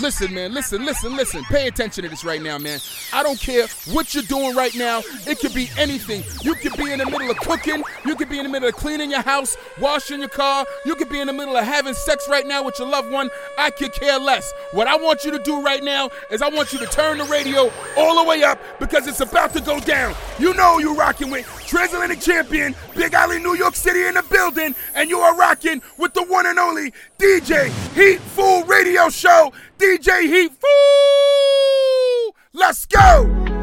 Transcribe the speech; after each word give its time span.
Listen, 0.00 0.34
man, 0.34 0.52
listen, 0.52 0.84
listen, 0.84 1.16
listen. 1.16 1.44
Pay 1.44 1.68
attention 1.68 2.02
to 2.02 2.10
this 2.10 2.24
right 2.24 2.42
now, 2.42 2.58
man. 2.58 2.80
I 3.12 3.22
don't 3.22 3.38
care 3.38 3.66
what 3.92 4.14
you're 4.14 4.24
doing 4.24 4.54
right 4.56 4.74
now. 4.74 5.02
It 5.26 5.38
could 5.38 5.54
be 5.54 5.70
anything. 5.78 6.22
You 6.42 6.54
could 6.54 6.76
be 6.76 6.92
in 6.92 6.98
the 6.98 7.06
middle 7.06 7.30
of 7.30 7.36
cooking. 7.38 7.82
You 8.04 8.16
could 8.16 8.28
be 8.28 8.38
in 8.38 8.44
the 8.44 8.50
middle 8.50 8.68
of 8.68 8.74
cleaning 8.74 9.10
your 9.10 9.22
house, 9.22 9.56
washing 9.80 10.20
your 10.20 10.28
car. 10.28 10.66
You 10.84 10.94
could 10.96 11.08
be 11.08 11.20
in 11.20 11.28
the 11.28 11.32
middle 11.32 11.56
of 11.56 11.64
having 11.64 11.94
sex 11.94 12.26
right 12.28 12.46
now 12.46 12.62
with 12.64 12.78
your 12.78 12.88
loved 12.88 13.10
one. 13.10 13.30
I 13.56 13.70
could 13.70 13.92
care 13.92 14.18
less. 14.18 14.52
What 14.72 14.88
I 14.88 14.96
want 14.96 15.24
you 15.24 15.30
to 15.30 15.38
do 15.38 15.62
right 15.62 15.82
now 15.82 16.10
is 16.30 16.42
I 16.42 16.48
want 16.48 16.72
you 16.72 16.78
to 16.80 16.86
turn 16.86 17.18
the 17.18 17.24
radio 17.24 17.70
all 17.96 18.22
the 18.22 18.28
way 18.28 18.42
up 18.42 18.58
because 18.80 19.06
it's 19.06 19.20
about 19.20 19.52
to 19.54 19.60
go 19.60 19.78
down. 19.80 20.14
You 20.38 20.54
know 20.54 20.78
you're 20.78 20.96
rocking 20.96 21.30
with 21.30 21.46
Transatlantic 21.66 22.20
Champion, 22.20 22.74
Big 22.94 23.14
Alley, 23.14 23.38
New 23.38 23.54
York 23.54 23.74
City 23.74 24.06
in 24.06 24.14
the 24.14 24.22
building, 24.22 24.74
and 24.94 25.08
you 25.08 25.18
are 25.18 25.36
rocking 25.36 25.82
with 25.98 26.14
the 26.14 26.24
one 26.24 26.46
and 26.46 26.58
only 26.58 26.92
DJ 27.18 27.68
Heat 27.94 28.20
Fool 28.20 28.64
Radio 28.64 29.08
Show. 29.08 29.52
DJ 29.78 30.22
Heat 30.22 30.52
Fool! 30.52 32.34
Let's 32.52 32.86
go! 32.86 33.54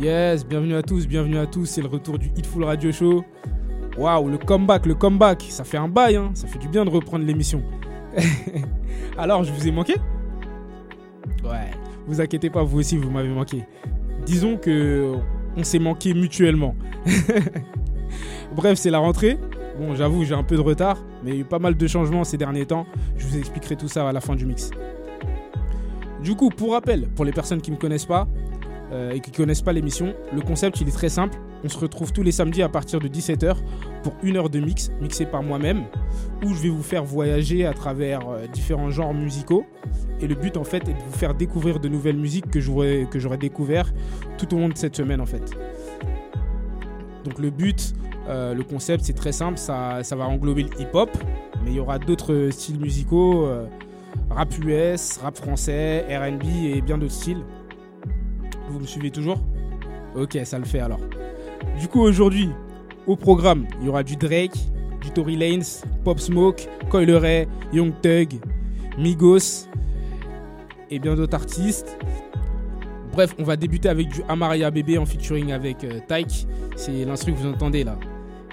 Yes, 0.00 0.46
bienvenue 0.46 0.76
à 0.76 0.82
tous, 0.82 1.06
bienvenue 1.06 1.36
à 1.36 1.46
tous, 1.46 1.66
c'est 1.66 1.82
le 1.82 1.88
retour 1.88 2.18
du 2.18 2.28
Heat 2.28 2.38
Hitful 2.38 2.64
Radio 2.64 2.90
Show. 2.90 3.22
Waouh, 4.00 4.30
le 4.30 4.38
comeback, 4.38 4.86
le 4.86 4.94
comeback, 4.94 5.44
ça 5.50 5.62
fait 5.62 5.76
un 5.76 5.86
bail, 5.86 6.16
hein. 6.16 6.30
ça 6.32 6.46
fait 6.46 6.58
du 6.58 6.68
bien 6.68 6.86
de 6.86 6.90
reprendre 6.90 7.22
l'émission. 7.26 7.62
Alors, 9.18 9.44
je 9.44 9.52
vous 9.52 9.68
ai 9.68 9.70
manqué? 9.70 9.94
Ouais, 11.44 11.70
vous 12.06 12.18
inquiétez 12.18 12.48
pas, 12.48 12.62
vous 12.62 12.78
aussi, 12.78 12.96
vous 12.96 13.10
m'avez 13.10 13.28
manqué. 13.28 13.62
Disons 14.24 14.56
que 14.56 15.12
on 15.54 15.64
s'est 15.64 15.78
manqué 15.78 16.14
mutuellement. 16.14 16.74
Bref, 18.56 18.78
c'est 18.78 18.88
la 18.88 19.00
rentrée. 19.00 19.36
Bon, 19.78 19.94
j'avoue, 19.94 20.24
j'ai 20.24 20.34
un 20.34 20.44
peu 20.44 20.56
de 20.56 20.62
retard, 20.62 20.96
mais 21.22 21.32
il 21.32 21.34
y 21.34 21.36
a 21.36 21.40
eu 21.42 21.44
pas 21.44 21.58
mal 21.58 21.76
de 21.76 21.86
changements 21.86 22.24
ces 22.24 22.38
derniers 22.38 22.64
temps. 22.64 22.86
Je 23.18 23.26
vous 23.26 23.36
expliquerai 23.36 23.76
tout 23.76 23.88
ça 23.88 24.08
à 24.08 24.12
la 24.12 24.22
fin 24.22 24.34
du 24.34 24.46
mix. 24.46 24.70
Du 26.22 26.34
coup, 26.36 26.48
pour 26.48 26.72
rappel, 26.72 27.06
pour 27.08 27.26
les 27.26 27.32
personnes 27.32 27.60
qui 27.60 27.70
ne 27.70 27.76
me 27.76 27.80
connaissent 27.80 28.06
pas 28.06 28.26
euh, 28.92 29.10
et 29.10 29.20
qui 29.20 29.30
ne 29.30 29.36
connaissent 29.36 29.60
pas 29.60 29.74
l'émission, 29.74 30.14
le 30.32 30.40
concept 30.40 30.80
il 30.80 30.88
est 30.88 30.96
très 30.96 31.10
simple. 31.10 31.38
On 31.62 31.68
se 31.68 31.78
retrouve 31.78 32.12
tous 32.12 32.22
les 32.22 32.32
samedis 32.32 32.62
à 32.62 32.68
partir 32.68 33.00
de 33.00 33.08
17h 33.08 33.56
pour 34.02 34.14
une 34.22 34.36
heure 34.36 34.48
de 34.48 34.60
mix, 34.60 34.90
mixé 35.00 35.26
par 35.26 35.42
moi-même, 35.42 35.84
où 36.44 36.54
je 36.54 36.62
vais 36.62 36.68
vous 36.68 36.82
faire 36.82 37.04
voyager 37.04 37.66
à 37.66 37.74
travers 37.74 38.28
euh, 38.28 38.46
différents 38.46 38.90
genres 38.90 39.12
musicaux. 39.12 39.66
Et 40.20 40.26
le 40.26 40.34
but 40.34 40.56
en 40.56 40.64
fait 40.64 40.88
est 40.88 40.94
de 40.94 41.02
vous 41.06 41.18
faire 41.18 41.34
découvrir 41.34 41.80
de 41.80 41.88
nouvelles 41.88 42.16
musiques 42.16 42.50
que 42.50 42.60
j'aurais 42.60 43.06
que 43.10 43.18
j'aurais 43.18 43.38
découvert 43.38 43.92
tout 44.38 44.54
au 44.54 44.58
long 44.58 44.68
de 44.68 44.76
cette 44.76 44.96
semaine 44.96 45.20
en 45.20 45.26
fait. 45.26 45.54
Donc 47.24 47.38
le 47.38 47.50
but, 47.50 47.94
euh, 48.28 48.54
le 48.54 48.62
concept 48.62 49.04
c'est 49.04 49.14
très 49.14 49.32
simple, 49.32 49.58
ça, 49.58 50.02
va 50.10 50.24
englober 50.24 50.62
le 50.62 50.80
hip-hop, 50.80 51.10
mais 51.64 51.70
il 51.70 51.76
y 51.76 51.80
aura 51.80 51.98
d'autres 51.98 52.48
styles 52.50 52.80
musicaux, 52.80 53.46
euh, 53.46 53.66
rap 54.30 54.52
US, 54.58 55.18
rap 55.18 55.36
français, 55.36 56.04
RB 56.08 56.44
et 56.64 56.80
bien 56.80 56.96
d'autres 56.96 57.12
styles. 57.12 57.42
Vous 58.70 58.78
me 58.78 58.86
suivez 58.86 59.10
toujours? 59.10 59.38
Ok, 60.14 60.38
ça 60.44 60.58
le 60.58 60.64
fait 60.64 60.80
alors. 60.80 61.00
Du 61.78 61.88
coup 61.88 62.00
aujourd'hui, 62.00 62.50
au 63.06 63.16
programme, 63.16 63.66
il 63.80 63.86
y 63.86 63.88
aura 63.88 64.02
du 64.02 64.16
Drake, 64.16 64.56
du 65.00 65.10
Tory 65.10 65.36
Lanez, 65.36 65.64
Pop 66.04 66.20
Smoke, 66.20 66.68
Coil 66.90 67.10
Ray, 67.10 67.48
Young 67.72 67.92
Thug, 68.02 68.40
Migos 68.98 69.66
et 70.90 70.98
bien 70.98 71.14
d'autres 71.14 71.34
artistes. 71.34 71.96
Bref, 73.12 73.34
on 73.38 73.44
va 73.44 73.56
débuter 73.56 73.88
avec 73.88 74.08
du 74.08 74.22
Amaria 74.28 74.70
Bébé 74.70 74.98
en 74.98 75.06
featuring 75.06 75.52
avec 75.52 75.82
euh, 75.84 75.98
Tyke. 76.06 76.46
C'est 76.76 77.04
l'instru 77.04 77.32
que 77.32 77.38
vous 77.38 77.48
entendez 77.48 77.84
là. 77.84 77.98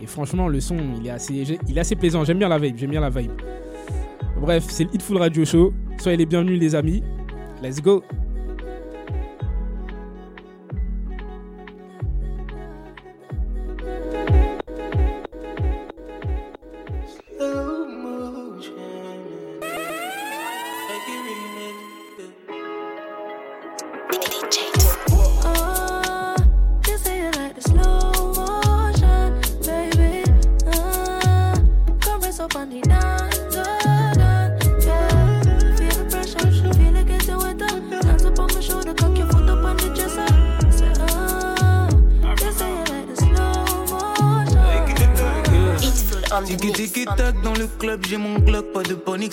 Et 0.01 0.05
franchement, 0.05 0.47
le 0.47 0.59
son, 0.59 0.77
il 0.99 1.07
est 1.07 1.11
assez, 1.11 1.59
il 1.67 1.79
assez 1.79 1.95
plaisant. 1.95 2.23
J'aime 2.23 2.39
bien 2.39 2.49
la 2.49 2.57
vibe, 2.57 2.77
j'aime 2.77 2.91
bien 2.91 3.01
la 3.01 3.09
vibe. 3.09 3.31
Bref, 4.39 4.65
c'est 4.69 4.83
le 4.83 4.93
Hitful 4.93 5.17
Radio 5.17 5.45
Show. 5.45 5.73
Soyez 5.97 6.17
les 6.17 6.25
bienvenus 6.25 6.59
les 6.59 6.75
amis. 6.75 7.03
Let's 7.61 7.81
go 7.81 8.03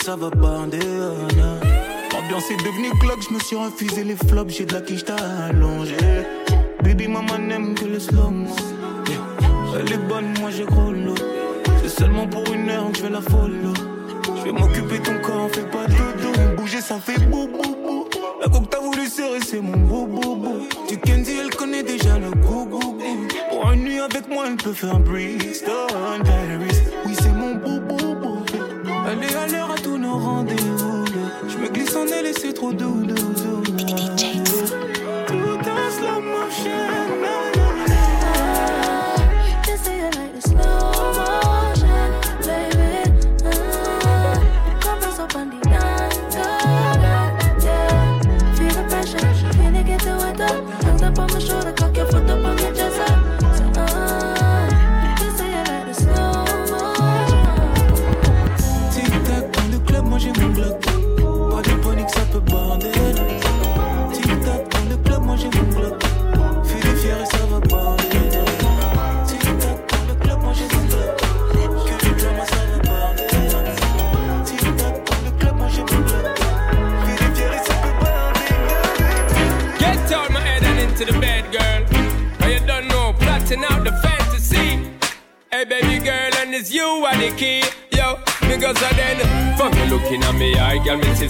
ça 0.04 0.16
va 0.16 0.28
bander. 0.28 0.80
L'ambiance 2.12 2.50
est 2.50 2.62
devenue 2.62 2.90
Glock, 3.00 3.20
je 3.26 3.32
me 3.32 3.40
suis 3.40 3.56
refusé 3.56 4.04
les 4.04 4.16
flops, 4.16 4.52
j'ai 4.54 4.66
de 4.66 4.74
la 4.74 4.82
quiche 4.82 5.02
t'as 5.02 5.16
allongé. 5.48 5.96
Baby 6.82 7.08
maman 7.08 7.38
n'aime 7.38 7.74
que 7.74 7.86
le 7.86 7.98
slow. 7.98 8.30
Yeah. 9.08 9.80
Elle 9.80 9.92
est 9.92 10.06
bonne, 10.06 10.34
moi 10.40 10.50
j'ai 10.50 10.64
gros 10.64 10.92
lot. 10.92 11.14
C'est 11.82 11.88
seulement 11.88 12.26
pour 12.26 12.44
une 12.52 12.68
heure 12.68 12.92
que 12.92 12.98
je 12.98 13.02
vais 13.04 13.10
la 13.10 13.22
follow. 13.22 13.72
Je 14.36 14.42
vais 14.42 14.52
m'occuper 14.52 14.98
ton 14.98 15.18
corps, 15.22 15.48
fais 15.50 15.62
pas 15.62 15.86
de 15.86 16.22
dodo. 16.22 16.56
Bouger, 16.58 16.82
ça 16.82 16.96
fait 16.96 17.18
bou 17.30 17.48
bou 17.48 17.62
bou. 17.62 18.04
La 18.42 18.50
coque 18.50 18.68
t'as 18.68 18.80
voulu 18.80 19.06
serrer, 19.06 19.40
c'est 19.40 19.62
mon 19.62 19.78
bou 19.78 20.06
bou 20.06 20.36
bou. 20.36 20.68
Tu 20.86 20.98
Kenzie, 20.98 21.38
elle 21.40 21.54
connaît 21.54 21.82
déjà 21.82 22.18
le 22.18 22.30
goût 22.42 22.66
goût 22.66 22.78
goût. 22.78 22.98
Pour 23.50 23.72
une 23.72 23.84
nuit 23.84 24.00
avec 24.00 24.28
moi, 24.28 24.44
elle 24.48 24.56
peut 24.56 24.74
faire 24.74 24.98
Bristol, 24.98 25.88
Paris. 26.24 26.58
Oui, 27.06 27.14
c'est 27.18 27.32
mon 27.32 27.54
bou 27.54 27.80
bou 27.80 28.14
bou. 28.16 28.34
Elle 29.10 29.22
est 29.22 29.63
do 32.72 33.04
do 33.06 33.14
do. 33.14 34.33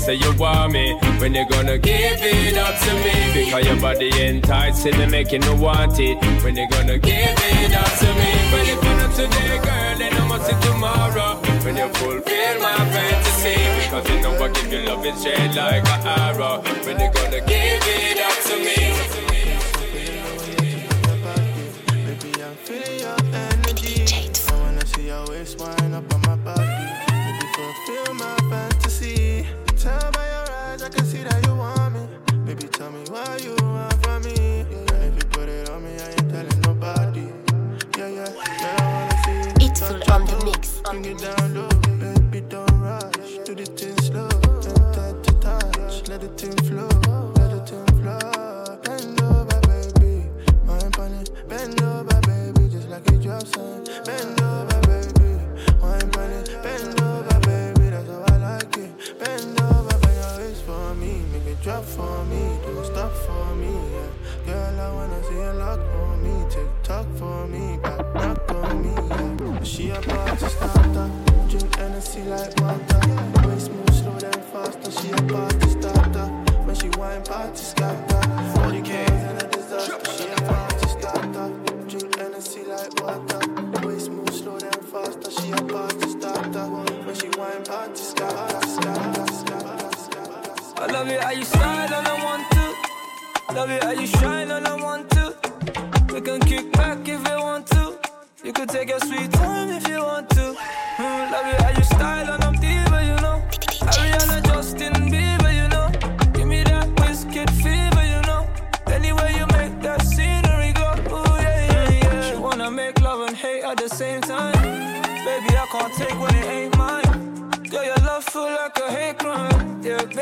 Say 0.05 0.19
say 0.19 0.27
you 0.27 0.39
want 0.39 0.73
me. 0.73 0.95
When 1.19 1.35
you 1.35 1.49
gonna 1.49 1.79
give 1.79 2.21
it 2.21 2.57
up 2.57 2.79
to 2.79 2.93
me? 3.05 3.45
Because 3.45 3.65
your 3.67 3.81
body 3.81 4.11
enticing 4.21 4.97
me, 4.99 5.07
making 5.07 5.41
me 5.43 5.55
want 5.55 5.99
it. 5.99 6.17
When 6.43 6.57
you 6.57 6.69
gonna 6.69 6.99
give 6.99 7.15
it 7.15 7.73
up 7.75 7.93
to 8.01 8.09
me? 8.21 8.31
When 8.53 8.67
you 8.67 8.77
gonna 8.83 9.09
today, 9.15 9.57
girl, 9.65 9.99
then 9.99 10.13
I 10.13 10.29
must 10.29 10.47
see 10.47 10.57
tomorrow. 10.69 11.41
When 11.65 11.77
you 11.77 11.89
fulfill 11.95 12.55
my 12.61 12.77
fantasy, 12.93 13.57
because 13.85 14.09
you 14.11 14.21
know 14.21 14.45
I 14.45 14.49
give 14.53 14.73
you 14.73 14.81
love 14.87 15.07
is 15.07 15.19
straight 15.21 15.55
like 15.55 15.89
an 15.89 16.07
arrow. 16.07 16.63
When 16.85 17.01
you 17.01 17.11
gonna 17.17 17.41
give 17.41 17.85
it 17.97 18.19
up 18.29 18.39
to 18.49 18.55
me? 18.67 18.79
Baby, 22.05 22.43
I'm 22.43 22.57
feeling 22.67 23.01
your 23.01 23.19
energy. 23.33 24.05
I 24.49 24.61
wanna 24.61 24.87
see 24.87 25.07
your 25.07 25.27
waist 25.29 25.59
wind 25.59 25.95
up 25.95 26.15
on 26.15 26.21
my 26.23 26.37
body. 26.37 26.85
Baby, 27.09 27.47
fulfill 27.57 28.15
my 28.15 28.37
fantasy 28.51 29.34
tell 29.85 30.11
by 30.13 30.27
your 30.35 30.49
eyes, 30.65 30.83
I 30.83 30.89
can 30.89 31.05
see 31.05 31.23
that 31.25 31.47
you 31.47 31.55
want 31.55 31.93
me. 31.95 32.03
Baby, 32.47 32.69
tell 32.69 32.91
me 32.91 33.03
why 33.11 33.37
you 33.45 33.55
want 33.61 33.93
from 34.03 34.23
me. 34.25 34.65
Yeah, 34.71 35.09
if 35.09 35.15
you 35.19 35.27
put 35.37 35.49
it 35.49 35.69
on 35.69 35.85
me, 35.85 35.93
I 36.01 36.09
ain't 36.17 36.29
telling 36.33 36.61
nobody. 36.63 37.27
Yeah, 37.99 38.09
yeah, 38.09 38.31
yeah, 38.63 38.77
I 38.79 38.85
wanna 38.95 39.17
see. 39.25 39.67
It's 39.67 39.81
full 39.87 40.03
on 40.15 40.25
the 40.25 40.37
mix. 40.47 40.81
Baby, 42.01 42.41
don't 42.49 42.81
rush. 42.81 43.33
Do 43.45 43.55
the 43.55 43.67
thing 43.79 43.97
slow. 44.09 44.29
Touch. 45.45 46.09
Let 46.09 46.21
the 46.23 46.29
thing 46.41 46.57
flow. 46.69 46.89
Bend 51.47 51.83
over, 51.83 52.21
baby. 52.27 52.69
Just 52.73 52.89
like 52.89 53.07
a 53.09 53.17
drop 53.19 53.47
sign. 53.47 53.85
Bend 54.07 54.41
over. 54.41 54.54
For 61.95 62.25
me. 62.25 62.43
Do 62.67 62.85
stop 62.85 63.13
for 63.13 63.55
me. 63.55 63.73
Yeah. 63.95 64.11
Girl, 64.47 64.81
I 64.81 64.89
wanna 64.95 65.23
see 65.25 65.35
you 65.35 65.53
lock 65.63 65.81
on 66.03 66.23
me. 66.25 66.35
Tick 66.51 66.69
tock 66.83 67.07
for 67.17 67.47
me. 67.47 67.79
Back 67.79 68.03
knock 68.15 68.51
on 68.51 68.83
me. 68.83 68.95
Yeah. 69.11 69.63
She 69.63 69.91
a 69.91 70.01
party 70.01 70.47
starter. 70.47 71.11
Drink 71.49 71.77
Hennessy 71.77 72.23
like 72.23 72.55
water. 72.61 73.01
Waist 73.47 73.71
move 73.71 73.95
slow 73.95 74.19
then 74.19 74.41
faster. 74.51 74.91
She 74.91 75.11
a 75.11 75.23
party 75.33 75.69
starter. 75.71 76.27
When 76.67 76.75
she 76.75 76.89
wine 76.99 77.23
party 77.23 77.57
scatter. 77.57 78.23
40 78.55 78.83
K's 78.83 79.23
and 79.29 79.43
a 79.43 79.47
disaster. 79.49 80.13
She 80.17 80.29
a 80.29 80.37
party 80.51 80.89
starter. 80.97 81.47
Drink 81.89 82.19
Hennessy 82.19 82.65
like 82.65 82.93
water. 83.03 83.41
Waist 83.87 84.11
move 84.11 84.35
slow 84.35 84.59
then 84.59 84.83
faster. 84.93 85.31
She 85.31 85.53
a 85.53 85.63
party 85.63 86.09
starter. 86.09 86.67
When 87.07 87.15
she 87.15 87.29
wine 87.39 87.65
party 87.65 88.03
scatter. 88.03 88.44
Love 90.95 91.09
it 91.09 91.21
how 91.21 91.31
you 91.33 91.45
style 91.45 91.93
and 91.93 92.07
I 92.07 92.25
want 92.25 92.45
to. 92.53 93.55
Love 93.55 93.71
it 93.71 93.83
how 93.83 93.91
you 93.91 94.07
shine 94.07 94.51
and 94.53 94.65
I 94.65 94.77
want 94.81 95.11
to. 95.11 95.35
We 96.15 96.21
can 96.21 96.41
kick 96.41 96.71
back 96.73 97.01
if 97.09 97.21
you 97.29 97.39
want 97.47 97.67
to. 97.75 97.99
You 98.45 98.53
could 98.53 98.69
take 98.69 98.91
your 98.91 99.01
sweet 99.01 99.33
time 99.33 99.71
if 99.71 99.89
you 99.89 99.99
want 99.99 100.31
to. 100.31 100.84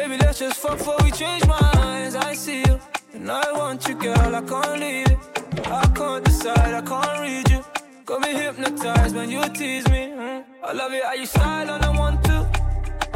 Baby, 0.02 0.16
let's 0.24 0.38
just 0.38 0.58
fuck 0.58 0.78
before 0.78 0.96
we 1.04 1.10
change 1.10 1.46
minds. 1.46 2.14
I 2.16 2.34
see 2.34 2.60
you, 2.66 2.80
and 3.14 3.30
I 3.30 3.52
want 3.52 3.86
you, 3.88 3.94
girl. 3.94 4.34
I 4.34 4.42
can't 4.42 4.80
leave 4.80 5.06
it. 5.06 5.18
I 5.66 5.86
can't 5.94 6.24
decide, 6.24 6.74
I 6.74 6.82
can't 6.82 7.20
read 7.20 7.48
you. 7.50 7.64
Got 8.04 8.20
me 8.22 8.32
hypnotized 8.34 9.14
when 9.14 9.30
you 9.30 9.42
tease 9.50 9.88
me. 9.88 10.02
mm. 10.08 10.44
I 10.64 10.72
love 10.72 10.92
it 10.92 11.04
how 11.04 11.12
you 11.14 11.26
style 11.26 11.70
and 11.70 11.84
I 11.84 11.90
want 11.96 12.24
to. 12.24 12.36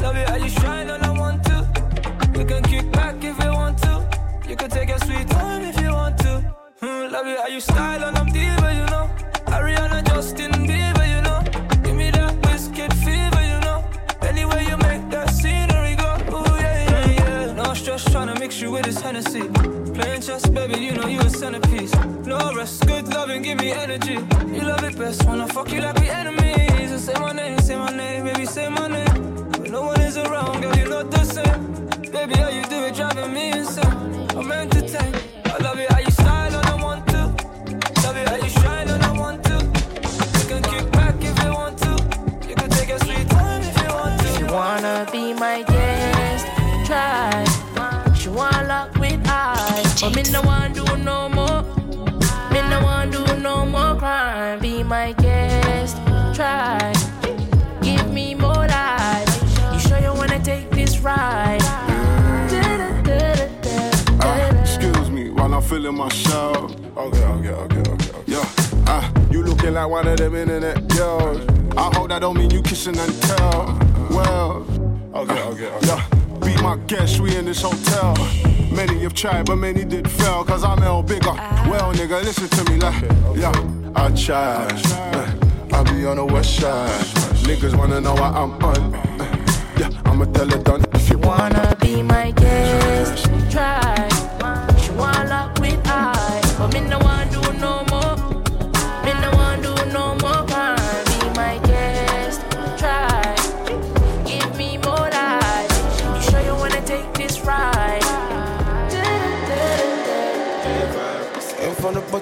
Love 0.03 0.17
it 0.17 0.29
how 0.29 0.37
you 0.37 0.49
shine 0.49 0.91
and 0.91 1.03
I 1.03 1.11
want 1.19 1.43
to. 1.44 1.56
You 2.38 2.44
can 2.44 2.62
kick 2.62 2.93
back 2.93 3.17
if 3.25 3.37
you 3.43 3.50
want 3.50 3.79
to. 3.82 3.94
You 4.49 4.56
can 4.56 4.71
take 4.71 4.89
your 4.89 4.99
sweet 4.99 5.29
time 5.29 5.62
if 5.62 5.81
you 5.81 5.91
want 5.91 6.19
to. 6.19 6.55
Mm, 6.82 7.11
love 7.11 7.27
it 7.27 7.39
how 7.39 7.49
you 7.49 7.61
style 7.61 8.05
and 8.05 8.16
Chess, 20.26 20.49
baby, 20.49 20.81
you 20.81 20.90
know 20.90 21.06
you 21.06 21.20
a 21.20 21.31
centerpiece. 21.31 21.94
No 22.26 22.52
rest, 22.52 22.84
good 22.84 23.06
loving, 23.14 23.43
give 23.43 23.61
me 23.61 23.70
energy. 23.70 24.14
You 24.14 24.62
love 24.62 24.82
it 24.82 24.99
best 24.99 25.25
when 25.25 25.40
I 25.40 25.46
fuck 25.46 25.70
you 25.70 25.81
like 25.81 26.00
we 26.00 26.08
enemies. 26.08 26.90
And 26.90 27.00
say 27.00 27.14
my 27.14 27.31
name, 27.31 27.61
say 27.61 27.76
my 27.76 27.96
name, 27.96 28.25
baby, 28.25 28.44
say 28.44 28.69
my 28.69 28.88
name. 28.88 29.52
When 29.61 29.70
no 29.70 29.82
one 29.82 30.00
is 30.00 30.17
around, 30.17 30.62
girl, 30.62 30.76
you're 30.76 30.88
not 30.88 31.12
the 31.12 31.23
same. 31.23 32.11
Baby, 32.11 32.34
how 32.38 32.49
you 32.49 32.64
do 32.64 32.87
it, 32.87 32.96
driving 32.96 33.32
me 33.32 33.52
insane. 33.52 34.28
I'm 34.37 34.50
entertained. 34.50 35.17
I 35.44 35.58
love 35.58 35.78
it 35.78 35.93
how 35.93 36.00
you 36.00 36.11
style 36.11 36.55
and 36.56 36.67
I 36.67 36.82
want 36.82 37.06
to. 37.06 37.22
Love 38.02 38.17
it 38.17 38.29
how 38.29 38.34
you 38.34 38.50
but 50.06 50.14
me 50.14 50.23
no 50.31 50.41
want 50.43 50.75
do 50.75 50.85
no 50.99 51.29
more. 51.29 51.62
Me 52.53 52.61
no 52.70 52.81
want 52.85 53.11
do 53.11 53.25
no 53.38 53.67
more 53.67 53.97
crime. 53.97 54.61
Be 54.61 54.85
my 54.85 55.12
guest, 55.12 55.97
try. 56.32 56.93
Give 57.82 58.12
me 58.12 58.35
more 58.35 58.67
life. 58.69 59.29
You 59.73 59.81
sure 59.81 59.99
you 59.99 60.14
wanna 60.14 60.38
take 60.44 60.70
this 60.70 61.00
ride? 61.00 61.58
Ah, 64.20 64.61
excuse 64.61 65.11
me 65.11 65.31
while 65.31 65.53
I'm 65.53 65.62
filling 65.62 65.97
my 65.97 66.08
show. 66.08 66.70
Okay, 66.97 67.25
okay, 67.25 67.50
okay, 67.50 67.81
okay. 67.81 67.91
okay. 67.91 68.23
Yeah, 68.26 68.49
ah, 68.87 69.12
you 69.31 69.43
looking 69.43 69.75
like 69.75 69.88
one 69.88 70.06
of 70.06 70.19
them 70.19 70.37
internet 70.37 70.87
girls. 70.88 71.44
I 71.76 71.91
hope 71.94 72.08
that 72.11 72.20
don't 72.20 72.38
mean 72.38 72.50
you 72.50 72.62
kissing 72.62 72.97
and 72.97 73.23
tell. 73.23 73.79
Well, 74.11 74.67
okay, 75.14 75.43
okay, 75.43 75.67
okay. 75.67 75.87
Yeah, 75.88 76.16
my 76.62 76.76
guest, 76.87 77.20
we 77.20 77.37
in 77.37 77.44
this 77.44 77.62
hotel. 77.62 78.14
Many 78.73 78.99
have 79.03 79.14
tried, 79.14 79.47
but 79.47 79.56
many 79.56 79.85
did 79.85 80.11
fail. 80.11 80.44
Cause 80.44 80.64
I'm 80.64 80.82
L 80.82 81.03
bigger. 81.03 81.32
Well, 81.70 81.93
nigga, 81.94 82.23
listen 82.23 82.49
to 82.49 82.70
me, 82.70 82.79
like, 82.79 83.03
yeah, 83.37 83.53
I 83.94 84.11
tried. 84.11 84.73
Uh, 84.87 85.32
I 85.73 85.82
be 85.85 86.05
on 86.06 86.17
the 86.17 86.25
west 86.25 86.56
side. 86.61 86.91
Niggas 87.47 87.76
wanna 87.76 88.00
know 88.00 88.14
what 88.14 88.35
I'm 88.35 88.53
on. 88.62 88.94
Uh, 88.94 89.43
Yeah, 89.79 89.91
I'ma 90.06 90.25
tell 90.26 90.50
it 90.53 90.64
done 90.64 90.85
if 90.94 91.11
you. 91.11 91.19
Wanna 91.19 91.76
be 91.81 92.03
my 92.03 92.31
guest, 92.32 93.29
try. 93.50 94.16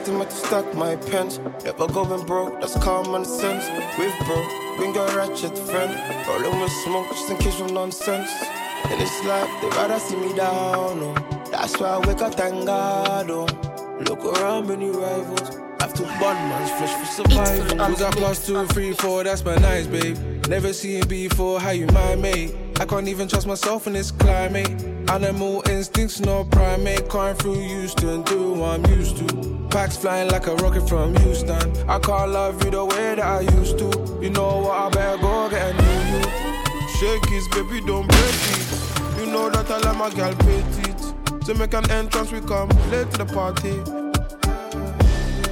The 0.04 0.12
bottom 0.12 0.20
of 0.20 0.32
stack, 0.32 0.74
my 0.74 0.96
pens. 0.96 1.38
Ever 1.64 1.86
going 1.88 2.26
broke, 2.26 2.60
that's 2.60 2.76
common 2.82 3.24
sense. 3.24 3.64
We've 3.98 4.16
bro, 4.26 4.76
bring 4.76 4.94
your 4.94 5.08
ratchet 5.16 5.56
friend. 5.56 5.92
Rolling 6.28 6.60
with 6.60 6.72
smoke 6.84 7.08
just 7.08 7.30
in 7.30 7.36
case 7.38 7.60
of 7.60 7.72
nonsense. 7.72 8.30
In 8.90 8.98
this 8.98 9.24
life, 9.24 9.48
they 9.62 9.68
rather 9.68 9.98
see 9.98 10.16
me 10.16 10.34
down, 10.34 11.00
oh. 11.00 11.14
That's 11.50 11.78
why 11.78 11.88
I 11.88 11.98
wake 12.06 12.20
up, 12.20 12.34
thank 12.34 12.66
God, 12.66 13.30
oh. 13.30 13.46
Look 14.00 14.24
around, 14.24 14.68
many 14.68 14.90
rivals. 14.90 15.60
Have 15.80 15.94
to 15.94 16.02
bond 16.02 16.38
man's 16.48 16.70
flesh 16.72 16.92
for 16.98 17.22
survival. 17.22 17.80
I'm 17.80 17.94
got 17.94 18.14
plus 18.14 18.46
two, 18.46 18.66
three, 18.66 18.92
four, 18.92 19.24
that's 19.24 19.44
my 19.44 19.56
nice, 19.56 19.86
babe. 19.86 20.18
Never 20.48 20.72
seen 20.72 21.06
before, 21.08 21.60
how 21.60 21.70
you 21.70 21.86
my 21.86 22.14
mate. 22.16 22.54
I 22.80 22.86
can't 22.86 23.06
even 23.06 23.28
trust 23.28 23.46
myself 23.46 23.86
in 23.86 23.92
this 23.92 24.10
climate. 24.10 24.68
Animal 25.08 25.62
instincts, 25.68 26.20
no 26.20 26.44
primate. 26.44 27.08
Crying 27.08 27.36
through 27.36 27.60
Houston, 27.60 28.22
do 28.22 28.54
what 28.54 28.80
I'm 28.80 28.86
used 28.96 29.16
to. 29.18 29.68
Packs 29.70 29.96
flying 29.96 30.28
like 30.30 30.48
a 30.48 30.54
rocket 30.56 30.88
from 30.88 31.14
Houston. 31.16 31.88
I 31.88 31.98
can't 32.00 32.32
love 32.32 32.64
you 32.64 32.70
the 32.72 32.84
way 32.84 33.14
that 33.14 33.20
I 33.20 33.40
used 33.40 33.78
to. 33.78 34.18
You 34.20 34.30
know 34.30 34.58
what, 34.62 34.76
I 34.76 34.88
better 34.90 35.22
go 35.22 35.48
get 35.50 35.70
a 35.70 35.82
new 35.82 36.00
you. 36.12 36.22
Shake 36.98 37.22
it, 37.30 37.50
baby, 37.52 37.84
don't 37.86 38.08
break 38.08 38.34
it. 38.34 39.20
You 39.20 39.26
know 39.32 39.50
that 39.50 39.70
I 39.70 39.78
like 39.78 39.96
my 39.96 40.10
girl 40.10 40.34
petite. 40.34 41.44
To 41.46 41.54
make 41.54 41.74
an 41.74 41.88
entrance, 41.90 42.32
we 42.32 42.40
come 42.40 42.68
late 42.90 43.10
to 43.12 43.24
the 43.24 43.26
party. 43.26 43.74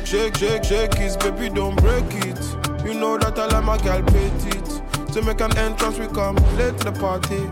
Shake, 0.04 0.36
shake, 0.36 0.64
shake 0.64 0.96
it, 0.96 1.18
baby, 1.20 1.54
don't 1.54 1.76
break 1.76 2.04
it. 2.26 2.40
You 2.84 2.94
know 2.94 3.16
that 3.18 3.38
I 3.38 3.46
like 3.46 3.64
my 3.64 3.78
girl 3.78 4.02
petite. 4.02 4.61
To 5.12 5.20
make 5.20 5.42
an 5.42 5.54
entrance, 5.58 5.98
we 5.98 6.06
come 6.06 6.36
late 6.56 6.78
to 6.78 6.90
the 6.90 6.92
party. 6.92 7.42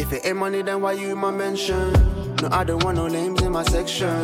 If 0.00 0.12
it 0.12 0.26
ain't 0.26 0.38
money, 0.38 0.60
then 0.60 0.80
why 0.80 0.94
you 0.94 1.10
in 1.10 1.18
my 1.18 1.30
mention? 1.30 1.92
No, 2.42 2.48
I 2.50 2.64
don't 2.64 2.82
want 2.82 2.96
no 2.96 3.06
names 3.06 3.40
in 3.42 3.52
my 3.52 3.62
section. 3.62 4.20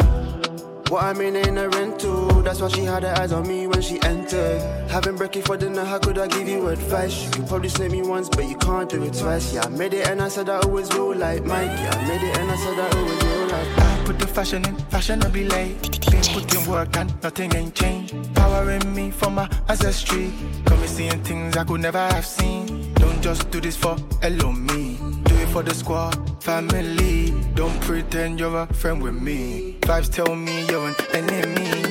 What 0.88 1.02
I 1.02 1.14
mean 1.14 1.34
ain't 1.34 1.58
a 1.58 1.68
rental. 1.68 2.28
That's 2.42 2.60
why 2.60 2.68
she 2.68 2.84
had 2.84 3.02
her 3.02 3.14
eyes 3.18 3.32
on 3.32 3.48
me 3.48 3.66
when 3.66 3.82
she 3.82 4.00
entered. 4.02 4.60
Having 4.88 5.16
brekkie 5.18 5.44
for 5.44 5.56
dinner, 5.56 5.84
how 5.84 5.98
could 5.98 6.16
I 6.16 6.28
give 6.28 6.48
you 6.48 6.68
advice? 6.68 7.24
You 7.24 7.30
could 7.32 7.48
probably 7.48 7.68
slay 7.70 7.88
me 7.88 8.02
once, 8.02 8.28
but 8.28 8.48
you 8.48 8.56
can't 8.56 8.88
do 8.88 9.02
it 9.02 9.14
twice. 9.14 9.52
Yeah, 9.52 9.64
I 9.64 9.68
made 9.68 9.94
it 9.94 10.06
and 10.06 10.22
I 10.22 10.28
said 10.28 10.48
I 10.48 10.60
always 10.60 10.88
will 10.90 11.16
like 11.16 11.44
Mike. 11.44 11.66
Yeah, 11.66 11.90
I 11.90 12.08
made 12.08 12.22
it 12.22 12.38
and 12.38 12.50
I 12.52 12.56
said 12.56 12.78
I 12.78 12.98
always 12.98 13.24
will 13.24 13.46
like. 13.48 13.78
I 13.78 14.02
put 14.04 14.18
the 14.20 14.26
fashion 14.28 14.64
in, 14.64 14.76
fashion 14.76 15.18
will 15.18 15.30
be 15.30 15.48
late. 15.48 15.82
Been 16.08 16.22
putting 16.22 16.70
work 16.70 16.96
and 16.96 17.12
nothing 17.20 17.52
ain't 17.56 17.74
changed. 17.74 18.14
Power 18.36 18.70
in 18.70 18.94
me 18.94 19.10
from 19.10 19.34
my 19.34 19.50
ancestry. 19.68 20.32
Got 20.66 20.78
me 20.80 20.86
seeing 20.86 21.24
things 21.24 21.56
I 21.56 21.64
could 21.64 21.80
never 21.80 21.98
have 21.98 22.24
seen. 22.24 22.94
Don't 22.94 23.20
just 23.20 23.50
do 23.50 23.60
this 23.60 23.76
for 23.76 23.96
hello 24.22 24.52
me. 24.52 24.98
Do 25.24 25.34
it 25.34 25.48
for 25.48 25.64
the 25.64 25.74
squad, 25.74 26.14
family. 26.40 27.25
Don't 27.86 28.02
pretend 28.02 28.40
you're 28.40 28.62
a 28.62 28.66
friend 28.74 29.00
with 29.00 29.14
me. 29.14 29.76
Vibes 29.82 30.12
tell 30.12 30.34
me 30.34 30.66
you're 30.66 30.88
an 30.88 30.96
enemy. 31.14 31.84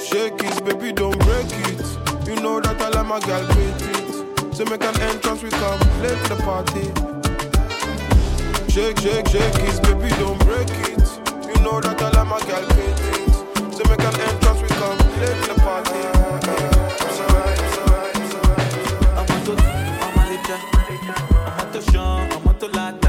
Shake 0.00 0.38
it, 0.38 0.64
baby, 0.64 0.92
don't 0.92 1.18
break 1.18 1.50
it. 1.66 1.82
You 2.28 2.36
know 2.40 2.60
that 2.60 2.80
I 2.80 2.88
like 2.90 3.06
my 3.08 3.18
gal 3.18 3.44
pretty. 3.48 4.54
So 4.54 4.64
make 4.66 4.84
an 4.84 5.00
entrance, 5.00 5.42
we 5.42 5.50
come 5.50 5.80
late 6.00 6.16
to 6.26 6.34
the 6.34 6.42
party. 6.46 6.86
Shake, 8.70 9.00
shake, 9.00 9.26
shake 9.26 9.58
it, 9.66 9.82
baby, 9.82 10.08
don't 10.22 10.38
break 10.46 10.70
it. 10.86 11.02
You 11.48 11.58
know 11.64 11.80
that 11.80 12.00
I 12.00 12.10
like 12.10 12.28
my 12.28 12.38
gal 12.46 12.62
pretty. 12.70 13.74
So 13.74 13.82
make 13.90 13.98
an 13.98 14.14
entrance, 14.14 14.62
we 14.62 14.68
come 14.78 14.98
late 15.18 15.42
to 15.42 15.54
the 15.54 15.58
party. 15.58 15.90
It's 17.02 17.18
alright, 17.18 17.58
it's 17.58 17.78
alright, 17.82 18.14
it's 18.14 18.34
alright. 18.38 18.78
I'm 19.18 19.26
on 19.26 19.42
to 19.42 19.52
I'm 20.06 20.18
on 20.20 20.26
Lita. 20.30 20.56
I'm 21.50 21.66
on 21.66 21.72
to 21.72 21.80
Sean, 21.90 22.30
I'm 22.30 22.46
on 22.46 22.58
to 22.60 23.01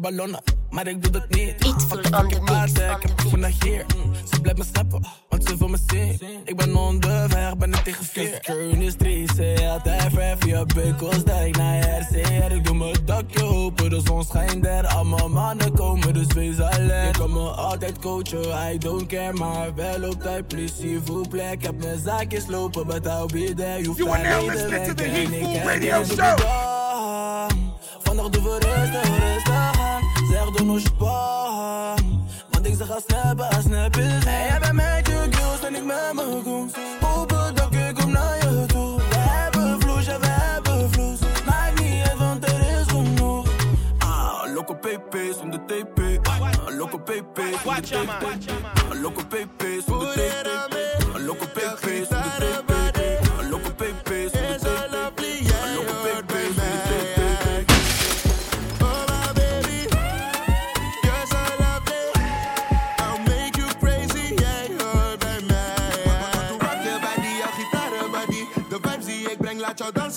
ballonnen, 0.00 0.42
maar 0.70 0.86
ik 0.86 1.02
doe 1.02 1.12
dat 1.12 1.28
niet. 1.28 1.54
Fuck 1.88 2.02
de 2.02 2.08
fucking 2.16 2.44
paarden, 2.44 2.90
ik 2.90 3.02
heb 3.02 3.18
het 3.18 3.28
vandaag 3.30 3.62
hier. 3.64 3.84
Mm, 3.96 4.12
Ze 4.32 4.40
blijft 4.40 4.58
me 4.58 4.64
snappen, 4.64 5.06
want 5.28 5.44
ze 5.48 5.56
wil 5.56 5.68
me 5.68 5.78
zien. 5.86 6.18
Ik 6.44 6.56
ben 6.56 6.76
onderweg, 6.76 7.56
ben 7.56 7.72
ik 7.72 7.84
tegen 7.84 8.04
vier. 8.04 8.40
Current 8.40 8.82
is 8.82 8.94
triest, 8.96 9.36
ze 9.36 9.68
altijd 9.70 10.12
vrij 10.12 10.36
via 10.38 10.64
Beukels, 10.64 11.24
denk 11.24 11.56
naar 11.56 11.98
RCR. 12.00 12.52
Ik 12.52 12.64
doe 12.64 12.74
mijn 12.74 12.96
dakje 13.04 13.44
open, 13.44 13.90
de 13.90 14.00
zon 14.04 14.24
schijnt 14.24 14.66
er. 14.66 14.86
Al 14.86 15.04
mijn 15.04 15.30
mannen 15.30 15.72
komen, 15.74 16.14
dus 16.14 16.26
wees 16.34 16.60
alert. 16.60 17.16
Je 17.16 17.22
kan 17.22 17.32
me 17.32 17.48
altijd 17.48 17.98
coachen, 17.98 18.72
I 18.72 18.78
don't 18.78 19.06
care, 19.06 19.32
maar 19.32 19.74
wel 19.74 20.08
op 20.08 20.22
tijd. 20.22 20.48
Please, 20.48 20.74
s'il 20.74 21.00
vous 21.04 21.28
plaît, 21.28 21.52
ik 21.52 21.62
heb 21.62 21.78
mijn 21.82 21.98
zaakjes 21.98 22.46
lopen, 22.46 22.86
but 22.86 23.06
I'll 23.06 23.26
be 23.26 23.54
there. 23.54 23.78
Je 23.78 23.92
You 23.96 24.10
are 24.10 24.22
daar 24.22 24.42
now 24.42 24.50
niet 24.50 24.58
te 24.58 24.68
listening 24.68 24.86
to 24.86 24.94
the 24.94 25.54
ik 25.54 25.64
Radio 25.64 26.04
Show. 26.04 26.79
Nog 30.64 30.96
bang. 30.96 32.24
Want 32.50 32.66
ik 32.66 32.74
zeg 32.78 32.90
als 32.90 33.02
snappen, 33.06 33.48
als 33.48 33.64
snappen. 33.64 34.02
En 34.02 34.20
jij 34.22 34.58
bent 34.60 34.72
met 34.72 35.06
je 35.06 35.26
girls 35.30 35.62
en 35.64 35.74
ik 35.74 35.84
met 35.84 36.12
mijn 36.14 36.42
goons. 36.42 36.72
Open 37.14 37.54
dak, 37.54 37.72
ik 37.72 37.94
kom 37.94 38.10
naar 38.10 38.36
je 38.36 38.66
toe. 38.66 38.96
We 38.96 39.16
hebben 39.16 39.80
vloes, 39.80 40.04
ja 40.04 40.18
we 40.18 40.26
hebben 40.26 40.92
vloes. 40.92 41.18
Maakt 41.46 41.80
niet 41.82 42.08
uit, 42.08 42.18
want 42.18 42.44
er 42.44 42.60
is 42.60 42.86
genoeg. 42.86 43.46
Ah, 43.98 44.54
loco 44.54 44.74
PP 44.74 45.16
zonder 45.40 45.60
TP. 45.66 45.98
Ah, 46.26 46.76
loco 46.78 46.98
PP 46.98 47.38
zonder 47.64 48.18
TP. 48.18 48.58
Ah, 48.90 49.00
loco 49.02 49.22
PP 49.28 49.69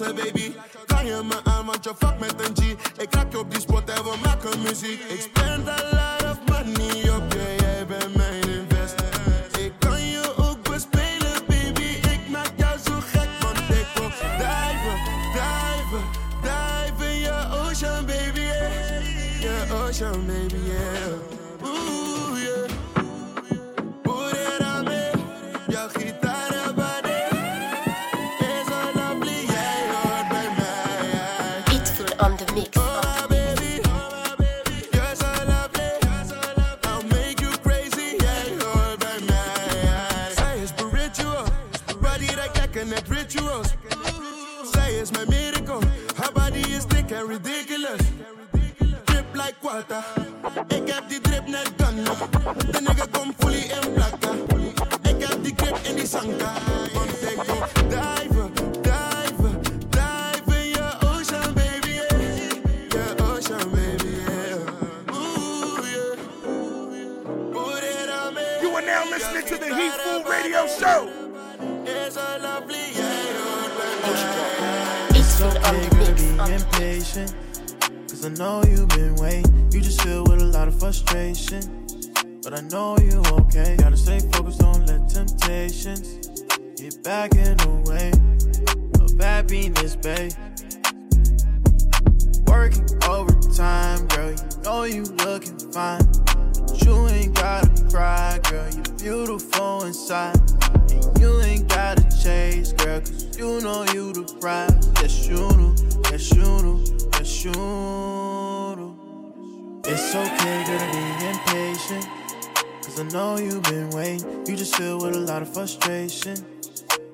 dansen, 0.03 0.15
baby. 0.15 0.53
Kan 0.85 1.05
je 1.05 1.21
me 1.23 1.39
aan, 1.43 1.65
want 1.65 1.83
je 1.83 1.93
fuck 1.97 2.19
met 2.19 2.47
een 2.47 2.55
G. 2.55 3.01
Ik 3.01 3.13
raak 3.13 3.31
je 3.31 3.39
op 3.39 3.51
die 3.51 3.59
spot 3.59 3.89
en 3.89 4.03
we 4.03 4.15
maken 4.23 4.61
muziek. 4.61 4.99
Ik 5.09 5.21
you're 69.83 69.97
my 72.39 72.59
Beatful 75.11 75.47
on 75.47 75.75
the 75.75 75.95
mix. 75.97 76.21
On 76.39 76.49
the 76.49 76.53
impatient. 76.55 77.35
Cause 78.09 78.25
I 78.25 78.29
know 78.29 78.63
you've 78.63 78.87
been 78.89 79.15
waiting. 79.15 79.69
You 79.71 79.81
just 79.81 80.01
feel 80.01 80.23
with 80.23 80.41
a 80.41 80.45
lot 80.45 80.67
of 80.67 80.79
frustration. 80.79 81.85
But 82.43 82.53
I 82.57 82.61
know 82.61 82.97
you 82.99 83.21
okay. 83.31 83.75
Gotta 83.77 83.97
stay 83.97 84.19
focused, 84.19 84.59
don't 84.59 84.85
let 84.85 85.09
temptations 85.09 86.27
get 86.75 87.03
back 87.03 87.35
in 87.35 87.57
the 87.57 87.69
way 87.89 88.11
of 89.01 89.19
happiness, 89.19 89.95
babe. 89.95 90.31
Working 92.47 92.87
overtime, 93.07 94.07
girl. 94.07 94.31
You 94.31 94.61
know 94.63 94.83
you 94.83 95.03
looking 95.03 95.57
fine. 95.71 96.32
You 96.85 97.07
ain't 97.09 97.35
gotta 97.35 97.69
cry, 97.89 98.39
girl. 98.49 98.69
You're 98.73 98.97
beautiful 98.97 99.83
inside. 99.85 100.35
And 100.91 101.19
you 101.19 101.41
ain't 101.41 101.67
gotta 101.67 102.03
chase, 102.21 102.73
girl. 102.73 102.99
Cause 102.99 103.37
you 103.37 103.61
know 103.61 103.83
you 103.93 104.13
the 104.13 104.23
prize. 104.39 104.91
Yes, 105.01 105.27
you 105.27 105.37
do. 105.37 105.75
Yes, 106.11 106.31
you 106.31 106.43
do. 106.43 106.83
Yes, 107.13 107.45
you 107.45 107.51
do. 107.53 108.95
It's 109.85 110.15
okay, 110.15 110.63
girl, 110.65 110.79
to 110.79 110.87
be 110.93 111.03
impatient. 111.27 112.07
Cause 112.83 112.99
I 112.99 113.03
know 113.11 113.37
you've 113.37 113.63
been 113.63 113.89
waiting. 113.91 114.45
You 114.45 114.55
just 114.55 114.75
feel 114.75 114.99
with 114.99 115.15
a 115.15 115.19
lot 115.19 115.41
of 115.41 115.53
frustration. 115.53 116.37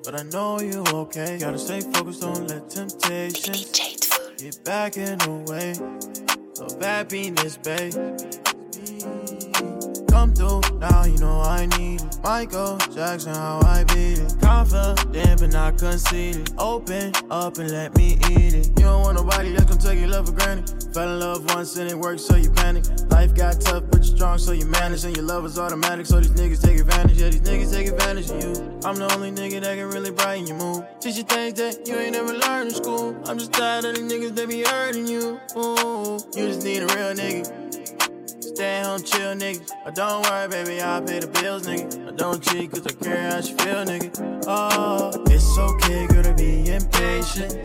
But 0.04 0.18
I 0.18 0.22
know 0.24 0.60
you 0.60 0.84
okay. 0.92 1.38
Gotta 1.38 1.58
stay 1.58 1.80
focused, 1.80 2.22
don't 2.22 2.48
let 2.48 2.70
temptations 2.70 3.70
get 4.38 4.64
back 4.64 4.96
in 4.96 5.18
the 5.18 5.44
way 5.46 5.72
of 6.64 6.82
happiness, 6.82 7.56
babe. 7.58 8.39
Come 10.10 10.34
through 10.34 10.60
now, 10.78 11.04
you 11.04 11.16
know 11.18 11.40
I 11.40 11.66
need 11.78 12.00
it. 12.00 12.18
Michael 12.22 12.76
Jackson, 12.92 13.32
how 13.32 13.60
I 13.64 13.84
beat 13.84 14.18
it. 14.18 14.34
Confident, 14.40 15.40
but 15.40 15.52
not 15.52 15.78
conceited. 15.78 16.50
Open 16.58 17.12
up 17.30 17.58
and 17.58 17.70
let 17.70 17.96
me 17.96 18.18
eat 18.30 18.54
it. 18.54 18.66
You 18.78 18.84
don't 18.84 19.02
want 19.02 19.16
nobody 19.16 19.52
that's 19.52 19.64
gonna 19.64 19.80
take 19.80 20.00
your 20.00 20.08
love 20.08 20.26
for 20.26 20.32
granted. 20.32 20.92
Fell 20.92 21.08
in 21.08 21.20
love 21.20 21.54
once 21.54 21.76
and 21.76 21.88
it 21.88 21.96
worked, 21.96 22.20
so 22.20 22.36
you 22.36 22.50
panic. 22.50 22.84
Life 23.10 23.34
got 23.34 23.60
tough, 23.60 23.84
but 23.90 24.04
you're 24.04 24.16
strong, 24.16 24.38
so 24.38 24.52
you 24.52 24.66
manage. 24.66 25.04
And 25.04 25.16
your 25.16 25.24
love 25.24 25.44
is 25.44 25.58
automatic, 25.58 26.06
so 26.06 26.18
these 26.18 26.32
niggas 26.32 26.62
take 26.62 26.80
advantage. 26.80 27.20
Yeah, 27.20 27.28
these 27.30 27.42
niggas 27.42 27.72
take 27.72 27.86
advantage 27.88 28.30
of 28.30 28.42
you. 28.42 28.80
I'm 28.84 28.96
the 28.96 29.08
only 29.14 29.30
nigga 29.30 29.60
that 29.60 29.76
can 29.76 29.88
really 29.88 30.10
brighten 30.10 30.46
your 30.46 30.56
mood. 30.56 30.86
Teach 31.00 31.16
you 31.16 31.22
things 31.22 31.54
that 31.54 31.86
you 31.86 31.94
ain't 31.96 32.12
never 32.12 32.34
learned 32.34 32.70
in 32.70 32.74
school. 32.74 33.16
I'm 33.26 33.38
just 33.38 33.52
tired 33.52 33.84
of 33.84 33.94
these 33.94 34.12
niggas 34.12 34.34
that 34.34 34.48
be 34.48 34.64
hurting 34.64 35.06
you. 35.06 35.40
Ooh, 35.56 36.18
you 36.34 36.48
just 36.48 36.64
need 36.64 36.82
a 36.82 36.86
real 36.86 37.14
nigga. 37.14 37.79
Stay 38.60 38.82
home, 38.82 39.02
chill, 39.02 39.34
nigga. 39.36 39.72
But 39.86 39.94
don't 39.94 40.22
worry, 40.28 40.46
baby, 40.46 40.82
I'll 40.82 41.00
pay 41.00 41.18
the 41.20 41.28
bills, 41.28 41.66
nigga. 41.66 42.08
I 42.08 42.10
don't 42.10 42.42
cheat, 42.42 42.70
cause 42.70 42.86
I 42.86 42.92
care 42.92 43.30
how 43.30 43.40
she 43.40 43.54
feel, 43.54 43.86
nigga. 43.86 44.44
Oh, 44.46 45.10
it's 45.28 45.56
okay, 45.56 46.06
girl, 46.08 46.24
to 46.24 46.34
be 46.34 46.68
impatient. 46.68 47.56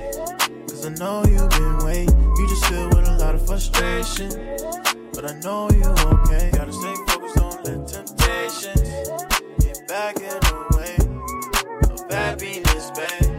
Cause 0.70 0.86
I 0.86 0.94
know 0.96 1.22
you've 1.28 1.50
been 1.50 1.80
waiting. 1.80 2.34
You 2.38 2.48
just 2.48 2.66
feel 2.68 2.88
with 2.88 3.10
a 3.10 3.18
lot 3.20 3.36
of 3.36 3.46
frustration. 3.46 4.30
But 5.12 5.30
I 5.30 5.38
know 5.44 5.70
you 5.72 5.84
okay. 5.84 6.52
Gotta 6.56 6.72
stay 6.72 6.96
focused, 7.10 7.36
don't 7.36 7.60
let 7.66 7.88
temptations 7.92 9.10
get 9.60 9.86
back 9.90 10.16
in 10.16 10.40
the 10.48 10.56
way. 10.80 10.96
of 11.92 12.10
happiness, 12.10 12.92
baby. 12.96 13.36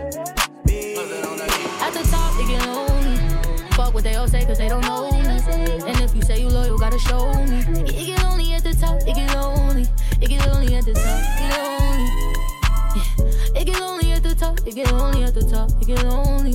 At 1.80 1.94
the 1.94 2.04
top, 2.12 2.38
it 2.38 2.48
get 2.48 2.66
lonely. 2.68 3.16
Fuck 3.70 3.94
what 3.94 4.04
they 4.04 4.16
all 4.16 4.28
say, 4.28 4.44
cause 4.44 4.58
they 4.58 4.68
don't 4.68 4.84
know 4.84 5.15
gotta 6.96 7.08
show 7.08 7.44
me. 7.44 7.58
It 7.82 8.06
get 8.06 8.22
lonely 8.22 8.52
at 8.54 8.64
the 8.64 8.74
top, 8.74 9.00
it 9.02 9.14
get 9.14 9.34
lonely. 9.34 9.86
It 10.20 10.28
get 10.28 10.46
lonely 10.46 10.74
at 10.74 10.84
the 10.84 10.94
top, 10.94 11.20
it 11.28 11.38
get 11.40 11.58
lonely. 11.58 12.06
Yeah. 12.96 13.60
It 13.60 13.64
get 13.66 13.80
lonely 13.80 14.12
at 14.12 14.22
the 14.22 14.34
top, 14.34 14.58
it 14.66 14.74
get 14.74 14.92
lonely 14.92 15.24
at 15.24 15.34
the 15.34 15.42
top, 15.42 15.70
it 15.80 15.86
get 15.86 16.04
lonely. 16.04 16.52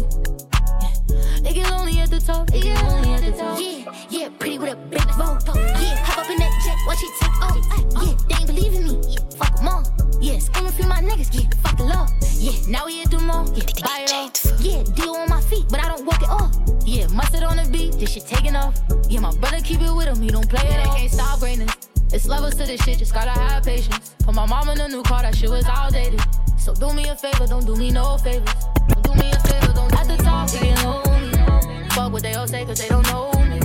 Yeah. 0.81 1.49
It 1.49 1.53
get 1.53 1.69
lonely 1.71 1.99
at 1.99 2.09
the 2.09 2.19
top, 2.19 2.49
it 2.53 2.61
get 2.63 2.83
lonely 2.83 3.13
at 3.13 3.21
the 3.21 3.31
top. 3.31 3.59
Yeah, 3.59 3.93
yeah, 4.09 4.29
pretty 4.39 4.57
with 4.57 4.73
a 4.73 4.75
big 4.75 5.01
Volvo. 5.01 5.49
Oh, 5.49 5.55
yeah, 5.55 5.97
hop 5.97 6.19
up 6.19 6.29
in 6.29 6.37
that 6.37 6.51
jet, 6.63 6.77
watch 6.87 7.03
it 7.03 7.11
take 7.19 7.41
off. 7.41 7.57
Oh, 7.95 8.05
yeah, 8.05 8.15
they 8.27 8.35
ain't 8.35 8.47
believing 8.47 8.83
me. 8.83 9.01
Yeah, 9.09 9.37
fuck 9.37 9.63
all. 9.63 10.00
Yeah, 10.21 10.37
screaming 10.37 10.71
for 10.71 10.87
my 10.87 11.01
niggas. 11.01 11.33
Yeah, 11.33 11.49
fuck 11.63 11.77
the 11.77 11.83
law. 11.83 12.07
Yeah, 12.37 12.53
now 12.69 12.85
we 12.85 13.03
do 13.05 13.19
more. 13.19 13.43
Yeah, 13.55 13.65
buy 13.81 14.05
it 14.05 14.13
off. 14.13 14.61
Yeah, 14.61 14.83
deal 14.93 15.15
on 15.15 15.27
my 15.29 15.41
feet, 15.41 15.65
but 15.69 15.83
I 15.83 15.89
don't 15.89 16.05
walk 16.05 16.21
it 16.21 16.29
off. 16.29 16.55
Yeah, 16.85 17.07
mustard 17.07 17.43
on 17.43 17.57
the 17.57 17.67
beat, 17.71 17.93
this 17.99 18.13
shit 18.13 18.27
taking 18.27 18.55
off. 18.55 18.79
Yeah, 19.09 19.19
my 19.21 19.35
brother 19.37 19.59
keep 19.61 19.81
it 19.81 19.91
with 19.91 20.07
him, 20.07 20.21
he 20.21 20.29
don't 20.29 20.47
play 20.47 20.61
it. 20.61 20.77
They 20.77 20.89
can't 20.95 21.11
stop 21.11 21.39
greatness. 21.39 21.75
It's 22.13 22.27
levels 22.27 22.55
to 22.55 22.65
this 22.65 22.81
shit, 22.83 22.99
just 22.99 23.13
gotta 23.13 23.31
have 23.31 23.63
patience. 23.63 24.13
Put 24.19 24.35
my 24.35 24.45
mom 24.45 24.69
in 24.69 24.79
a 24.79 24.87
new 24.87 25.01
car, 25.01 25.23
that 25.23 25.35
shit 25.35 25.49
was 25.49 25.65
outdated. 25.65 26.21
So 26.57 26.73
do 26.75 26.93
me 26.93 27.07
a 27.07 27.15
favor, 27.15 27.47
don't 27.47 27.65
do 27.65 27.75
me 27.75 27.89
no 27.89 28.17
favors. 28.17 28.53
Don't 28.89 29.03
do 29.03 29.13
me 29.15 29.31
a 29.31 29.39
favor, 29.39 29.73
don't 29.73 29.93
at 29.97 30.07
the 30.07 30.17
top, 30.23 30.49
it 30.53 30.61
get 30.61 30.83
lonely. 30.83 31.89
Fuck 31.91 32.11
what 32.13 32.21
they 32.21 32.33
all 32.35 32.47
say, 32.47 32.65
cause 32.65 32.79
they 32.79 32.89
don't 32.89 33.07
know 33.07 33.31
me. 33.33 33.59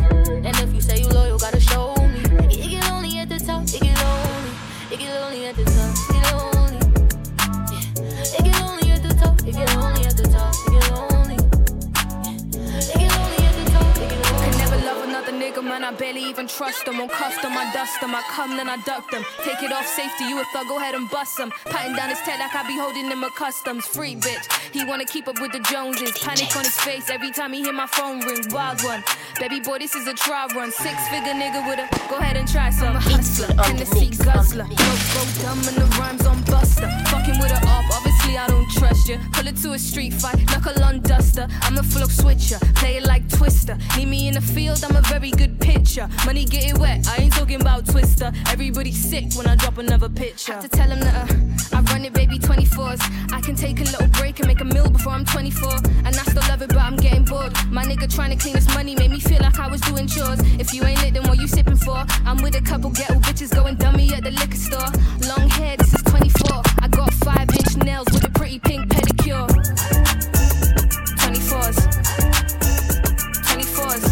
And 0.47 0.57
if 0.59 0.73
you 0.73 0.81
say 0.81 1.01
you 1.01 1.09
loyal, 1.09 1.39
gotta 1.39 1.61
show 1.61 1.95
me. 1.97 2.21
It 2.49 2.71
get 2.71 2.91
lonely 2.91 3.19
at 3.19 3.29
the 3.29 3.39
top, 3.39 3.65
it 3.65 3.81
get 3.81 3.99
lonely. 4.03 4.51
It 4.93 4.99
get 5.01 5.21
lonely 5.21 5.47
at 5.47 5.57
the 5.57 5.65
top, 5.65 5.96
man. 15.79 15.95
I 15.95 15.97
barely 15.97 16.25
even 16.25 16.47
trust 16.47 16.85
them. 16.85 17.01
On 17.01 17.09
custom, 17.09 17.53
I 17.53 17.71
dust 17.73 18.01
them. 18.01 18.15
I 18.15 18.23
come, 18.31 18.57
then 18.57 18.69
I 18.69 18.77
duck 18.85 19.11
them. 19.11 19.25
Take 19.45 19.63
it 19.63 19.73
off 19.73 19.87
safety, 19.87 20.25
you 20.25 20.41
a 20.41 20.45
thug, 20.53 20.69
go 20.69 20.79
ahead 20.79 20.95
and 20.95 21.09
bust 21.11 21.37
them. 21.37 21.51
Patting 21.67 21.95
down 21.97 22.09
his 22.09 22.21
tail 22.21 22.39
like 22.39 22.55
I 22.55 22.67
be 22.67 22.79
holding 22.79 23.07
him 23.11 23.23
a 23.25 23.31
customs. 23.31 23.87
Free 23.87 24.17
bitch, 24.17 24.47
he 24.73 24.85
wanna 24.85 25.05
keep 25.05 25.29
up 25.29 25.41
with 25.41 25.53
the 25.53 25.61
Joneses. 25.61 26.13
Panic 26.19 26.55
on 26.57 26.65
his 26.65 26.79
face 26.81 27.11
every 27.11 27.31
time 27.31 27.53
he 27.53 27.63
hear 27.63 27.73
my 27.73 27.87
phone 27.87 28.21
ring. 28.21 28.45
Wild 28.51 28.83
one, 28.83 29.03
baby 29.39 29.61
boy, 29.61 29.79
this 29.79 29.95
is 29.95 30.07
a 30.07 30.15
trial 30.15 30.49
run. 30.55 30.71
Six 30.73 30.97
figure 31.09 31.35
nigga 31.35 31.67
with 31.69 31.79
a 31.79 31.87
go 32.09 32.17
ahead 32.17 32.37
and 32.37 32.49
try 32.49 32.71
some. 32.71 32.89
I'm 32.89 32.97
a 32.97 33.01
hustler, 33.01 33.55
Tennessee 33.65 34.11
guzzler. 34.25 34.65
Go, 34.65 34.75
go 35.15 35.23
dumb 35.43 35.61
and 35.69 35.77
the 35.77 35.87
rhymes 35.99 36.27
on 36.27 36.43
buster. 36.45 36.89
Fucking 37.11 37.39
with 37.39 37.53
a 37.53 37.61
up, 37.67 37.85
obviously 37.93 38.16
I 38.35 38.47
don't 38.49 38.69
trust 38.71 39.09
you. 39.09 39.19
Pull 39.33 39.47
it 39.47 39.57
to 39.59 39.73
a 39.73 39.79
street 39.79 40.13
fight, 40.13 40.39
knuckle 40.47 40.83
on 40.83 41.01
duster. 41.01 41.47
I'm 41.63 41.79
a 41.79 41.83
flow 41.83 42.07
switcher, 42.07 42.59
play 42.75 42.97
it 42.97 43.05
like 43.05 43.29
Twister. 43.29 43.79
Need 43.97 44.09
me 44.09 44.29
in 44.29 44.35
the 44.35 44.41
field, 44.41 44.83
I'm 44.85 44.97
a 44.97 45.03
very 45.03 45.31
good 45.31 45.61
pitcher. 45.61 46.09
Money 46.25 46.45
get 46.45 46.65
it 46.71 46.79
wet, 46.79 47.07
I 47.07 47.23
ain't 47.23 47.33
talking 47.33 47.61
about 47.61 47.87
Twister. 47.87 48.33
Everybody 48.49 48.93
sick 48.93 49.35
when 49.35 49.47
I 49.47 49.55
drop 49.57 49.79
another 49.79 50.09
picture. 50.09 50.53
Have 50.53 50.63
to 50.63 50.69
tell 50.69 50.89
him 50.89 51.01
that 51.01 51.31
uh, 51.31 51.77
I 51.77 51.81
run 51.93 52.05
it, 52.05 52.13
baby, 52.13 52.39
24s. 52.39 53.01
I 53.33 53.41
can 53.41 53.55
take 53.55 53.81
a 53.81 53.85
little 53.85 54.09
break 54.19 54.39
and 54.41 54.49
make 54.49 54.61
a 54.61 54.65
meal 54.65 54.91
before 54.91 55.13
I'm 55.13 55.25
24. 55.25 55.77
And 56.05 56.09
I 56.09 56.23
still 56.31 56.43
love 56.49 56.63
it, 56.63 56.69
but 56.69 56.79
I'm 56.79 56.97
getting 56.97 57.25
bored. 57.25 57.53
My 57.71 57.85
nigga 57.85 58.13
trying 58.13 58.31
to 58.31 58.37
clean 58.37 58.55
this 58.55 58.69
money 58.75 58.95
made 58.95 59.11
me 59.11 59.21
feel 59.21 59.41
like 59.41 59.59
I 59.59 59.69
was 59.69 59.81
doing 59.83 60.07
chores. 60.07 60.41
If 60.59 60.73
you 60.75 60.83
ain't 60.85 61.03
lit, 61.03 61.15
then 61.15 61.25
what 61.29 61.39
you 61.39 61.47
sipping 61.47 61.77
for? 61.77 62.05
I'm 62.25 62.43
with 62.43 62.57
a 62.57 62.63
couple 62.63 62.91
ghetto 62.91 63.15
bitches 63.21 63.55
going 63.55 63.77
dummy 63.77 64.13
at 64.15 64.25
the 64.25 64.31
liquor 64.31 64.57
store. 64.57 64.89
Long 65.29 65.49
hair, 65.51 65.77
this 65.77 65.93
is 65.95 66.03
24. 66.03 66.63
I 66.81 66.89
got 66.89 67.13
five 67.15 67.36
nails 67.87 68.07
with 68.13 68.25
a 68.25 68.31
pretty 68.31 68.59
pink 68.59 68.89
pedicure. 68.89 69.47
24s. 71.23 71.79
24s. 73.47 74.05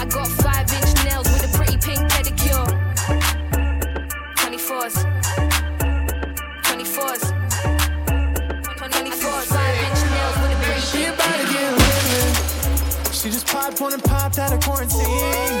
I 0.00 0.04
got 0.06 0.28
five 0.40 0.72
inch 0.72 0.92
nails 1.04 1.28
with 1.28 1.44
a 1.44 1.52
pretty 1.54 1.76
pink 1.76 2.00
pedicure. 2.12 2.66
24s. 4.40 4.94
24s. 6.64 7.22
24s. 8.88 9.46
Five 9.52 9.76
inch 9.86 10.00
nails 10.14 10.36
with 10.40 10.56
a 10.56 10.60
pretty 10.64 10.80
She 10.80 10.96
pink 10.96 11.12
about 11.14 11.36
to 11.40 11.46
get 11.52 11.70
lit. 11.76 13.14
She 13.14 13.28
just 13.28 13.46
popped 13.46 13.78
one 13.82 13.92
and 13.92 14.02
popped 14.02 14.38
out 14.38 14.50
of 14.50 14.60
quarantine. 14.60 15.60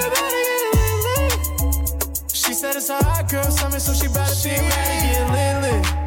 She 2.32 2.54
said 2.54 2.74
it's 2.76 2.88
a 2.88 3.04
hot 3.04 3.28
girl 3.30 3.44
summer, 3.44 3.78
so 3.78 3.92
she 3.92 4.06
about 4.06 4.32
to 4.32 4.48
be 4.48 4.54
ready 4.54 4.96
to 4.96 5.12
get 5.12 5.62
lit, 5.62 5.84
lit. 5.84 6.01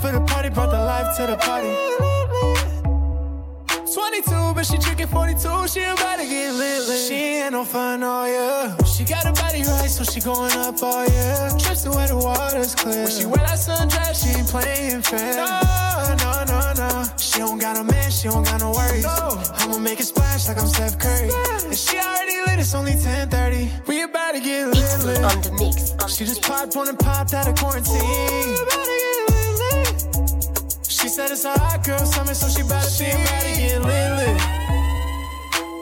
We 0.00 0.12
the 0.12 0.18
life 0.18 0.18
for 0.18 0.18
the 0.18 0.32
party, 0.32 0.48
brought 0.50 0.70
the 0.70 0.78
life 0.78 1.16
to 1.16 1.26
the 1.26 1.36
party. 1.36 1.74
22, 3.92 4.54
but 4.54 4.64
she 4.66 4.78
drinking 4.78 5.08
42. 5.08 5.68
She 5.68 5.82
about 5.82 6.18
to 6.18 6.26
get 6.26 6.52
lit, 6.52 6.88
lit. 6.88 7.08
She 7.08 7.14
ain't 7.14 7.52
no 7.52 7.64
fun, 7.64 8.02
oh 8.02 8.26
yeah. 8.26 8.84
She 8.84 9.04
got 9.04 9.24
her 9.24 9.32
body 9.32 9.62
right, 9.62 9.90
so 9.90 10.04
she 10.04 10.20
going 10.20 10.52
up, 10.52 10.76
oh 10.82 11.04
yeah. 11.04 11.56
Trips 11.58 11.82
to 11.82 11.90
where 11.90 12.06
the 12.06 12.16
water's 12.16 12.74
clear. 12.74 13.04
When 13.04 13.10
she 13.10 13.26
wear 13.26 13.38
that 13.38 13.58
sundress, 13.58 14.22
she 14.22 14.38
ain't 14.38 14.48
playing 14.48 15.02
fair. 15.02 15.36
No, 15.36 15.60
no, 16.22 16.44
no, 16.46 16.72
no. 16.76 17.04
She 17.16 17.38
don't 17.38 17.58
got 17.58 17.76
a 17.76 17.84
man, 17.84 18.10
she 18.10 18.28
don't 18.28 18.44
got 18.44 18.60
no 18.60 18.70
worries. 18.72 19.04
No. 19.04 19.42
I'ma 19.58 19.78
make 19.78 20.00
it 20.00 20.04
splash 20.04 20.48
like 20.48 20.58
I'm 20.58 20.66
Steph 20.66 20.98
Curry. 20.98 21.30
And 21.64 21.76
she 21.76 21.98
already 21.98 22.38
lit, 22.46 22.58
it's 22.60 22.74
only 22.74 22.92
10:30. 22.92 23.86
We 23.88 24.02
about 24.02 24.34
to 24.34 24.40
get 24.40 24.66
lit, 24.68 25.04
lit. 25.04 25.24
On 25.24 25.40
the 25.42 25.52
mix. 25.58 25.94
She 26.14 26.24
just 26.24 26.42
popped 26.42 26.76
one 26.76 26.88
and 26.88 26.98
popped 26.98 27.34
out 27.34 27.48
of 27.48 27.56
quarantine. 27.56 27.98
She 27.98 29.07
said 31.18 31.32
it's 31.32 31.44
a 31.44 31.50
hot 31.58 31.82
girl 31.84 31.98
summer, 31.98 32.32
so 32.32 32.46
she 32.46 32.62
about 32.62 32.84
to 32.84 33.02
be 33.02 33.10
ready 33.10 33.54
to 33.54 33.60
get 33.60 33.82
lit, 33.82 34.10
lit. 34.18 34.38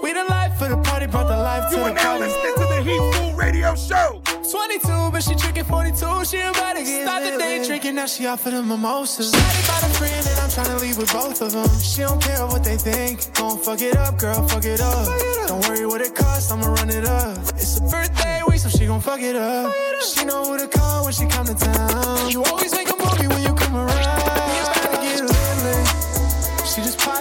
We 0.02 0.14
the 0.14 0.24
life 0.30 0.56
for 0.56 0.66
the 0.66 0.78
party, 0.78 1.06
brought 1.08 1.28
the 1.28 1.36
life 1.36 1.68
to 1.68 1.76
You 1.76 1.84
the 1.84 1.90
are 1.90 1.94
now 1.94 2.16
party. 2.16 2.24
listening 2.24 2.54
to 2.56 2.64
the 2.72 2.80
Heat 2.88 3.02
Food 3.12 3.36
Radio 3.36 3.74
Show. 3.74 4.22
22, 4.24 5.12
but 5.12 5.22
she 5.22 5.34
drinking 5.34 5.64
42. 5.64 6.24
She 6.24 6.40
about 6.40 6.76
to 6.76 6.82
get 6.82 7.02
Start 7.04 7.22
the 7.24 7.36
day 7.36 7.62
drinking, 7.66 7.96
now 7.96 8.06
she 8.06 8.26
out 8.26 8.40
for 8.40 8.48
the 8.50 8.62
mimosas. 8.62 9.30
Shawty 9.30 9.68
bought 9.68 9.82
a 9.84 9.92
friend, 10.00 10.26
and 10.26 10.38
I'm 10.40 10.48
trying 10.48 10.72
to 10.72 10.78
leave 10.82 10.96
with 10.96 11.12
both 11.12 11.42
of 11.42 11.52
them. 11.52 11.68
She 11.80 12.00
don't 12.00 12.22
care 12.22 12.40
what 12.46 12.64
they 12.64 12.78
think. 12.78 13.20
Gon' 13.34 13.58
fuck 13.58 13.82
it 13.82 13.94
up, 13.94 14.16
girl, 14.16 14.40
fuck 14.48 14.64
it 14.64 14.80
up. 14.80 15.04
Don't 15.48 15.60
worry 15.68 15.84
what 15.84 16.00
it 16.00 16.14
costs, 16.14 16.50
I'ma 16.50 16.64
run 16.80 16.88
it 16.88 17.04
up. 17.04 17.36
It's 17.60 17.76
a 17.76 17.82
birthday 17.82 18.40
week, 18.48 18.60
so 18.60 18.70
she 18.70 18.86
gon' 18.86 19.02
fuck 19.02 19.20
it 19.20 19.36
up. 19.36 19.70
She 20.00 20.24
know 20.24 20.44
who 20.46 20.56
to 20.56 20.66
call 20.66 21.04
when 21.04 21.12
she 21.12 21.26
come 21.26 21.44
to 21.44 21.54
town. 21.54 22.30
You 22.30 22.42
always 22.44 22.72
make 22.72 22.88
a 22.88 22.96
movie 22.96 23.28
when 23.28 23.42
you 23.42 23.52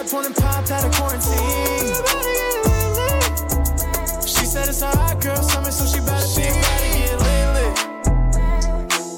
She 0.06 0.12
just 0.12 0.14
popped 0.14 0.24
one 0.24 0.26
and 0.26 0.36
popped 0.36 0.70
out 0.70 0.84
of 0.84 0.92
quarantine. 0.92 1.94
She 4.24 4.46
said 4.46 4.68
it's 4.68 4.82
a 4.82 4.86
hot 4.86 5.20
girl 5.20 5.42
summer, 5.42 5.70
so 5.72 5.84
she 5.84 5.98
better 5.98 6.28
be 6.36 6.42
ready 6.46 6.90
to 6.92 6.98
get 6.98 7.18
lit, 7.26 7.48
lit. 7.56 7.74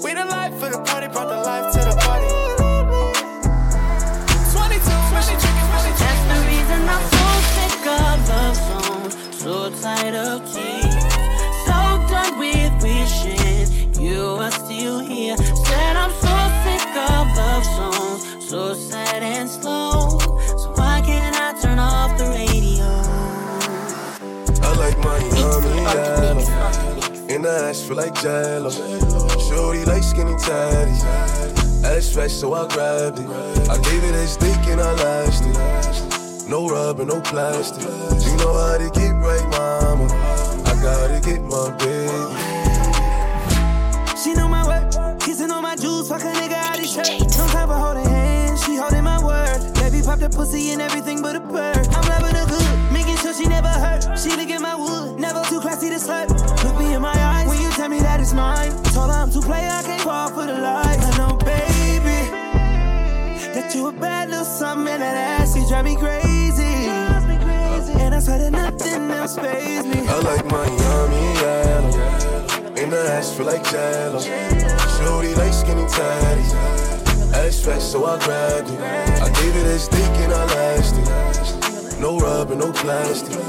We 0.03 0.15
the 0.15 0.25
life 0.25 0.55
for 0.55 0.71
the 0.71 0.79
party, 0.81 1.09
brought 1.09 1.29
the 1.29 1.43
life 1.45 1.73
to 1.75 1.81
the 1.81 1.95
party. 2.01 2.29
22, 4.49 4.89
when 5.13 5.23
she 5.29 5.37
drinking, 5.37 5.69
when 5.69 5.81
she 5.85 5.93
That's 6.01 6.23
the 6.33 6.39
reason 6.49 6.81
I'm 6.89 7.05
so 7.13 7.27
sick 7.53 7.85
of 7.85 8.29
love 8.29 8.57
songs, 8.57 9.15
so 9.37 9.53
tired 9.83 10.15
of 10.15 10.38
ass, 27.49 27.83
feel 27.83 27.97
like 27.97 28.15
jello. 28.21 28.71
Shorty 28.71 29.85
like 29.85 30.03
skinny 30.03 30.37
tatty. 30.39 30.93
Ass 31.85 32.13
fresh, 32.13 32.33
so 32.33 32.55
I 32.55 32.69
grabbed 32.69 33.19
it. 33.19 33.29
I 33.69 33.79
gave 33.79 34.05
it 34.05 34.15
a 34.15 34.27
stick 34.27 34.67
and 34.69 34.81
I 34.81 34.93
lashed 34.93 35.45
it. 35.45 36.49
No 36.49 36.69
rubber, 36.69 37.05
no 37.05 37.21
plastic. 37.21 37.83
You 37.83 38.37
know 38.39 38.55
how 38.55 38.79
to 38.79 38.91
get 38.91 39.13
right, 39.13 39.47
mama. 39.51 40.07
I 40.65 40.75
gotta 40.83 41.21
get 41.21 41.43
my 41.43 41.71
baby. 41.77 42.33
She 44.17 44.35
know 44.35 44.49
my 44.49 44.67
work, 44.67 45.21
kissing 45.21 45.51
on 45.51 45.63
my 45.63 45.77
jewels, 45.77 46.09
fuck 46.09 46.23
a 46.23 46.33
nigga 46.33 46.55
out 46.55 46.79
his 46.79 46.93
shirt. 46.93 47.07
Time 47.31 47.69
for 47.69 47.75
holding 47.75 48.05
hands, 48.05 48.65
she 48.65 48.77
holding 48.77 49.05
my 49.05 49.23
word. 49.23 49.61
Baby 49.75 50.03
pop 50.03 50.19
the 50.19 50.31
pussy 50.31 50.73
and 50.73 50.81
everything 50.81 51.21
but 51.23 51.37
a 51.37 51.41
bird. 51.41 51.87
I'm 51.95 52.09
loving 52.09 52.35
her 52.35 52.47
good, 52.47 52.93
making 52.93 53.17
sure 53.19 53.35
she 53.35 53.47
never 53.47 53.69
hurt. 53.69 54.19
She 54.19 54.31
look 54.31 54.49
at 54.51 54.61
my 54.61 54.75
wood, 54.75 55.21
never 55.21 55.28
Told 58.99 59.13
her 59.13 59.17
I'm 59.17 59.31
too 59.31 59.41
play, 59.41 59.65
I 59.65 59.81
can't 59.85 60.03
fall 60.03 60.29
for 60.29 60.45
the 60.45 60.59
lies. 60.59 60.99
I 60.99 61.17
know, 61.19 61.37
baby, 61.37 62.19
that 63.55 63.73
you 63.73 63.87
a 63.87 63.93
bad 63.93 64.29
little 64.29 64.45
something 64.45 64.93
and 64.93 65.01
that 65.01 65.41
ass 65.41 65.55
is 65.55 65.69
drive 65.69 65.85
me 65.85 65.95
crazy. 65.95 66.65
And 68.03 68.13
I 68.13 68.19
swear 68.19 68.39
that 68.39 68.51
nothing 68.51 69.09
else 69.13 69.37
fazes 69.39 69.87
me. 69.87 70.01
I 70.09 70.19
like 70.31 70.45
Miami 70.47 71.25
yellow. 71.39 72.75
In 72.75 72.91
the 72.91 72.99
ass 73.15 73.37
feel 73.37 73.47
like 73.47 73.63
jello. 73.71 74.19
Shorty 74.19 75.33
like 75.37 75.53
skinny 75.53 75.85
tatties. 75.85 76.53
Ass 77.35 77.65
fat, 77.65 77.81
so 77.81 78.05
I 78.05 78.19
grabbed 78.25 78.69
it. 78.69 78.81
I 78.81 79.29
gave 79.39 79.55
it 79.55 79.67
a 79.67 79.79
stick 79.79 80.15
and 80.25 80.33
I 80.33 80.45
lasted. 80.57 82.01
No 82.01 82.19
rubber, 82.19 82.57
no 82.57 82.73
plastic. 82.73 83.48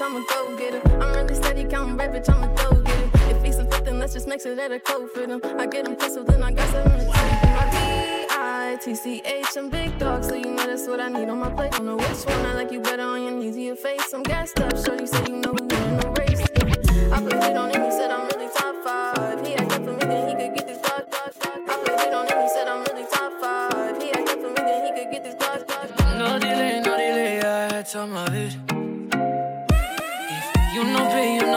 Bitch, 0.00 0.06
I'ma 0.06 0.20
go 0.28 0.56
get 0.56 0.74
it. 0.74 0.86
I'm 0.86 1.12
really 1.14 1.34
steady 1.34 1.64
counting 1.64 1.96
bread, 1.96 2.12
bitch, 2.12 2.28
I'ma 2.32 2.46
go 2.54 2.80
get 2.82 2.98
it. 2.98 3.36
If 3.36 3.42
he's 3.44 3.58
a 3.58 3.64
fifth, 3.64 3.84
then 3.84 3.98
let's 3.98 4.12
just 4.12 4.26
make 4.26 4.40
sure 4.40 4.54
that 4.54 4.72
a 4.72 4.80
code 4.80 5.10
fit 5.10 5.28
him. 5.28 5.40
I 5.58 5.66
get 5.66 5.86
him 5.86 5.96
pistol, 5.96 6.24
then 6.24 6.42
I 6.42 6.52
got 6.52 6.68
something 6.70 6.98
to. 6.98 7.06
My 7.06 7.70
D-I-T-C-H, 7.70 9.56
I'm 9.56 9.70
big 9.70 9.98
dog, 9.98 10.24
so 10.24 10.34
you 10.34 10.52
know 10.54 10.66
that's 10.66 10.86
what 10.86 11.00
I 11.00 11.08
need 11.08 11.28
on 11.28 11.38
my 11.38 11.50
plate. 11.50 11.72
Don't 11.72 11.86
know 11.86 11.96
which 11.96 12.24
one, 12.24 12.46
I 12.46 12.54
like 12.54 12.72
you 12.72 12.80
better 12.80 13.02
on 13.02 13.22
your 13.22 13.32
knees 13.32 13.56
your 13.56 13.76
face. 13.76 14.12
I'm 14.12 14.22
gassed 14.22 14.60
up, 14.60 14.76
sure 14.76 14.98
you 14.98 15.06
say 15.06 15.24
you 15.28 15.36
know 15.36 15.52
who 15.52 15.58
in 15.58 15.68
the 15.68 16.14
race. 16.18 16.40
Yeah. 16.40 17.16
I 17.16 17.22
put 17.22 17.34
it 17.34 17.56
on 17.56 17.70
him, 17.70 17.84
he 17.84 17.90
said 17.90 18.10
I'm 18.10 18.28
really 18.28 18.48
top 18.56 18.76
five. 18.84 19.46
He 19.46 19.54
act 19.54 19.72
up 19.72 19.84
for 19.84 19.92
me, 19.92 19.98
then 19.98 20.28
he 20.28 20.34
could 20.34 20.56
get 20.56 20.66
this 20.66 20.78
block, 20.78 21.10
block. 21.10 21.34
I 21.44 21.76
put 21.84 22.00
it 22.00 22.14
on 22.14 22.26
him, 22.26 22.42
he 22.42 22.48
said 22.48 22.68
I'm 22.68 22.84
really 22.84 23.06
top 23.12 23.32
five. 23.40 24.02
He 24.02 24.12
act 24.12 24.28
up 24.28 24.40
for 24.40 24.48
me, 24.48 24.54
then 24.56 24.86
he 24.86 25.02
could 25.02 25.12
get 25.12 25.24
this 25.24 25.34
block. 25.34 25.68
No 26.16 26.38
delay, 26.38 26.80
no 26.80 26.96
delay, 26.96 27.40
I 27.40 27.74
had 27.74 27.88
some 27.88 28.16
of 28.16 28.34
it. 28.34 28.69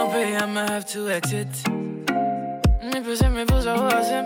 No 0.03 0.09
pay, 0.09 0.27
you 0.27 0.33
no 0.33 0.39
pay, 0.39 0.43
I'ma 0.43 0.67
have 0.67 0.85
to 0.87 1.09
exit. 1.09 1.47
Me 1.69 2.99
puse, 2.99 3.23
me 3.23 3.45
puse 3.45 3.65
a 3.65 3.73
him. 4.11 4.25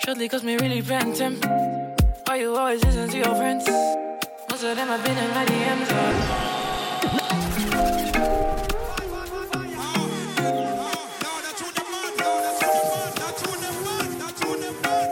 Shortly, 0.00 0.28
cause 0.28 0.42
me 0.42 0.56
really 0.56 0.80
bent 0.80 1.16
him. 1.16 1.40
Why 2.26 2.36
you 2.40 2.56
always 2.56 2.84
listen 2.84 3.08
to 3.08 3.16
your 3.16 3.34
friends? 3.36 3.68
Most 4.50 4.64
of 4.64 4.74
them 4.76 4.88
have 4.88 5.04
been 5.04 5.16
in 5.16 5.30
my 5.30 5.46
DMs. 5.46 5.90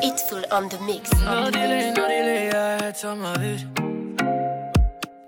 It's 0.02 0.28
full 0.28 0.44
on 0.50 0.68
the 0.70 0.78
mix. 0.80 1.12
No 1.20 1.50
delay, 1.52 1.92
no 1.96 2.08
delay, 2.08 2.50
I 2.50 2.82
had 2.82 2.96
some 2.96 3.24
of 3.24 3.40
it. 3.40 3.64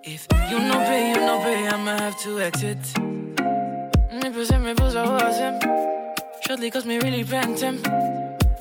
If 0.03 0.27
you 0.51 0.59
no 0.59 0.75
pay, 0.89 1.11
you 1.11 1.21
no 1.21 1.39
pay, 1.39 1.69
I'ma 1.69 1.99
have 1.99 2.21
to 2.23 2.41
exit. 2.41 3.20
Me 4.12 4.29
puse, 4.29 4.51
me 4.59 4.75
puse 4.75 4.96
a 4.96 5.05
him. 5.35 5.61
Shortly, 6.44 6.68
cause 6.68 6.85
me 6.85 6.99
really 6.99 7.23
bent 7.23 7.61
him. 7.61 7.81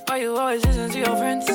Why 0.06 0.18
you 0.18 0.38
always 0.38 0.64
listen 0.64 0.92
to 0.92 1.00
your 1.00 1.16
friends? 1.18 1.50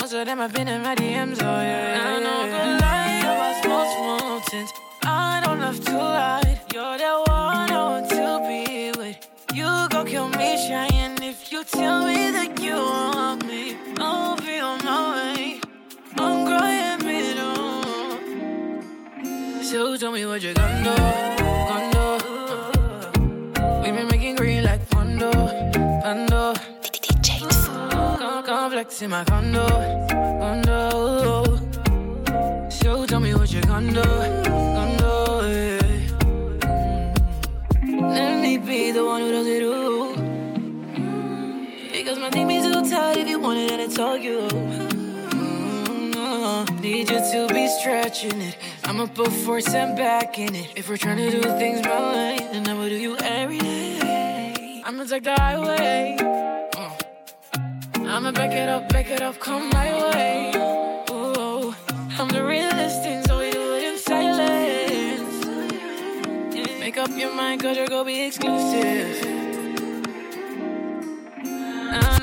Most 0.00 0.12
of 0.12 0.24
them 0.24 0.38
have 0.38 0.52
been 0.52 0.68
in 0.68 0.82
my 0.82 0.94
DMs, 0.94 1.42
oh 1.42 1.60
yeah. 1.60 1.96
yeah 1.96 2.14
I 2.14 2.20
know 2.20 2.44
good 2.46 2.80
lie 2.80 3.18
about 3.18 3.64
small, 3.64 3.86
small 3.96 4.40
things. 4.42 4.70
I 5.02 5.42
don't 5.44 5.58
love 5.58 5.84
to 5.84 5.96
lie. 5.96 6.60
You're 6.72 6.96
the 6.96 7.24
one 7.26 7.70
I 7.72 7.82
want 7.90 8.08
to 8.10 8.38
be 8.46 8.92
with. 8.96 9.16
You 9.52 9.88
go 9.90 10.04
kill 10.04 10.28
me 10.28 10.68
trying 10.68 11.20
if 11.20 11.50
you 11.50 11.64
tell 11.64 12.06
me 12.06 12.30
that 12.30 12.60
you 12.62 12.76
want 12.76 13.44
me. 13.44 13.76
I'll 13.98 14.36
be 14.36 14.60
on 14.60 14.78
my 14.84 15.34
way. 15.34 15.60
I'm 16.16 16.46
crying, 16.46 17.00
pero. 17.00 17.48
So 19.64 19.96
tell 19.96 20.12
me 20.12 20.24
what 20.24 20.40
you're 20.40 20.54
gonna 20.54 21.36
do, 21.36 21.37
Pondo. 25.18 26.54
Come, 28.18 28.42
come 28.44 28.70
flex 28.70 29.02
in 29.02 29.10
my 29.10 29.24
condo, 29.24 29.66
condo. 30.38 31.58
So 32.70 33.04
tell 33.04 33.18
me 33.18 33.34
what 33.34 33.50
you're 33.52 33.62
gonna 33.62 33.92
do, 33.92 34.02
gonna 34.44 34.96
do. 34.98 35.46
Yeah. 36.62 37.14
Let 38.00 38.40
me 38.40 38.58
be 38.58 38.92
the 38.92 39.04
one 39.04 39.22
who 39.22 39.30
does 39.32 39.46
it 39.48 39.62
all. 39.64 40.14
Because 41.92 42.18
my 42.20 42.30
team 42.30 42.50
is 42.50 42.64
too 42.72 42.88
tired. 42.88 43.16
If 43.18 43.28
you 43.28 43.40
want 43.40 43.58
it, 43.58 43.70
then 43.70 43.80
it's 43.80 43.98
all 43.98 44.16
you. 44.16 44.46
Mm, 45.32 46.80
Need 46.80 47.10
you 47.10 47.18
to 47.32 47.48
be 47.52 47.66
stretching 47.80 48.40
it. 48.40 48.56
I'ma 48.84 49.06
put 49.06 49.32
force 49.32 49.74
and 49.74 49.96
back 49.96 50.38
in 50.38 50.54
it. 50.54 50.74
If 50.76 50.88
we're 50.88 50.96
trying 50.96 51.16
to 51.16 51.30
do 51.30 51.40
things 51.58 51.82
my 51.84 52.12
way, 52.14 52.38
then 52.52 52.68
I 52.68 52.74
will 52.74 52.88
do 52.88 52.94
you 52.94 53.16
every 53.18 53.58
day. 53.58 53.87
I'ma 54.88 55.04
take 55.04 55.22
the 55.22 55.34
highway. 55.34 56.16
Uh. 56.74 56.90
I'ma 58.08 58.32
back 58.32 58.52
it 58.52 58.70
up, 58.70 58.88
back 58.88 59.10
it 59.10 59.20
up, 59.20 59.38
come 59.38 59.68
my 59.68 59.92
way. 60.08 60.50
Ooh, 61.10 61.74
I'm 62.18 62.28
the 62.28 62.42
realest 62.42 63.02
thing, 63.02 63.22
so 63.24 63.38
we 63.38 63.50
do 63.50 63.74
it 63.76 63.82
in 63.84 63.98
silence. 63.98 65.44
Make 66.80 66.96
up 66.96 67.10
your 67.10 67.34
mind, 67.34 67.60
cause 67.60 67.76
you're 67.76 67.86
gonna 67.86 68.06
be 68.06 68.22
exclusive. 68.28 69.26
I 71.36 72.17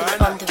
like 0.00 0.49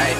Hey, 0.00 0.16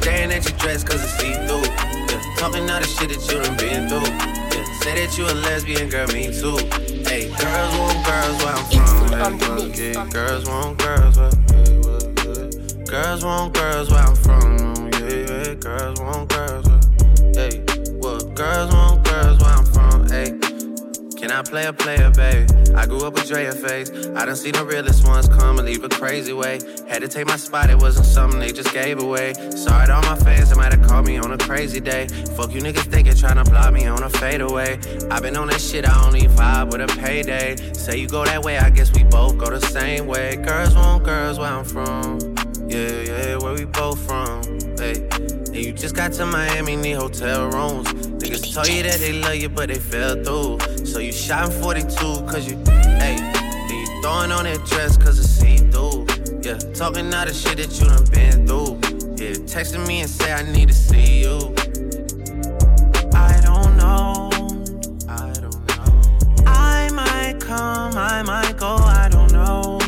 staring 0.00 0.32
at 0.32 0.48
your 0.48 0.56
dress 0.56 0.82
cause 0.82 1.02
it's 1.04 1.12
see-through. 1.18 1.60
Yeah, 2.08 2.34
talking 2.38 2.70
all 2.70 2.80
the 2.80 2.86
shit 2.86 3.10
that 3.10 3.20
you 3.30 3.38
done 3.42 3.56
been 3.58 3.88
through. 3.90 4.08
Yeah, 4.08 4.64
say 4.80 5.04
that 5.04 5.18
you 5.18 5.26
a 5.26 5.34
lesbian, 5.44 5.90
girl, 5.90 6.06
me 6.08 6.32
too. 6.32 6.56
Hey, 7.04 7.28
girls 7.36 7.72
want 7.76 8.00
girls 8.08 8.36
where 8.40 8.54
I'm 8.56 9.38
from. 9.38 9.68
Hey, 9.76 9.92
yeah, 9.92 10.06
girls 10.08 10.46
want 10.46 10.78
girls 10.78 11.18
where, 11.18 11.30
hey, 11.52 11.78
well, 11.84 12.00
yeah. 12.24 12.84
Girls 12.86 13.22
want 13.22 13.52
girls 13.52 13.90
where 13.90 14.00
I'm 14.00 14.16
from. 14.16 14.56
Yeah, 14.92 15.12
yeah, 15.12 15.54
girls 15.54 16.00
want 16.00 16.28
girls 16.30 16.66
where, 16.66 16.80
hey, 17.34 17.62
well, 18.00 18.20
girls 18.32 18.72
want 18.72 18.93
I 21.34 21.42
play 21.42 21.66
a 21.66 21.72
player, 21.72 22.10
baby? 22.12 22.46
I 22.74 22.86
grew 22.86 23.04
up 23.04 23.14
with 23.14 23.26
Drea 23.26 23.50
face. 23.52 23.90
I 24.14 24.24
done 24.24 24.36
seen 24.36 24.52
the 24.52 24.64
realest 24.64 25.04
ones 25.04 25.26
come 25.26 25.58
and 25.58 25.66
leave 25.66 25.82
a 25.82 25.88
crazy 25.88 26.32
way. 26.32 26.60
Had 26.88 27.02
to 27.02 27.08
take 27.08 27.26
my 27.26 27.34
spot, 27.36 27.70
it 27.70 27.78
wasn't 27.78 28.06
something 28.06 28.38
they 28.38 28.52
just 28.52 28.72
gave 28.72 29.02
away. 29.02 29.34
Sorry 29.50 29.86
to 29.88 29.94
all 29.94 30.02
my 30.02 30.14
fans 30.14 30.50
that 30.50 30.56
might 30.56 30.72
have 30.72 30.86
called 30.86 31.06
me 31.06 31.18
on 31.18 31.32
a 31.32 31.38
crazy 31.38 31.80
day. 31.80 32.06
Fuck 32.36 32.52
you 32.52 32.60
niggas 32.60 32.86
thinking 32.86 33.16
trying 33.16 33.42
to 33.42 33.50
block 33.50 33.72
me 33.72 33.86
on 33.86 34.02
a 34.04 34.10
fadeaway. 34.10 34.78
i 35.10 35.18
been 35.18 35.36
on 35.36 35.48
that 35.48 35.60
shit, 35.60 35.88
I 35.88 36.06
only 36.06 36.22
vibe 36.22 36.70
with 36.70 36.82
a 36.82 37.00
payday. 37.00 37.56
Say 37.72 37.98
you 37.98 38.06
go 38.06 38.24
that 38.24 38.44
way, 38.44 38.58
I 38.58 38.70
guess 38.70 38.92
we 38.92 39.02
both 39.02 39.36
go 39.36 39.50
the 39.50 39.60
same 39.60 40.06
way. 40.06 40.36
Girls 40.36 40.76
want 40.76 41.02
girls 41.02 41.38
where 41.40 41.50
I'm 41.50 41.64
from. 41.64 42.20
Yeah, 42.68 43.02
yeah, 43.02 43.36
where 43.38 43.54
we 43.54 43.64
both 43.64 43.98
from. 44.06 44.42
Hey, 44.78 45.06
and 45.10 45.56
you 45.56 45.72
just 45.72 45.96
got 45.96 46.12
to 46.12 46.26
Miami, 46.26 46.76
need 46.76 46.92
hotel 46.92 47.48
rooms. 47.50 48.13
Told 48.54 48.68
you 48.68 48.84
that 48.84 49.00
they 49.00 49.12
love 49.12 49.34
you, 49.34 49.48
but 49.48 49.68
they 49.68 49.80
fell 49.80 50.14
through. 50.22 50.86
So 50.86 51.00
you 51.00 51.10
shot 51.10 51.52
in 51.52 51.60
42, 51.60 51.96
cause 52.24 52.48
you, 52.48 52.56
hey, 53.00 53.16
and 53.18 53.68
you 53.68 54.00
throwing 54.00 54.30
on 54.30 54.44
that 54.44 54.64
dress, 54.64 54.96
cause 54.96 55.18
it's 55.18 55.28
see 55.28 55.56
through. 55.56 56.06
Yeah, 56.40 56.58
talking 56.72 57.12
all 57.12 57.26
the 57.26 57.34
shit 57.34 57.56
that 57.56 57.76
you 57.80 57.86
done 57.86 58.04
been 58.12 58.46
through. 58.46 58.78
Yeah, 59.18 59.34
texting 59.42 59.84
me 59.88 60.02
and 60.02 60.08
say 60.08 60.32
I 60.32 60.44
need 60.52 60.68
to 60.68 60.74
see 60.74 61.22
you. 61.22 61.52
I 63.12 63.40
don't 63.42 63.76
know, 63.76 64.30
I 65.08 65.32
don't 65.32 65.66
know. 65.66 66.44
I 66.46 66.88
might 66.92 67.40
come, 67.40 67.96
I 67.96 68.22
might 68.22 68.56
go, 68.56 68.76
I 68.76 69.08
don't 69.10 69.32
know. 69.32 69.80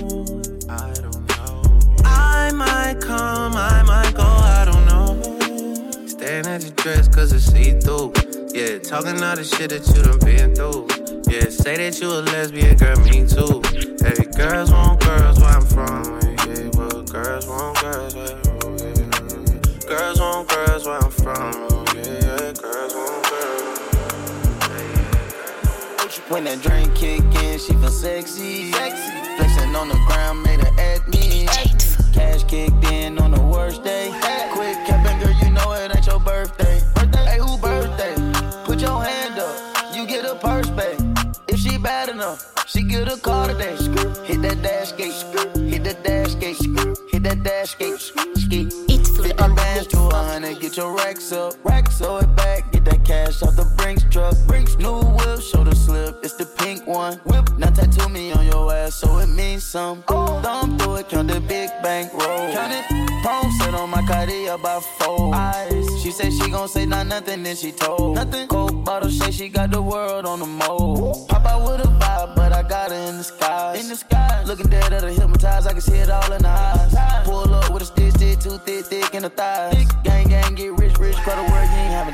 I 0.68 0.92
don't 0.92 1.28
know. 1.28 1.78
I 2.04 2.50
might 2.50 3.00
come, 3.00 3.54
I 3.54 3.84
might 3.84 4.12
go, 4.12 4.24
I 4.24 4.64
don't 4.64 4.86
know. 4.86 6.08
Staring 6.08 6.46
at 6.46 6.64
your 6.64 6.72
dress 6.72 7.06
cause 7.06 7.32
it's 7.32 7.44
see 7.44 7.78
through. 7.78 8.12
Yeah, 8.56 8.78
talking 8.78 9.22
all 9.22 9.36
the 9.36 9.44
shit 9.44 9.68
that 9.68 9.84
you 9.92 10.00
done 10.00 10.16
been 10.24 10.56
through. 10.56 10.88
Yeah, 11.28 11.52
say 11.52 11.76
that 11.76 12.00
you 12.00 12.08
a 12.08 12.24
lesbian, 12.24 12.74
girl, 12.80 12.96
me 13.04 13.28
too. 13.28 13.60
Hey, 14.00 14.24
girls 14.32 14.72
want 14.72 15.04
girls 15.04 15.36
where 15.36 15.52
I'm 15.52 15.66
from. 15.68 16.24
Yeah, 16.40 16.72
well, 16.72 17.04
girls 17.04 17.46
want 17.46 17.76
girls 17.84 18.16
where 18.16 18.32
I'm 18.32 18.40
yeah. 18.80 19.60
Girls 19.84 20.20
want 20.20 20.48
girls 20.48 20.86
where 20.88 21.04
I'm 21.04 21.10
from. 21.12 21.52
Yeah, 22.00 22.16
yeah, 22.16 22.56
girls 22.56 22.96
want 22.96 23.28
girls. 23.28 23.76
When 26.32 26.44
that 26.44 26.62
drink 26.62 26.94
kick 26.96 27.20
in, 27.44 27.58
she 27.60 27.76
feel 27.76 27.92
sexy. 27.92 28.72
sexy. 28.72 29.36
Flexing 29.36 29.76
on 29.76 29.88
the 29.92 30.00
ground, 30.08 30.15
racks 51.30 51.32
up. 51.32 51.64
Racks 51.64 51.96
so 51.96 52.18
it 52.18 52.36
back, 52.36 52.72
get 52.72 52.84
that 52.84 53.04
cash 53.04 53.42
off 53.42 53.56
the 53.56 53.64
Brinks 53.76 54.04
truck. 54.10 54.34
Brinks 54.46 54.76
new 54.76 55.00
whip, 55.00 55.40
shoulder 55.40 55.74
slip, 55.74 56.16
it's 56.22 56.34
the 56.34 56.46
pink 56.46 56.86
one. 56.86 57.18
Whip, 57.24 57.48
now 57.58 57.70
tattoo 57.70 58.08
me 58.08 58.32
on 58.32 58.46
your 58.46 58.72
ass, 58.72 58.94
so 58.94 59.18
it 59.18 59.28
means 59.28 59.64
some. 59.64 60.04
Oh. 60.08 60.40
Thumb 60.42 60.78
through 60.78 60.96
it, 60.96 61.08
count 61.08 61.28
the 61.28 61.40
big 61.40 61.70
bank 61.82 62.12
roll. 62.12 62.52
Count 62.52 62.72
it, 62.72 62.84
chrome 63.22 63.50
set 63.58 63.74
on 63.74 63.90
my 63.90 64.02
Cartier 64.06 64.52
about 64.52 64.82
four. 64.98 65.34
Eyes. 65.34 65.86
She 66.02 66.10
said 66.10 66.32
she 66.32 66.50
gon' 66.50 66.68
say 66.68 66.86
not 66.86 67.06
nothing, 67.06 67.42
then 67.42 67.56
she 67.56 67.72
told. 67.72 68.14
Nothing. 68.14 68.48
Coke 68.48 68.84
bottle 68.84 69.10
say 69.10 69.30
she 69.30 69.48
got 69.48 69.70
the 69.70 69.82
world 69.82 70.26
on 70.26 70.38
the 70.40 70.46
mold. 70.46 71.28
Pop 71.28 71.44
out 71.44 71.62
with 71.64 71.86
a 71.86 71.88
vibe, 71.88 72.36
but 72.36 72.52
I 72.52 72.62
got 72.62 72.90
her 72.90 73.08
in 73.08 73.18
the 73.18 73.24
sky. 73.24 73.76
In 73.76 73.88
the 73.88 73.96
sky, 73.96 74.44
looking 74.44 74.68
dead 74.68 74.92
at 74.92 75.02
her 75.02 75.08
hypnotized, 75.08 75.66
I 75.66 75.72
can 75.72 75.80
see 75.80 75.96
it 75.96 76.10
all 76.10 76.32
in 76.32 76.42
the 76.42 76.48
eyes. 76.48 76.94
Pull 77.24 77.52
up 77.52 77.72
with 77.72 77.82
a 77.82 77.86
stick, 77.86 78.12
stick, 78.12 78.38
too 78.38 78.58
thick, 78.58 78.84
thick 78.86 79.14
in 79.14 79.22
the 79.22 79.30
thighs. 79.30 79.90
Gang, 80.04 80.28
gang, 80.28 80.54
get 80.54 80.72
rich, 80.72 80.76
rich, 80.76 80.76
credit 80.76 80.85
word, 80.85 80.85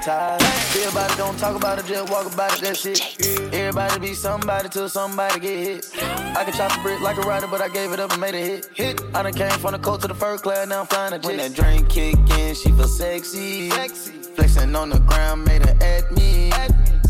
having. 0.04 0.46
Everybody 0.82 1.14
don't 1.16 1.38
talk 1.38 1.56
about 1.56 1.78
it, 1.78 1.86
just 1.86 2.10
walk 2.10 2.32
about 2.32 2.54
it, 2.54 2.60
that's 2.60 2.86
it. 2.86 3.52
Everybody 3.52 4.00
be 4.00 4.14
somebody 4.14 4.68
till 4.68 4.88
somebody 4.88 5.40
get 5.40 5.58
hit. 5.58 6.02
I 6.36 6.44
can 6.44 6.52
chop 6.52 6.76
a 6.76 6.82
brick 6.82 7.00
like 7.00 7.18
a 7.18 7.22
rider, 7.22 7.46
but 7.46 7.60
I 7.60 7.68
gave 7.68 7.92
it 7.92 8.00
up 8.00 8.12
and 8.12 8.20
made 8.20 8.34
a 8.34 8.38
hit. 8.38 8.70
Hit. 8.74 9.02
I 9.14 9.22
done 9.22 9.34
came 9.34 9.50
from 9.58 9.72
the 9.72 9.78
coast 9.78 10.02
to 10.02 10.08
the 10.08 10.14
first 10.14 10.42
class, 10.42 10.66
now 10.66 10.80
I'm 10.80 10.86
flying 10.86 11.12
a 11.12 11.18
jet. 11.18 11.26
When 11.26 11.36
that 11.38 11.54
drink 11.54 11.88
kick 11.88 12.16
in, 12.38 12.54
she 12.54 12.70
feel 12.72 12.88
sexy. 12.88 13.70
Sexy. 13.70 14.12
Flexing 14.34 14.74
on 14.74 14.90
the 14.90 15.00
ground, 15.00 15.44
made 15.44 15.62
her 15.62 15.76
at 15.80 16.10
me. 16.12 16.50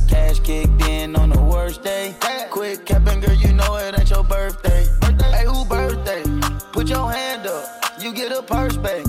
Cash 0.08 0.40
kicked 0.40 0.82
in 0.82 1.16
on 1.16 1.30
the 1.30 1.40
worst 1.40 1.82
day. 1.82 2.14
Quick 2.50 2.84
capping, 2.84 3.20
girl, 3.20 3.34
you 3.34 3.52
know 3.54 3.76
it 3.76 3.98
ain't 3.98 4.10
your 4.10 4.24
birthday. 4.24 4.86
Hey, 5.30 5.46
who 5.46 5.64
birthday? 5.64 6.22
Put 6.72 6.88
your 6.88 7.10
hand 7.10 7.46
up, 7.46 7.64
you 8.00 8.12
get 8.12 8.32
a 8.32 8.42
purse 8.42 8.76
back. 8.76 9.04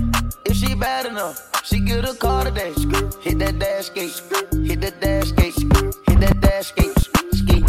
Bad 0.83 1.05
enough, 1.05 1.49
she 1.63 1.79
get 1.79 2.03
a 2.03 2.13
car 2.13 2.43
today. 2.43 2.73
Hit 3.21 3.39
that 3.39 3.57
dash 3.57 3.93
gate, 3.93 4.21
hit 4.67 4.81
that 4.81 4.99
dash 4.99 5.31
gate, 5.33 5.55
hit 5.55 6.19
that 6.19 6.41
dash 6.41 6.75
gate, 6.75 6.99
skate. 7.31 7.63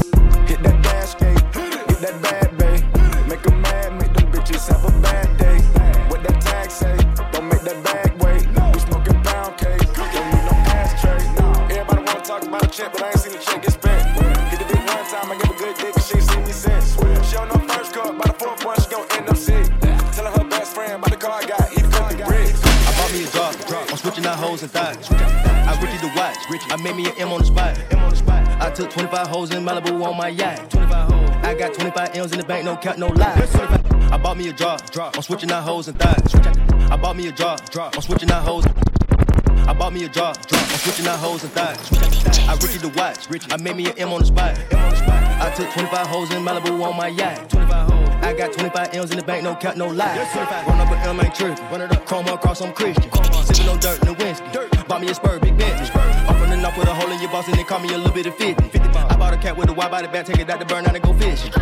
Hit 0.48 0.60
that 0.64 0.82
dash 0.82 1.14
gate, 1.20 1.38
hit 1.54 2.00
that 2.00 2.20
bad 2.20 2.58
bay. 2.58 2.82
Make 3.28 3.46
'em 3.46 3.62
mad, 3.62 3.92
make 4.00 4.12
them 4.14 4.32
bitches 4.32 4.66
have 4.66 4.84
a 4.84 4.90
bad 5.00 5.28
day. 5.38 5.60
What 6.10 6.24
that 6.24 6.40
tag 6.40 6.72
say? 6.72 6.96
Don't 7.30 7.48
make 7.48 7.62
that 7.62 7.84
bag 7.84 8.20
wait. 8.20 8.48
We 8.74 8.80
smoking 8.80 9.22
pound 9.22 9.58
cake, 9.58 9.86
don't 9.94 10.30
need 10.32 10.44
no 10.50 10.54
ashtray. 10.74 11.22
Everybody 11.70 12.02
wanna 12.02 12.20
talk 12.20 12.42
about 12.42 12.64
a 12.64 12.66
check, 12.66 12.92
but 12.94 13.02
I 13.04 13.10
ain't 13.10 13.20
seen 13.20 13.32
the 13.34 13.38
check 13.38 13.62
get 13.62 13.83
25 24.34 24.50
hoes 24.50 24.62
and 24.62 24.70
thighs. 24.72 25.10
I 25.12 25.80
Richie 25.80 25.98
the 25.98 26.12
watch. 26.16 26.36
I 26.72 26.76
made 26.82 26.96
me 26.96 27.06
an 27.06 27.12
M 27.18 27.32
on 27.32 27.38
the 27.38 27.44
spot. 27.44 27.78
M 27.92 27.98
on 28.00 28.10
the 28.10 28.16
spot. 28.16 28.60
I 28.60 28.70
took 28.70 28.90
25 28.90 29.26
hoes 29.28 29.54
in 29.54 29.64
Malibu 29.64 30.04
on 30.04 30.16
my 30.16 30.28
yacht. 30.28 30.70
25 30.70 31.12
hoes. 31.12 31.30
I 31.44 31.54
got 31.54 31.74
25 31.74 32.16
M's 32.16 32.32
in 32.32 32.38
the 32.38 32.44
bank, 32.44 32.64
no 32.64 32.76
cap, 32.76 32.98
no 32.98 33.06
lie. 33.08 33.32
I 34.10 34.18
bought 34.18 34.36
me 34.36 34.48
a 34.48 34.52
jar. 34.52 34.78
I'm 34.98 35.22
switching 35.22 35.52
out 35.52 35.62
hoes 35.62 35.86
and 35.86 35.98
thighs. 35.98 36.34
I 36.90 36.96
bought 36.96 37.16
me 37.16 37.28
a 37.28 37.32
jar. 37.32 37.58
I'm 37.76 38.02
switching 38.02 38.30
out 38.30 38.42
hoes. 38.42 38.66
I 39.68 39.72
bought 39.72 39.92
me 39.92 40.04
a 40.04 40.08
jar. 40.08 40.34
I'm 40.50 40.78
switching 40.78 41.06
out 41.06 41.18
hoes 41.20 41.44
and 41.44 41.52
thighs. 41.52 42.48
I 42.48 42.54
Richie 42.54 42.78
the 42.78 42.88
watch. 42.96 43.28
I 43.52 43.56
made 43.56 43.76
me 43.76 43.86
an 43.86 43.98
M 43.98 44.12
on 44.12 44.20
the 44.20 44.26
spot. 44.26 44.58
I 44.72 45.52
took 45.54 45.70
25 45.70 46.06
hoes 46.08 46.32
in 46.32 46.42
Malibu 46.42 46.82
on 46.82 46.96
my 46.96 47.08
yacht. 47.08 47.50
25 47.50 47.88
hoes. 47.88 47.93
I 48.34 48.36
got 48.36 48.52
25 48.52 48.94
M's 48.94 49.10
in 49.12 49.18
the 49.18 49.22
bank, 49.22 49.44
no 49.44 49.54
cap, 49.54 49.76
no 49.76 49.86
lie. 49.86 50.16
Run 50.66 50.80
up 50.80 50.90
a 50.90 50.98
M, 51.08 51.20
ain't 51.20 51.36
tripping. 51.36 51.64
Run 51.70 51.82
it 51.82 51.92
up, 51.92 52.04
chrome 52.04 52.26
across, 52.26 52.60
I'm 52.60 52.72
Christian. 52.72 53.08
Sipping 53.44 53.68
on 53.68 53.78
dirt 53.78 54.00
in 54.00 54.08
the 54.08 54.14
whiskey. 54.14 54.82
Bought 54.88 55.02
me 55.02 55.08
a 55.08 55.14
spur, 55.14 55.38
big 55.38 55.56
Bentley. 55.56 55.88
I'm 55.94 56.34
from 56.34 56.50
with 56.76 56.88
a 56.88 56.94
hole 56.94 57.12
in 57.12 57.20
your 57.20 57.30
boss 57.30 57.46
and 57.46 57.56
they 57.56 57.62
call 57.62 57.78
me 57.78 57.94
a 57.94 57.96
little 57.96 58.12
bit 58.12 58.26
of 58.26 58.34
50. 58.34 58.80
I 58.80 59.16
bought 59.16 59.34
a 59.34 59.36
cat 59.36 59.56
with 59.56 59.68
a 59.68 59.72
wide 59.72 59.92
body 59.92 60.08
bag, 60.08 60.26
take 60.26 60.40
it 60.40 60.50
out 60.50 60.58
to 60.58 60.66
burn 60.66 60.84
out 60.84 60.96
and 60.96 61.04
go 61.04 61.12
fishing. 61.12 61.52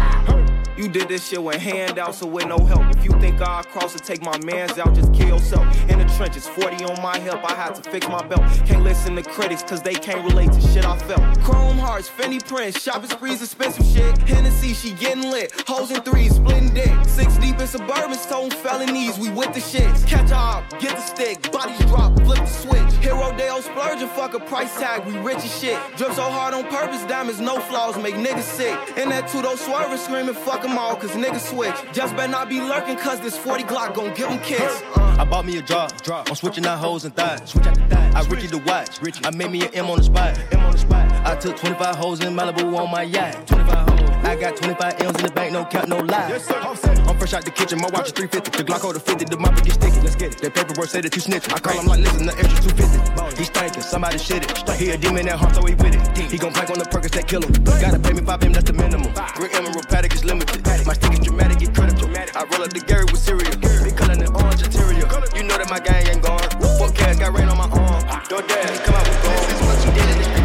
You 0.76 0.88
did 0.88 1.06
this 1.08 1.28
shit 1.28 1.42
with 1.42 1.56
handouts, 1.56 2.18
so 2.18 2.26
with 2.26 2.46
no 2.46 2.56
help. 2.64 2.96
If 2.96 3.04
you 3.04 3.10
think 3.20 3.42
I'll 3.42 3.62
cross 3.62 3.92
and 3.92 4.02
take 4.02 4.22
my 4.22 4.38
mans 4.42 4.78
out, 4.78 4.94
just 4.94 5.12
kill 5.12 5.28
yourself. 5.28 5.66
In 5.90 5.98
the 5.98 6.06
trenches, 6.16 6.48
40 6.48 6.84
on 6.84 7.02
my 7.02 7.18
hip, 7.18 7.40
I 7.44 7.54
had 7.54 7.74
to 7.74 7.90
fix 7.90 8.08
my 8.08 8.26
belt. 8.26 8.40
Can't 8.64 8.82
listen 8.82 9.14
to 9.16 9.22
critics, 9.22 9.62
cause 9.62 9.82
they 9.82 9.92
can't 9.92 10.24
relate 10.24 10.50
to 10.52 10.60
shit 10.60 10.86
I 10.86 10.96
felt. 10.96 11.20
Chrome 11.42 11.76
hearts, 11.76 12.08
Fendi 12.08 12.42
prints, 12.46 12.82
shopping 12.82 13.10
sprees, 13.10 13.42
expensive 13.42 13.84
shit. 13.84 14.16
Hennessy, 14.22 14.72
she 14.72 14.94
getting 14.94 15.30
lit. 15.30 15.52
Hoes 15.68 15.90
in 15.90 16.00
threes, 16.00 16.36
splitting 16.36 16.72
dick. 16.72 16.90
Six 17.06 17.36
deep 17.36 17.60
in 17.60 17.66
suburban, 17.66 18.14
stone 18.14 18.50
felonies, 18.50 19.18
we 19.18 19.28
with 19.28 19.52
the 19.52 19.60
shits. 19.60 20.06
Catch 20.06 20.30
a 20.30 20.64
get 20.80 20.96
the 20.96 21.02
stick, 21.02 21.52
bodies 21.52 21.78
drop, 21.86 22.18
flip 22.22 22.38
the 22.38 22.46
switch. 22.46 23.04
Hero 23.04 23.36
Dale 23.36 23.60
splurging, 23.60 24.08
fuck 24.08 24.32
a 24.32 24.40
price 24.40 24.74
tag, 24.80 25.04
we 25.04 25.18
rich 25.18 25.38
as 25.38 25.60
shit. 25.60 25.78
Drip 25.96 26.12
so 26.12 26.22
hard 26.22 26.54
on 26.54 26.64
purpose, 26.64 27.02
diamonds, 27.04 27.40
no 27.40 27.60
flaws, 27.60 27.98
make 27.98 28.14
niggas 28.14 28.42
sick. 28.42 28.78
In 28.96 29.10
that 29.10 29.28
two-door 29.28 29.58
swerving, 29.58 29.98
screaming, 29.98 30.34
fuck 30.34 30.61
them 30.62 30.78
all, 30.78 30.96
cause 30.96 31.10
niggas 31.10 31.50
switch. 31.50 31.74
Just 31.92 32.16
better 32.16 32.30
not 32.30 32.48
be 32.48 32.60
lurking, 32.60 32.96
cause 32.96 33.20
this 33.20 33.36
40 33.36 33.64
Glock 33.64 33.94
gon' 33.94 34.14
give 34.14 34.28
them 34.28 34.38
kicks. 34.40 34.82
Uh. 34.96 35.16
I 35.18 35.24
bought 35.24 35.44
me 35.44 35.58
a 35.58 35.62
drop. 35.62 35.92
I'm 36.28 36.34
switching 36.34 36.66
out 36.66 36.78
hoes 36.78 37.04
and 37.04 37.14
thighs. 37.14 37.50
switch 37.50 37.66
out 37.66 37.74
the 37.76 37.96
I 38.14 38.22
Richie 38.28 38.48
the 38.48 38.58
watch. 38.58 38.98
I 39.24 39.30
made 39.30 39.50
me 39.50 39.62
an 39.62 39.74
M 39.74 39.86
on 39.86 39.98
the 39.98 40.04
spot. 40.04 40.38
M 40.52 40.60
on 40.60 40.72
the 40.72 40.78
spot. 40.78 41.10
I 41.26 41.36
took 41.36 41.56
25 41.56 41.96
hoes 41.96 42.20
in 42.20 42.34
Malibu 42.34 42.76
on 42.76 42.90
my 42.90 43.02
yacht. 43.02 43.46
25 43.46 43.88
hoes. 43.88 44.11
I 44.24 44.36
got 44.36 44.56
25 44.56 45.00
M's 45.00 45.16
in 45.18 45.26
the 45.26 45.32
bank, 45.32 45.52
no 45.52 45.64
cap, 45.64 45.88
no 45.88 45.98
lie. 45.98 46.28
Yes, 46.28 46.46
sir. 46.46 46.58
I'm 46.58 47.18
fresh 47.18 47.34
out 47.34 47.44
the 47.44 47.50
kitchen, 47.50 47.78
my 47.78 47.88
watch 47.92 48.06
is 48.06 48.12
350. 48.12 48.56
The 48.56 48.64
Glock 48.64 48.80
hold 48.80 48.96
a 48.96 49.00
50, 49.00 49.24
the 49.26 49.36
mop 49.36 49.56
get 49.62 49.74
sticky. 49.74 50.00
Let's 50.00 50.16
get 50.16 50.34
it. 50.34 50.38
That 50.42 50.54
paperwork 50.54 50.88
say 50.88 51.00
that 51.00 51.14
you 51.14 51.22
snitching. 51.22 51.52
I 51.52 51.58
call 51.58 51.78
him 51.78 51.86
like, 51.86 52.00
listen, 52.00 52.26
the 52.26 52.34
extra 52.38 52.72
250. 52.72 53.36
He's 53.36 53.48
stinking, 53.48 53.82
somebody 53.82 54.18
shit 54.18 54.46
it. 54.46 54.68
He 54.78 54.90
a 54.90 54.96
demon 54.96 55.28
at 55.28 55.36
heart, 55.38 55.54
so 55.54 55.62
he 55.66 55.74
with 55.74 55.94
it. 55.94 56.30
He 56.30 56.38
gon' 56.38 56.52
plank 56.52 56.70
on 56.70 56.78
the 56.78 56.86
perkins 56.86 57.12
that 57.12 57.26
kill 57.26 57.42
him. 57.42 57.52
Gotta 57.64 57.98
pay 57.98 58.12
me 58.12 58.22
5 58.22 58.42
M, 58.42 58.52
that's 58.52 58.64
the 58.64 58.72
minimum. 58.72 59.12
Green 59.34 59.50
Emerald 59.52 59.86
Patek 59.88 60.14
is 60.14 60.24
limited. 60.24 60.62
My 60.86 60.94
stick 60.94 61.12
is 61.12 61.20
dramatic, 61.20 61.58
get 61.58 61.74
critical. 61.74 62.08
I 62.08 62.46
roll 62.48 62.62
up 62.62 62.72
the 62.72 62.80
Gary 62.86 63.04
with 63.04 63.18
cereal. 63.18 63.50
Big 63.58 63.96
color 63.96 64.14
and 64.14 64.30
orange 64.32 64.62
interior. 64.62 65.06
You 65.34 65.42
know 65.42 65.58
that 65.58 65.68
my 65.68 65.80
gang 65.80 66.06
ain't 66.08 66.22
gone. 66.22 66.46
Fuck 66.78 66.94
cash, 66.94 67.18
got 67.18 67.34
rain 67.36 67.48
on 67.48 67.58
my 67.58 67.68
arm. 67.68 68.00
Don't 68.30 68.46
dare, 68.46 68.70
come 68.86 68.94
out 68.94 69.04
with 69.04 69.22
gold. 69.26 69.42
I'm 69.82 70.38
in 70.38 70.41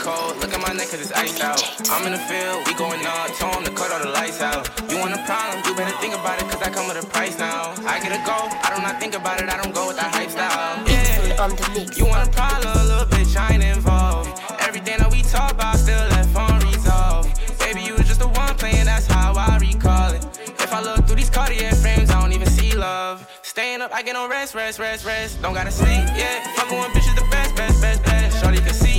cold. 0.00 0.40
Look 0.40 0.52
at 0.52 0.60
my 0.60 0.72
neck, 0.72 0.88
cause 0.88 1.00
it's 1.00 1.12
iced 1.12 1.40
out. 1.44 1.60
I'm 1.92 2.06
in 2.06 2.12
the 2.12 2.24
field, 2.24 2.66
we 2.66 2.74
going 2.74 3.04
up. 3.04 3.28
Tone 3.36 3.62
to 3.64 3.70
cut 3.70 3.92
all 3.92 4.00
the 4.00 4.10
lights 4.10 4.40
out. 4.40 4.64
You 4.90 4.98
want 4.98 5.12
a 5.12 5.22
problem, 5.28 5.62
you 5.64 5.74
better 5.76 5.96
think 6.00 6.14
about 6.14 6.40
it, 6.40 6.48
cause 6.48 6.62
I 6.62 6.70
come 6.70 6.88
with 6.88 7.04
a 7.04 7.06
price 7.06 7.38
now. 7.38 7.74
I 7.86 8.00
get 8.00 8.12
a 8.16 8.20
go, 8.24 8.48
I 8.64 8.72
do 8.74 8.82
not 8.82 8.98
think 8.98 9.14
about 9.14 9.40
it, 9.40 9.48
I 9.48 9.56
don't 9.62 9.74
go 9.74 9.88
with 9.88 9.98
that 10.00 10.12
hype 10.14 10.30
style. 10.30 10.80
Yeah. 10.88 11.44
on 11.44 11.50
the 11.54 11.68
mix. 11.76 11.98
You 11.98 12.06
want 12.06 12.26
a 12.26 12.32
problem, 12.32 12.72
a 12.76 12.84
little 12.84 13.06
bitch, 13.12 13.36
I 13.36 13.54
ain't 13.54 13.62
involved. 13.62 14.28
Everything 14.60 14.98
that 14.98 15.12
we 15.12 15.22
talk 15.22 15.52
about, 15.52 15.76
still 15.76 16.04
left 16.16 16.32
unresolved. 16.34 17.28
Baby, 17.60 17.82
you 17.82 17.94
was 17.94 18.06
just 18.08 18.20
the 18.20 18.28
one 18.28 18.54
playing, 18.56 18.86
that's 18.86 19.06
how 19.06 19.34
I 19.36 19.58
recall 19.60 20.12
it. 20.12 20.24
If 20.64 20.72
I 20.72 20.80
look 20.82 21.06
through 21.06 21.16
these 21.16 21.30
Cartier 21.30 21.72
frames, 21.72 22.10
I 22.10 22.20
don't 22.20 22.32
even 22.32 22.48
see 22.48 22.72
love. 22.74 23.28
Staying 23.42 23.82
up, 23.82 23.92
I 23.92 24.02
get 24.02 24.14
no 24.14 24.28
rest, 24.28 24.54
rest, 24.54 24.78
rest, 24.78 25.04
rest. 25.04 25.42
Don't 25.42 25.54
gotta 25.54 25.70
sleep, 25.70 26.06
yeah. 26.16 26.46
Fucking 26.56 26.78
with 26.78 26.88
bitches, 26.96 27.16
the 27.16 27.26
best, 27.30 27.54
best, 27.56 27.80
best, 27.82 28.02
best. 28.04 28.40
Shorty 28.40 28.58
can 28.58 28.72
see, 28.72 28.89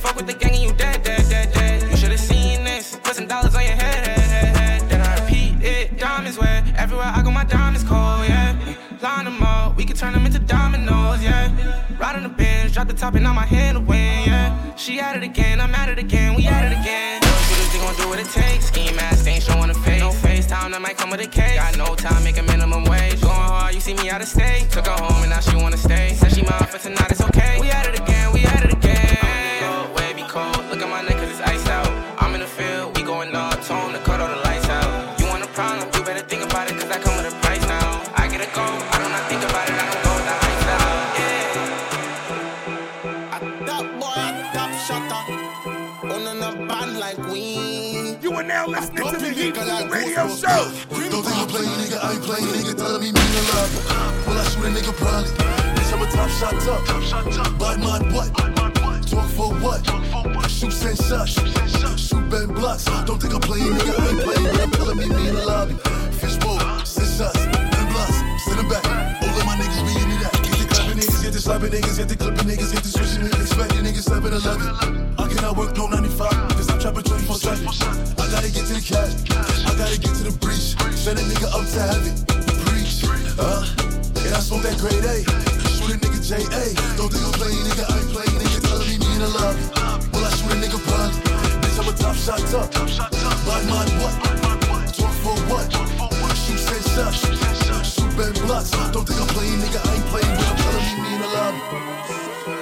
Ted. 0.00 0.02
Fuck 0.02 0.16
with 0.16 0.26
the 0.26 0.34
gang 0.34 0.54
and 0.54 0.62
you 0.62 0.72
dead, 0.72 1.02
dead, 1.02 1.28
dead, 1.28 1.52
dead. 1.52 1.90
You 1.90 1.96
should've 1.96 2.20
seen 2.20 2.64
this. 2.64 2.96
Put 3.02 3.16
some 3.16 3.26
dollars 3.26 3.54
on 3.54 3.62
your 3.62 3.72
head, 3.72 4.06
head, 4.06 4.56
head. 4.56 4.90
Then 4.90 5.00
I 5.00 5.20
repeat 5.20 5.62
it. 5.64 5.98
Diamonds 5.98 6.38
wet. 6.38 6.64
Everywhere 6.76 7.12
I 7.14 7.22
go, 7.22 7.30
my 7.30 7.44
diamonds 7.44 7.84
cold, 7.84 8.26
yeah. 8.28 8.56
Line 9.02 9.24
them 9.24 9.42
up, 9.42 9.76
we 9.76 9.84
can 9.84 9.96
turn 9.96 10.12
them 10.12 10.26
into 10.26 10.38
dominoes, 10.38 11.22
yeah. 11.22 11.48
Ride 11.98 12.16
on 12.16 12.22
the 12.22 12.28
bench, 12.28 12.74
drop 12.74 12.86
the 12.86 12.94
top 12.94 13.14
and 13.14 13.24
now 13.24 13.32
my 13.32 13.46
hand 13.46 13.78
away, 13.78 14.24
yeah. 14.26 14.74
She 14.76 15.00
at 15.00 15.16
it 15.16 15.22
again, 15.22 15.58
I'm 15.58 15.74
at 15.74 15.88
it 15.88 15.98
again, 15.98 16.34
we 16.34 16.46
at 16.46 16.70
it 16.70 16.78
again. 16.78 17.22
Shooters, 17.22 17.72
they 17.72 17.78
gon' 17.78 17.94
do 17.96 18.08
what 18.08 18.18
it 18.20 18.28
takes. 18.28 18.66
Scheme 18.66 18.98
ass, 18.98 19.26
ain't 19.26 19.42
showing 19.42 19.70
a 19.70 19.74
face. 19.74 20.00
No 20.00 20.10
FaceTime, 20.10 20.72
that 20.72 20.82
might 20.82 20.98
come 20.98 21.10
with 21.10 21.20
a 21.20 21.26
case. 21.26 21.56
Got 21.56 21.78
no 21.78 21.94
time, 21.94 22.22
make 22.24 22.36
a 22.36 22.42
minimum 22.42 22.84
wage. 22.84 23.20
Going 23.22 23.34
hard, 23.34 23.74
you 23.74 23.80
see 23.80 23.94
me 23.94 24.10
out 24.10 24.20
of 24.20 24.28
state. 24.28 24.68
Took 24.70 24.86
her 24.86 24.92
home 24.92 25.22
and 25.22 25.30
now 25.30 25.40
she 25.40 25.56
wanna 25.56 25.78
stay. 25.78 26.14
Said 26.14 26.32
she 26.32 26.42
mine 26.42 26.66
for 26.68 26.78
tonight, 26.78 27.10
it's 27.10 27.22
okay. 27.22 27.29
You 48.30 48.36
are 48.36 48.44
now 48.44 48.64
listening 48.64 49.10
to 49.10 49.18
the 49.18 49.30
Heat 49.30 49.56
Radio 49.90 50.28
Show. 50.28 50.70
Don't 51.10 51.24
think 51.26 51.34
I'm 51.34 51.48
playing, 51.48 51.66
nigga. 51.82 51.98
I 51.98 52.12
ain't 52.12 52.22
playing, 52.22 52.46
nigga. 52.46 52.76
Telling 52.78 53.02
me 53.02 53.10
mean 53.10 53.34
a 53.34 53.42
lot. 53.50 53.68
Will 54.24 54.38
I 54.38 54.44
shoot 54.46 54.66
a 54.66 54.70
nigga 54.70 54.94
probably? 54.94 55.30
Bitch, 55.74 55.92
I'm 55.92 56.02
a 56.02 56.06
top 56.06 56.30
shot 56.38 56.54
top. 56.62 56.86
Top 56.86 57.02
shot 57.02 57.58
man, 57.58 58.14
what? 58.14 58.32
Talk 59.08 59.28
for 59.30 59.52
what? 59.58 59.82
Shoot 60.48 60.72
sensation. 60.72 61.96
Shoot 61.96 62.30
bend 62.30 62.54
blocks. 62.54 62.84
Don't 63.04 63.20
think 63.20 63.34
I'm 63.34 63.40
playing, 63.40 63.66
nigga. 63.66 63.98
I 63.98 64.10
ain't 64.10 64.20
playing, 64.20 64.46
nigga. 64.46 64.76
Telling 64.76 64.98
me 64.98 65.08
me 65.08 65.28
in 65.28 65.34
the 65.34 65.44
lobby. 65.44 65.74
Fishbowl, 66.22 66.60
six 66.84 67.18
shots, 67.18 67.46
bend 67.46 67.88
blocks. 67.90 68.14
Send 68.44 68.58
them 68.60 68.68
back. 68.68 68.86
All 68.86 69.40
of 69.40 69.44
my 69.44 69.56
niggas 69.58 69.82
be 69.82 70.02
into 70.04 70.22
that. 70.22 70.29
Get 71.30 71.38
the 71.38 71.46
slapping 71.46 71.70
niggas, 71.70 71.94
get 71.94 72.08
the 72.10 72.18
clipping 72.18 72.50
niggas, 72.50 72.74
get 72.74 72.82
the 72.82 72.90
switching 72.90 73.22
niggas, 73.22 73.46
expecting 73.46 73.86
niggas 73.86 74.02
7 74.02 74.34
11. 74.34 75.14
I 75.14 75.30
cannot 75.30 75.54
work 75.54 75.78
no 75.78 75.86
95, 75.86 76.26
cause 76.58 76.66
I'm 76.66 76.82
trapping 76.82 77.06
24 77.06 77.54
7. 77.54 77.70
I 78.18 78.26
gotta 78.34 78.50
get 78.50 78.66
to 78.66 78.74
the 78.74 78.82
cash, 78.82 79.14
I 79.62 79.70
gotta 79.78 79.94
get 79.94 80.10
to 80.10 80.26
the 80.26 80.34
breach. 80.42 80.74
Send 80.98 81.22
a 81.22 81.24
nigga 81.30 81.46
up 81.54 81.62
to 81.70 81.80
heaven, 81.86 82.18
preach. 82.66 83.06
Uh, 83.38 83.62
and 84.26 84.34
I 84.34 84.42
smoke 84.42 84.66
that 84.66 84.74
grade 84.82 85.06
A. 85.06 85.22
Shoot 85.70 85.94
a 85.94 86.02
nigga 86.02 86.18
J.A. 86.18 86.74
Don't 86.98 87.14
think 87.14 87.22
I'm 87.22 87.34
playing, 87.38 87.62
nigga, 87.62 87.86
I 87.86 87.94
ain't 87.94 88.10
playing, 88.10 88.34
nigga, 88.34 88.58
telling 88.66 88.90
me 88.90 88.98
me 88.98 89.08
in 89.14 89.22
the 89.22 89.30
love. 89.30 89.54
Will 90.10 90.26
I 90.26 90.34
shoot 90.34 90.50
a 90.50 90.58
nigga 90.58 90.82
probably? 90.82 91.14
Bitch, 91.62 91.78
I'm 91.78 91.86
a 91.86 91.94
top 91.94 92.18
shot 92.18 92.42
up. 92.58 92.74
Man, 92.74 93.70
what? 94.02 94.18
Talk 94.98 95.14
for 95.22 95.38
what? 95.46 95.70
Shoot 96.42 96.58
shots. 96.58 97.49
Bend 98.16 98.34
blocks. 98.46 98.70
Don't 98.92 99.06
think 99.06 99.20
I'm 99.20 99.26
playing, 99.28 99.58
nigga, 99.60 99.80
I 99.86 99.94
ain't 99.94 100.06
playing, 100.06 100.34
but 100.36 100.46
I'm 100.48 100.56
telling 100.56 100.84
me 100.86 100.92
me 101.02 101.14
in 101.14 101.20
the 101.20 101.28
lobby. 101.36 101.60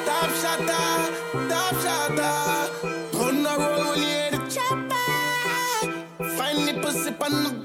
Top 0.06 0.30
shot, 0.40 0.60
top 1.48 1.74
shot. 1.82 2.10
On 3.24 3.42
the 3.42 3.54
road 3.58 3.78
when 3.88 3.98
you 3.98 4.04
hear 4.04 4.30
the 4.32 4.40
chopper. 4.54 4.94
Find 6.36 6.68
the 6.68 6.74
pussy 6.82 7.10
on 7.20 7.44
the 7.44 7.57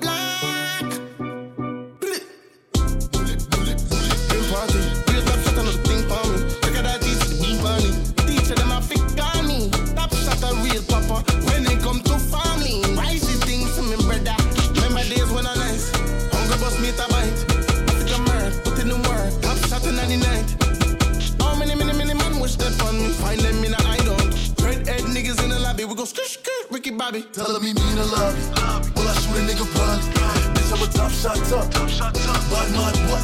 go 26.04 26.08
skirt, 26.08 26.28
skirt, 26.28 26.66
Ricky 26.70 26.92
Bobby. 26.92 27.22
Telling 27.32 27.64
me 27.64 27.74
me 27.74 27.82
in 27.92 27.96
the 27.96 28.06
lobby. 28.06 28.40
Will 28.96 29.08
I 29.08 29.14
shoot 29.24 29.40
a 29.40 29.44
nigga 29.48 29.66
probably? 29.72 30.04
Bitch, 30.52 30.72
I'm 30.74 30.84
a 30.84 30.88
top 30.92 31.12
shot 31.12 31.40
up. 31.54 31.72
Bad 32.52 32.72
man, 32.76 32.96
what? 33.08 33.24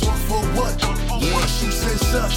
Talk 0.00 0.18
for 0.28 0.40
what? 0.56 0.72
Yeah. 1.20 1.46
Shoot 1.46 1.72
send 1.72 2.00
shots. 2.08 2.36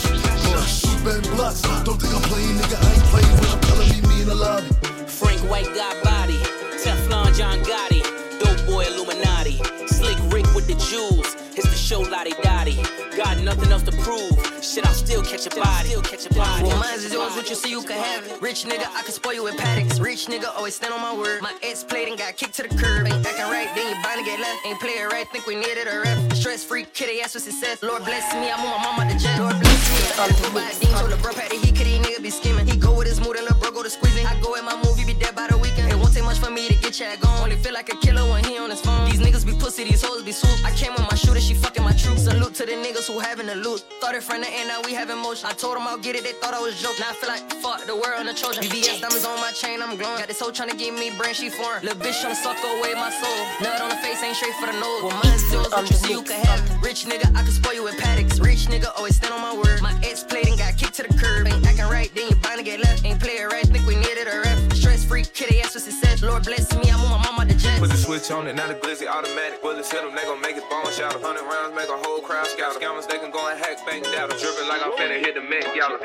Shoot 0.80 1.04
bend 1.06 1.24
blocks. 1.36 1.62
Don't 1.86 2.00
think 2.02 2.14
I'm 2.14 2.22
playing, 2.24 2.58
nigga, 2.60 2.76
I 2.76 2.94
ain't 2.96 3.04
playing, 3.14 3.36
but 3.40 3.50
I'm 3.54 3.62
telling 3.62 3.90
me 3.92 4.02
me 4.10 4.22
in 4.24 4.28
the 4.28 4.36
lobby. 4.36 4.68
Frank 5.08 5.40
White 5.50 5.74
got 5.74 6.04
body. 6.04 6.40
Teflon 6.84 7.36
John 7.38 7.60
Gotti. 7.60 8.04
Dope 8.40 8.66
boy 8.68 8.84
Illuminati. 8.84 9.62
Slick 9.88 10.20
Rick 10.34 10.54
with 10.54 10.68
the 10.68 10.76
jewels. 10.76 11.36
It's 11.56 11.70
the 11.70 11.78
show 11.78 12.02
Lottie 12.02 12.36
Dottie. 12.44 12.84
Got 13.16 13.40
nothing 13.40 13.72
else 13.72 13.84
to 13.84 13.94
prove. 14.04 14.35
Shit, 14.66 14.86
I'll 14.88 14.94
still 14.94 15.22
catch 15.22 15.46
a 15.46 15.50
body. 15.52 15.90
Still 15.90 16.02
catch 16.02 16.26
a 16.26 16.34
body. 16.34 16.64
Well, 16.64 16.80
mine 16.80 16.96
is 16.96 17.14
yours, 17.14 17.36
what 17.36 17.48
you 17.48 17.56
see, 17.56 17.70
you 17.70 17.84
can 17.84 18.02
have 18.02 18.26
it. 18.26 18.42
Rich 18.42 18.66
nigga, 18.66 18.90
I 18.98 19.04
can 19.04 19.14
spoil 19.14 19.34
you 19.34 19.44
with 19.44 19.58
Pateks. 19.58 20.02
Rich 20.02 20.26
nigga, 20.26 20.50
always 20.58 20.74
stand 20.76 20.92
on 20.92 21.02
my 21.02 21.16
word. 21.16 21.44
My 21.44 21.54
ex 21.62 21.84
played 21.84 22.08
and 22.08 22.18
got 22.18 22.36
kicked 22.36 22.56
to 22.56 22.64
the 22.64 22.70
curb. 22.70 23.06
Ain't 23.06 23.26
acting 23.26 23.46
right, 23.46 23.70
then 23.76 23.96
you 23.96 24.04
bound 24.04 24.18
to 24.18 24.26
get 24.26 24.40
left. 24.40 24.66
Ain't 24.66 24.80
playing 24.80 25.06
right, 25.06 25.28
think 25.30 25.46
we 25.46 25.56
needed 25.56 25.88
a 25.88 26.00
ref. 26.02 26.34
Stress 26.34 26.64
free, 26.64 26.86
kid, 26.94 27.14
ass 27.24 27.34
for 27.34 27.40
success. 27.40 27.84
Lord 27.84 28.04
bless 28.06 28.34
me, 28.34 28.50
I 28.50 28.58
move 28.58 28.74
my 28.74 28.82
mama 28.82 29.14
the 29.14 29.20
jet. 29.20 29.40
Lord 29.40 29.54
bless 29.62 29.82
me. 29.94 30.02
I'm 30.18 30.30
the 30.34 30.50
by 30.50 30.74
Dean, 30.82 30.98
told 30.98 31.12
the 31.12 31.18
bro 31.18 31.34
patty, 31.34 31.58
he 31.58 31.72
could, 31.72 31.86
he 31.86 32.00
nigga 32.00 32.24
be 32.24 32.32
skimming. 32.32 32.66
He 32.66 32.76
go 32.76 32.98
with 32.98 33.08
his 33.08 33.22
mood 33.22 33.38
and 33.38 33.46
the 33.48 33.54
bro 33.54 33.70
go 33.70 33.84
to 33.84 33.90
squeezing. 33.90 34.26
I 34.26 34.34
go 34.42 34.56
in 34.56 34.66
my 34.66 34.76
movie, 34.84 35.06
be 35.06 35.14
dead 35.14 35.36
by 35.36 35.48
the 35.48 35.55
much 36.36 36.48
for 36.48 36.54
me 36.54 36.68
to 36.68 36.76
get 36.76 36.94
chat 36.94 37.20
gone. 37.20 37.44
Only 37.44 37.56
feel 37.56 37.74
like 37.74 37.92
a 37.92 37.98
killer 37.98 38.24
when 38.30 38.44
he 38.44 38.58
on 38.58 38.70
his 38.70 38.82
phone. 38.82 39.10
These 39.10 39.20
niggas 39.22 39.46
be 39.46 39.54
pussy, 39.54 39.84
these 39.84 40.04
hoes 40.04 40.24
be 40.24 40.32
swoop. 40.32 40.66
I 40.66 40.72
came 40.72 40.94
with 40.94 41.08
my 41.10 41.16
shooter, 41.16 41.40
she 41.40 41.54
fucking 41.54 41.84
my 41.84 41.94
troops. 41.94 42.24
Salute 42.24 42.54
to 42.56 42.66
the 42.66 42.74
niggas 42.74 43.08
who 43.08 43.20
having 43.20 43.48
the 43.48 43.56
loot. 43.56 43.84
Started 44.00 44.24
from 44.24 44.42
the 44.42 44.50
end, 44.50 44.68
now 44.68 44.82
we 44.84 44.94
having 44.94 45.18
motion. 45.18 45.48
I 45.50 45.54
told 45.54 45.76
them 45.76 45.88
I'll 45.88 45.98
get 45.98 46.16
it, 46.16 46.24
they 46.24 46.34
thought 46.34 46.54
I 46.54 46.60
was 46.60 46.82
joke. 46.82 46.96
Now 47.00 47.10
I 47.12 47.14
feel 47.14 47.30
like 47.30 47.44
fuck 47.62 47.86
the 47.86 47.96
world 47.96 48.20
and 48.20 48.30
the 48.30 48.34
Trojan. 48.34 48.64
VVS 48.64 49.02
diamonds 49.02 49.26
on 49.26 49.40
my 49.40 49.52
chain, 49.52 49.82
I'm 49.82 49.96
glowing. 49.98 50.20
Got 50.20 50.28
this 50.28 50.40
hoe 50.40 50.52
tryna 50.52 50.78
give 50.78 50.94
me 50.96 51.12
brand, 51.18 51.36
she 51.36 51.50
foreign. 51.50 51.84
Little 51.84 52.00
bitch 52.00 52.20
tryna 52.22 52.36
suck 52.36 52.58
away 52.64 52.94
my 52.96 53.12
soul. 53.12 53.40
Nut 53.62 53.82
on 53.82 53.90
the 53.90 54.00
face 54.04 54.22
ain't 54.24 54.36
straight 54.36 54.56
for 54.56 54.68
the 54.68 54.78
nose. 54.80 55.04
Well, 55.04 55.16
mine's 55.24 55.52
yours, 55.52 55.70
what 55.72 55.90
you 55.90 55.96
see, 55.96 56.14
you 56.14 56.24
can 56.24 56.44
have. 56.46 56.60
it. 56.60 56.84
Rich 56.84 57.06
nigga, 57.06 57.30
I 57.36 57.44
can 57.44 57.52
spoil 57.52 57.74
you 57.74 57.84
with 57.84 57.96
Pateks. 57.98 58.42
Rich 58.44 58.68
nigga, 58.68 58.90
always 58.98 59.16
stand 59.16 59.34
on 59.34 59.42
my 59.42 59.56
word. 59.56 59.82
My 59.82 59.94
ex 60.04 60.24
played 60.24 60.48
and 60.48 60.58
got 60.58 60.78
kicked 60.78 60.96
to 60.96 61.04
the 61.04 61.14
curb. 61.14 61.48
Ain't 61.48 61.66
acting 61.66 61.86
right, 61.88 62.12
then 62.16 62.30
you 62.30 62.36
bound 62.38 62.60
to 62.60 62.64
get 62.64 62.80
left. 62.80 63.06
Ain't 63.06 63.20
play 63.20 63.38
it 63.38 63.46
right, 63.46 63.66
think 63.66 63.86
we 63.86 63.96
needed 63.96 64.28
a 64.28 64.42
ref. 64.42 64.74
Stress 64.74 65.06
free, 65.06 65.24
kitty 65.24 65.62
ass 65.62 65.74
for 65.74 65.80
success. 65.80 66.25
Lord 66.26 66.44
bless 66.44 66.74
me, 66.76 66.90
I 66.90 66.98
move 66.98 67.12
my 67.12 67.22
mama 67.24 67.46
the. 67.76 67.82
Put 67.82 67.90
the 67.92 67.98
switch 67.98 68.32
on 68.32 68.48
it, 68.48 68.56
now 68.56 68.68
the 68.68 68.76
glizzy 68.76 69.08
automatic. 69.08 69.62
Bullets 69.62 69.92
hit 69.92 70.02
them, 70.02 70.16
they 70.16 70.24
gon' 70.24 70.42
make 70.42 70.56
it 70.58 70.64
bone 70.70 70.92
shout. 70.92 71.16
A 71.16 71.20
hundred 71.20 71.44
rounds, 71.44 71.76
make 71.76 71.90
a 71.90 71.98
whole 71.98 72.22
crowd 72.22 72.48
scout. 72.48 72.74
Scammers, 72.76 73.08
they 73.08 73.18
can 73.18 73.32
go 73.32 73.48
and 73.50 73.60
hack 73.60 73.86
bank 73.86 74.04
data. 74.06 74.36
Dripping 74.40 74.68
like 74.68 74.82
I'm 74.84 74.92
finna 74.94 75.20
hit 75.20 75.36
the 75.36 75.42
Met 75.42 75.66
Gala. 75.76 76.00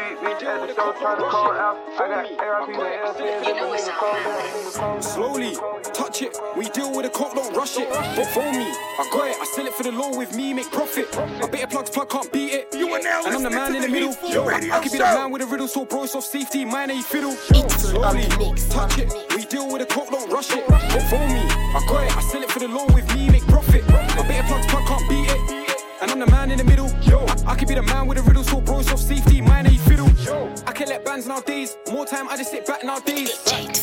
Slowly, 5.01 5.57
touch 5.95 6.23
it. 6.23 6.37
We 6.57 6.69
deal 6.71 6.91
with 6.95 7.05
the 7.07 7.11
coke, 7.11 7.35
don't 7.35 7.55
rush 7.57 7.79
it. 7.79 7.89
But 7.91 8.27
for 8.27 8.51
me, 8.53 8.67
I 8.99 9.09
got 9.13 9.29
it. 9.29 9.37
I 9.41 9.45
sell 9.55 9.67
it 9.67 9.75
for 9.75 9.83
the 9.83 9.93
low 9.93 10.17
with 10.17 10.35
me, 10.35 10.55
make 10.55 10.71
profit. 10.71 11.07
I 11.17 11.47
bet 11.47 11.65
a 11.65 11.67
plug's 11.67 11.91
plug 11.91 12.11
can't 12.11 12.31
beat 12.33 12.53
it. 12.53 12.75
You 12.75 12.95
and 12.95 13.07
I'm 13.07 13.43
the 13.43 13.51
man 13.51 13.75
in 13.75 13.83
the 13.83 13.89
middle. 13.89 14.17
Yo, 14.29 14.45
I, 14.49 14.57
I 14.57 14.81
could 14.81 14.93
be 14.93 14.99
the 14.99 15.05
man 15.05 15.31
with 15.31 15.43
a 15.43 15.47
riddle, 15.47 15.69
so 15.69 15.85
bro, 15.85 16.07
soft 16.07 16.29
safety, 16.29 16.65
mine 16.65 16.91
ain't 16.91 17.05
fiddle. 17.05 17.33
Slowly, 17.33 18.29
touch 18.71 18.99
it. 18.99 19.13
We 19.35 19.45
deal 19.45 19.71
with 19.71 19.87
the 19.87 19.95
coke, 19.95 20.11
don't 20.11 20.31
rush 20.31 20.51
it. 20.53 20.67
But 20.69 21.03
for 21.09 21.27
me, 21.29 21.60
I 21.73 21.87
got 21.87 22.05
it. 22.05 22.17
I 22.17 22.21
sell 22.21 22.43
it 22.43 22.51
for 22.51 22.59
the 22.59 22.69
low 22.69 22.87
with 22.87 23.15
me, 23.15 23.31
make 23.31 23.47
profit. 23.47 23.85
I 23.89 24.27
bet 24.27 24.45
a 24.45 24.49
plug's 24.49 24.67
plug 24.67 24.87
can't 24.87 25.09
beat 25.09 25.31
it. 25.31 25.71
And 26.03 26.11
I'm 26.11 26.19
the 26.19 26.27
man 26.27 26.51
in 26.51 26.59
the 26.59 26.65
middle. 26.65 26.91
Yo, 27.03 27.27
I 27.47 27.55
could 27.55 27.69
be 27.69 27.75
the 27.75 27.83
man 27.83 28.07
with 28.09 28.19
the 28.19 28.25
riddle, 28.25 28.43
so 28.43 28.61
bros 28.61 28.87
soft 28.87 29.03
safety, 29.03 29.41
mine 29.41 29.67
ain't 29.67 29.81
fiddle. 29.83 30.11
Yo, 30.25 30.53
I 30.67 30.73
can't 30.73 30.89
let 30.89 31.05
bands 31.05 31.27
nowadays. 31.27 31.77
More 31.93 32.07
time, 32.07 32.29
I 32.29 32.37
just 32.37 32.51
sit 32.51 32.67
back 32.67 32.83
nowadays. 32.83 33.31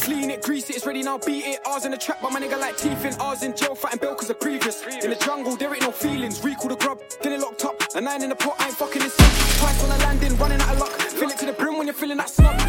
Clean 0.02 0.30
it, 0.32 0.42
grease 0.42 0.70
it, 0.70 0.76
it's 0.78 0.86
ready 0.86 1.04
now, 1.04 1.20
beat 1.20 1.46
it. 1.46 1.60
Ours 1.66 1.86
in 1.86 1.92
the 1.92 1.98
trap, 1.98 2.18
but 2.22 2.34
my 2.34 2.42
nigga 2.42 2.60
like 2.60 2.76
teeth 2.76 3.06
in. 3.06 3.14
Ours 3.22 3.44
in 3.44 3.56
jail, 3.56 3.76
fighting 3.76 4.00
bell 4.00 4.16
cause 4.16 4.30
of 4.30 4.40
previous. 4.40 4.84
In 5.04 5.12
the 5.12 5.16
jungle, 5.16 5.56
there 5.56 5.72
ain't 5.74 5.84
no 5.84 5.92
feelings. 5.92 6.44
Recall 6.44 6.70
the 6.70 6.76
grub, 6.76 7.00
get 7.22 7.32
it 7.32 7.40
locked 7.40 7.64
up. 7.64 7.82
A 7.96 8.02
nine 8.02 8.24
in 8.24 8.30
the 8.30 8.36
pot, 8.36 8.56
I 8.60 8.68
ain't 8.68 8.76
fucking 8.76 9.02
this 9.02 9.18
up. 9.20 9.60
Twice 9.60 9.84
on 9.84 9.90
the 9.90 9.98
landing, 10.06 10.36
running 10.38 10.60
out 10.60 10.74
of 10.74 10.80
luck. 10.80 10.90
Fill 10.90 11.30
it 11.30 11.38
to 11.38 11.46
the 11.46 11.54
brim 11.54 11.78
when 11.78 11.88
you're 11.88 11.94
feeling 11.94 12.18
that 12.18 12.30
snub. 12.30 12.67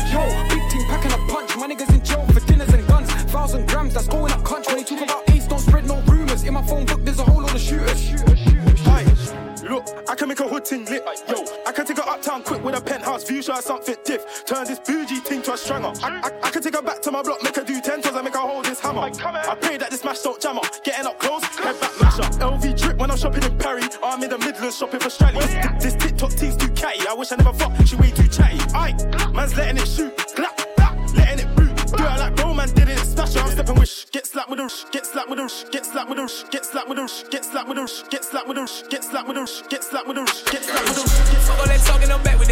Penthouse 13.48 13.48
view, 13.48 13.54
show 13.54 13.54
her 13.54 13.62
something 13.62 13.96
diff. 14.04 14.44
Turn 14.44 14.66
this 14.66 14.78
bougie 14.80 15.20
thing 15.20 15.42
to 15.42 15.52
a 15.52 15.56
stranger. 15.56 15.92
I, 16.02 16.20
I, 16.20 16.48
I 16.48 16.50
can 16.50 16.62
take 16.62 16.74
her 16.74 16.82
back 16.82 17.00
to 17.02 17.10
my 17.10 17.22
block, 17.22 17.42
make 17.42 17.56
her 17.56 17.64
do 17.64 17.80
ten 17.80 18.02
toes, 18.02 18.14
and 18.14 18.24
make 18.24 18.34
her 18.34 18.40
hold 18.40 18.64
this 18.64 18.80
hammer. 18.80 19.00
I 19.02 19.54
pray 19.54 19.76
that 19.78 19.90
this 19.90 20.04
match 20.04 20.22
don't 20.22 20.40
jam 20.40 20.56
her. 20.56 20.62
Getting 20.84 21.06
up 21.06 21.18
close, 21.18 21.44
head 21.44 21.80
back 21.80 21.92
masher. 22.00 22.22
LV 22.40 22.80
drip 22.80 22.98
when 22.98 23.10
I'm 23.10 23.16
shopping 23.16 23.42
in 23.44 23.58
Paris. 23.58 23.98
I'm 24.02 24.22
in 24.22 24.30
the 24.30 24.38
Midlands 24.38 24.76
shopping 24.76 25.00
for 25.00 25.08
Strally. 25.08 25.40
This, 25.40 25.56
oh, 25.64 25.78
this 25.80 25.94
TikTok 25.94 26.30
team's 26.32 26.56
too 26.56 26.68
catty. 26.70 27.06
I 27.08 27.14
wish 27.14 27.32
I 27.32 27.36
never 27.36 27.52
fucked, 27.52 27.88
she 27.88 27.96
way 27.96 28.10
too 28.10 28.28
chatty. 28.28 28.58
Aye, 28.74 28.94
man's 29.32 29.56
letting 29.56 29.78
it 29.78 29.88
shoot, 29.88 30.16
clap, 30.34 30.56
clap, 30.76 30.96
letting 31.14 31.46
it 31.46 31.56
boot. 31.56 31.76
Do 31.96 32.04
it 32.04 32.18
like 32.18 32.36
bro, 32.36 32.54
man 32.54 32.68
did 32.74 32.88
it, 32.88 32.98
stash 32.98 33.34
her. 33.34 33.40
I'm 33.40 33.50
stepping 33.50 33.76
wish, 33.76 34.10
get 34.10 34.26
slapped 34.26 34.50
with 34.50 34.60
a 34.60 34.62
rush, 34.62 34.84
get 34.90 35.06
slapped 35.06 35.30
with 35.30 35.38
a 35.38 35.42
rush, 35.42 35.64
get 35.70 35.86
slapped 35.86 36.10
with 36.10 36.18
a 36.18 36.22
rush, 36.22 36.44
get 36.50 36.64
slapped 36.64 36.88
with 36.88 36.98
a 36.98 37.02
rush, 37.02 37.22
get 37.30 37.44
slapped 37.44 37.68
with 37.68 37.78
a 37.78 37.80
rush, 37.82 38.02
get 38.10 38.24
slapped 38.24 38.48
with 38.48 38.58
a 38.58 38.60
rush, 38.60 38.82
get 38.88 39.04
slapped 39.04 39.28
with 39.28 39.36
a 39.36 39.40
rush, 39.40 39.62
get 39.68 39.84
slapped 39.84 40.08
with 40.08 40.18
a 40.18 40.20
rush, 40.20 40.42
get 40.50 40.64
slapped 40.64 40.86
with 40.88 40.98
a 40.98 41.02
rush. 41.02 41.27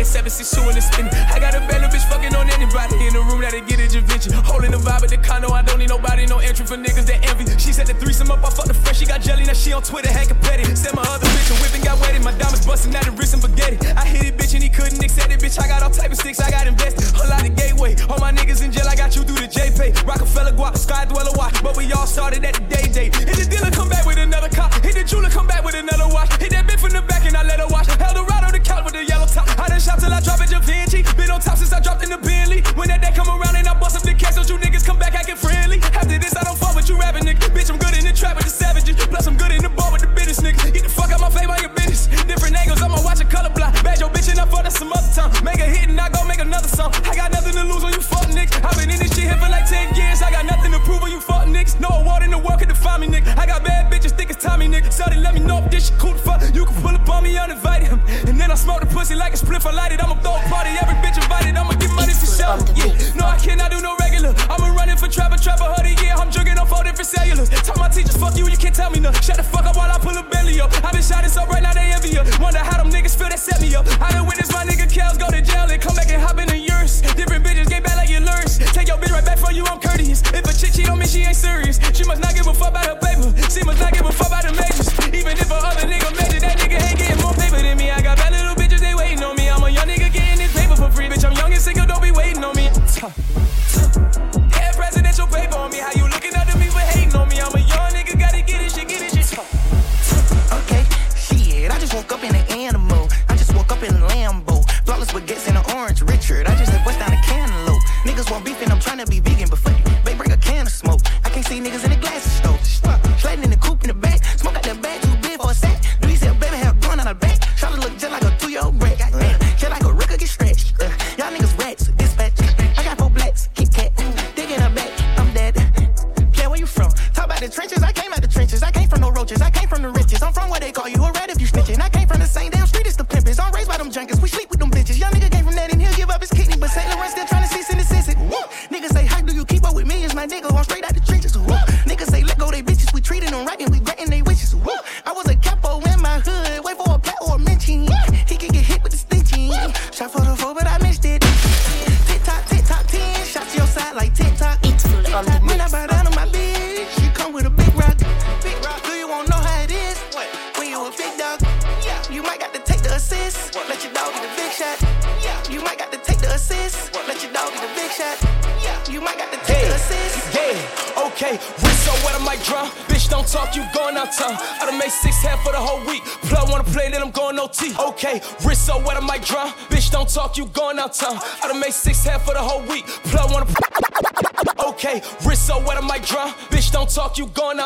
762 0.06 0.70
in 0.70 0.74
the 0.78 0.82
spin. 0.82 1.06
I 1.34 1.42
got 1.42 1.58
a 1.58 1.60
little 1.66 1.90
bitch 1.90 2.06
fucking 2.06 2.34
on 2.38 2.46
anybody 2.50 2.94
in 3.06 3.12
the 3.12 3.22
room 3.26 3.42
that'll 3.42 3.60
get 3.66 3.76
Vinci. 4.06 4.30
Holding 4.32 4.70
the 4.70 4.78
vibe 4.78 5.02
at 5.02 5.10
the 5.10 5.18
condo, 5.18 5.50
I 5.50 5.62
don't 5.62 5.78
need 5.78 5.90
nobody, 5.90 6.26
no 6.26 6.38
entry 6.38 6.64
for 6.64 6.76
niggas 6.76 7.06
that 7.10 7.26
envy. 7.26 7.44
She 7.58 7.72
set 7.72 7.86
the 7.86 7.94
threesome 7.94 8.30
up, 8.30 8.44
I 8.44 8.50
fucked 8.50 8.68
the 8.68 8.74
fresh, 8.74 8.98
she 8.98 9.06
got 9.06 9.20
jelly, 9.20 9.44
now 9.44 9.52
she 9.52 9.72
on 9.72 9.82
Twitter, 9.82 10.10
hacking 10.10 10.38
petty. 10.40 10.64
Said 10.74 10.94
my 10.94 11.02
other 11.02 11.26
bitch, 11.26 11.50
a 11.50 11.54
whipping 11.62 11.82
got 11.82 12.00
wetted, 12.00 12.22
my 12.22 12.32
diamonds 12.38 12.66
busting 12.66 12.94
out 12.94 13.04
the 13.04 13.12
wrist 13.12 13.34
and 13.34 13.42
spaghetti. 13.42 13.76
I 13.96 14.04
hit 14.06 14.26
it, 14.26 14.36
bitch, 14.38 14.54
and 14.54 14.62
he 14.62 14.70
couldn't 14.70 15.02
accept 15.02 15.30
it, 15.32 15.40
bitch. 15.40 15.58
I 15.58 15.66
got 15.66 15.82
all 15.82 15.90
type 15.90 16.10
of 16.10 16.18
sticks, 16.18 16.40
I 16.40 16.50
got 16.50 16.66
invested. 16.66 17.04
A 17.18 17.26
lot 17.28 17.42
of 17.42 17.54
gateway, 17.56 17.96
all 18.08 18.18
my 18.18 18.32
niggas 18.32 18.62
in 18.64 18.70
jail, 18.70 18.86
I 18.88 18.96
got 18.96 19.16
you 19.16 19.22
through 19.22 19.42
the 19.42 19.50
JPay. 19.50 20.06
Rockefeller 20.06 20.52
guap, 20.52 20.76
Sky 20.78 21.04
Dweller 21.04 21.34
watch, 21.34 21.62
but 21.62 21.76
we 21.76 21.92
all 21.92 22.06
started 22.06 22.44
at 22.44 22.54
the 22.54 22.64
day 22.70 22.86
date. 22.88 23.12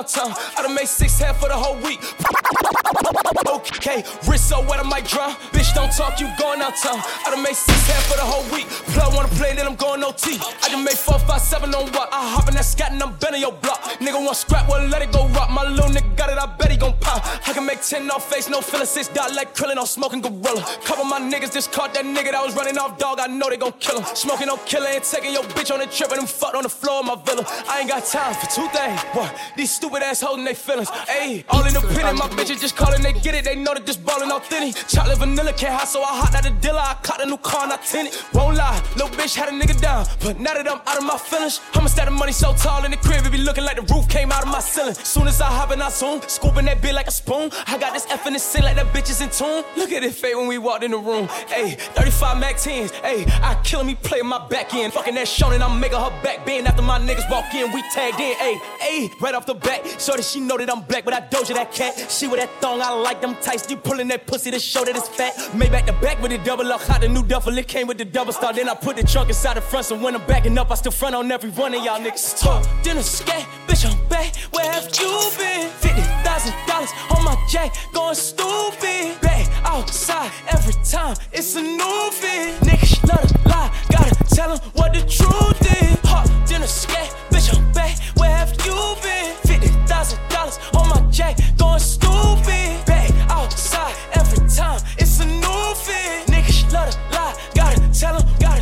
Out. 0.00 0.38
I 0.56 0.62
done 0.62 0.74
made 0.74 0.88
six 0.88 1.18
half 1.18 1.40
for 1.40 1.48
the 1.48 1.54
whole 1.54 1.76
week. 1.76 2.00
Okay, 3.46 4.04
wrist 4.26 4.48
so 4.48 4.60
wet, 4.62 4.80
I 4.80 4.82
might 4.82 5.04
drown. 5.04 5.34
Bitch, 5.52 5.74
don't 5.74 5.92
talk, 5.92 6.20
you 6.20 6.28
going 6.38 6.60
out 6.62 6.74
town. 6.76 7.00
I 7.26 7.30
done 7.30 7.42
made 7.42 7.56
six 7.56 7.86
half 7.86 8.04
for 8.06 8.16
the 8.16 8.24
whole 8.24 8.44
week. 8.54 8.66
Plug 8.94 9.14
wanna 9.14 9.28
play, 9.28 9.54
then 9.54 9.66
I'm 9.66 9.76
going 9.76 10.02
OT. 10.02 10.38
I 10.62 10.68
done 10.70 10.84
made 10.84 10.96
four, 10.96 11.18
five, 11.20 11.40
seven 11.40 11.74
on 11.74 11.92
what? 11.92 12.08
I 12.12 12.30
hop 12.34 12.48
in 12.48 12.54
that 12.54 12.64
scat 12.64 12.92
and 12.92 13.02
I'm 13.02 13.14
bending 13.16 13.42
your 13.42 13.52
block. 13.52 13.82
Nigga 14.00 14.24
want 14.24 14.36
scrap, 14.36 14.68
well 14.68 14.86
let 14.86 15.02
it 15.02 15.12
go 15.12 15.28
rock. 15.28 15.50
My 15.50 15.64
little 15.64 15.90
nigga 15.90 16.16
got 16.16 16.30
it, 16.30 16.38
I 16.38 16.46
bet 16.56 16.70
he 16.70 16.76
gon' 16.76 16.96
I 17.46 17.52
can 17.52 17.66
make 17.66 17.82
ten 17.82 18.10
off 18.10 18.30
face, 18.30 18.48
no 18.48 18.60
feeling 18.60 18.86
six 18.86 19.08
dot 19.08 19.34
like 19.34 19.54
krillin 19.54 19.76
on 19.76 19.86
smoking 19.86 20.20
gorilla. 20.20 20.62
Couple 20.84 21.04
my 21.04 21.20
niggas 21.20 21.52
just 21.52 21.72
caught 21.72 21.92
that 21.94 22.04
nigga 22.04 22.32
that 22.32 22.42
was 22.44 22.54
running 22.54 22.78
off 22.78 22.98
dog. 22.98 23.18
I 23.20 23.26
know 23.26 23.50
they 23.50 23.56
gon' 23.56 23.72
kill 23.80 24.00
him. 24.00 24.06
Smoking 24.14 24.46
no 24.46 24.56
killer 24.58 24.88
and 24.88 25.04
taking 25.04 25.32
your 25.32 25.42
bitch 25.42 25.72
on 25.74 25.80
a 25.80 25.86
trip 25.86 26.10
and 26.10 26.20
them 26.20 26.26
fucked 26.26 26.54
on 26.54 26.62
the 26.62 26.68
floor 26.68 27.00
of 27.00 27.06
my 27.06 27.16
villa. 27.24 27.44
I 27.68 27.80
ain't 27.80 27.88
got 27.88 28.04
time 28.04 28.34
for 28.34 28.46
two 28.46 28.68
things. 28.68 29.00
What? 29.12 29.34
These 29.56 29.72
stupid 29.72 30.02
ass 30.02 30.20
holding 30.20 30.44
they 30.44 30.54
feelings. 30.54 30.88
Ayy, 30.88 31.44
all 31.48 31.66
in 31.66 31.74
the 31.74 31.80
independent. 31.80 32.18
My 32.18 32.28
bitches 32.28 32.60
just 32.60 32.76
calling, 32.76 33.02
they 33.02 33.12
get 33.12 33.34
it. 33.34 33.44
They 33.44 33.56
know 33.56 33.74
that 33.74 33.86
this 33.86 33.96
ballin' 33.96 34.30
authentic. 34.30 34.86
Chocolate 34.88 35.18
vanilla 35.18 35.52
can't 35.52 35.74
hide, 35.74 35.88
so 35.88 36.02
I 36.02 36.12
hot 36.20 36.34
out 36.34 36.42
the 36.44 36.50
dealer. 36.50 36.80
I 36.80 36.94
caught 37.02 37.22
a 37.22 37.26
new 37.26 37.38
car 37.38 37.64
and 37.64 37.72
I 37.72 37.76
tint 37.76 38.08
it. 38.08 38.24
Won't 38.34 38.56
lie, 38.56 38.80
little 38.96 39.08
bitch 39.08 39.34
had 39.34 39.48
a 39.48 39.52
nigga 39.52 39.80
down. 39.80 40.06
But 40.20 40.38
now 40.38 40.54
that 40.54 40.68
I'm 40.70 40.80
out 40.86 40.98
of 40.98 41.04
my 41.04 41.16
feelings, 41.16 41.60
I'ma 41.74 41.86
stack 41.86 42.06
the 42.06 42.10
money 42.12 42.32
so 42.32 42.54
tall 42.54 42.84
in 42.84 42.90
the 42.90 42.96
crib, 42.96 43.24
it 43.26 43.32
be 43.32 43.38
looking 43.38 43.64
like 43.64 43.76
the 43.76 43.94
roof 43.94 44.08
came 44.08 44.32
out 44.32 44.42
of 44.42 44.48
my 44.48 44.60
ceiling. 44.60 44.94
Soon 44.94 45.26
as 45.28 45.40
I 45.40 45.46
hop 45.46 45.72
in, 45.72 45.80
I 45.80 45.90
zoom, 45.90 46.20
scooping 46.26 46.66
that 46.66 46.80
bitch 46.80 46.94
like 47.00 47.08
a 47.08 47.10
spoon. 47.10 47.50
I 47.66 47.78
got 47.78 47.94
this 47.94 48.06
F 48.10 48.26
in 48.26 48.34
the 48.34 48.38
sit 48.38 48.62
like 48.62 48.76
the 48.76 48.82
bitches 48.82 49.22
in 49.22 49.30
tune. 49.30 49.64
Look 49.74 49.90
at 49.90 50.02
it 50.04 50.12
fade 50.12 50.36
when 50.36 50.46
we 50.46 50.58
walked 50.58 50.84
in 50.84 50.90
the 50.90 50.98
room. 50.98 51.28
Hey, 51.48 51.76
35 51.96 52.38
Mac 52.38 52.56
10s. 52.56 52.90
Hey, 53.00 53.24
I 53.40 53.58
kill 53.64 53.84
me 53.84 53.94
play 53.94 54.20
my 54.20 54.46
back 54.48 54.74
end. 54.74 54.92
Fucking 54.92 55.14
that 55.14 55.26
Shonen, 55.26 55.62
I'm 55.62 55.80
making 55.80 55.98
her 55.98 56.10
back 56.22 56.44
bend. 56.44 56.68
After 56.68 56.82
my 56.82 56.98
niggas 56.98 57.30
walk 57.30 57.54
in, 57.54 57.72
we 57.72 57.80
tagged 57.94 58.20
in. 58.20 58.34
Hey, 58.36 58.56
hey, 58.80 59.10
right 59.18 59.34
off 59.34 59.46
the 59.46 59.54
back. 59.54 59.86
So 59.98 60.14
that 60.14 60.24
she 60.24 60.40
know 60.40 60.58
that 60.58 60.70
I'm 60.70 60.82
black, 60.82 61.06
but 61.06 61.14
I 61.14 61.22
doja 61.22 61.54
that 61.54 61.72
cat. 61.72 62.10
She 62.10 62.28
with 62.28 62.40
that 62.40 62.50
thong, 62.60 62.82
I 62.82 62.90
like 62.90 63.22
them 63.22 63.34
tights. 63.36 63.70
You 63.70 63.78
pulling 63.78 64.08
that 64.08 64.26
pussy 64.26 64.50
to 64.50 64.58
show 64.58 64.84
that 64.84 64.94
it's 64.94 65.08
fat. 65.08 65.32
Made 65.54 65.72
back 65.72 65.86
the 65.86 65.94
back 65.94 66.20
with 66.20 66.32
the 66.32 66.38
double 66.38 66.70
up. 66.70 66.82
Hot 66.82 67.00
the 67.00 67.08
new 67.08 67.24
duffel, 67.24 67.56
it 67.56 67.66
came 67.66 67.86
with 67.86 67.96
the 67.96 68.04
double 68.04 68.34
star. 68.34 68.52
Then 68.52 68.68
I 68.68 68.74
put 68.74 68.96
the 68.96 69.04
trunk 69.04 69.30
inside 69.30 69.56
the 69.56 69.62
front. 69.62 69.86
So 69.86 69.96
when 69.96 70.14
I'm 70.14 70.26
backing 70.26 70.58
up, 70.58 70.70
I 70.70 70.74
still 70.74 70.92
front 70.92 71.14
on 71.14 71.32
every 71.32 71.50
one 71.50 71.72
of 71.72 71.82
y'all 71.82 71.98
niggas. 71.98 72.38
Talk, 72.38 72.66
dinner, 72.82 73.02
scat, 73.02 73.48
bitch, 73.66 73.90
I'm 73.90 74.08
back. 74.08 74.36
Where 74.52 74.70
have 74.70 74.84
you 75.00 75.30
been? 75.38 75.70
$50,000 75.80 76.89
eyes 76.90 77.16
on 77.16 77.24
my 77.24 77.36
J, 77.48 77.70
going 77.92 78.14
stupid. 78.14 79.20
Bay 79.20 79.46
outside 79.64 80.30
every 80.48 80.74
time, 80.84 81.16
it's 81.32 81.56
a 81.56 81.62
new 81.62 82.10
fit. 82.12 82.60
Niggas 82.60 83.08
love 83.08 83.26
to 83.26 83.48
lie, 83.48 83.70
gotta 83.90 84.14
tell 84.34 84.56
them 84.56 84.70
what 84.74 84.92
the 84.92 85.00
truth 85.00 85.60
is. 85.82 85.98
Hot 86.08 86.28
in 86.50 86.62
a 86.62 86.66
skate, 86.66 87.14
bitch, 87.30 87.56
I'm 87.56 87.72
back, 87.72 87.98
where 88.16 88.30
have 88.30 88.50
you 88.64 88.74
been? 89.02 89.34
$50,000 89.44 90.76
on 90.76 90.88
my 90.88 91.10
J, 91.10 91.34
going 91.56 91.80
stupid. 91.80 92.84
Bay 92.86 93.08
outside 93.28 93.94
every 94.14 94.48
time, 94.48 94.80
it's 94.98 95.20
a 95.20 95.26
new 95.26 95.74
fit. 95.74 96.26
Niggas 96.28 96.72
love 96.72 96.90
to 96.90 96.98
lie, 97.16 97.34
gotta 97.54 97.80
tell 97.98 98.18
them, 98.18 98.28
gotta 98.38 98.59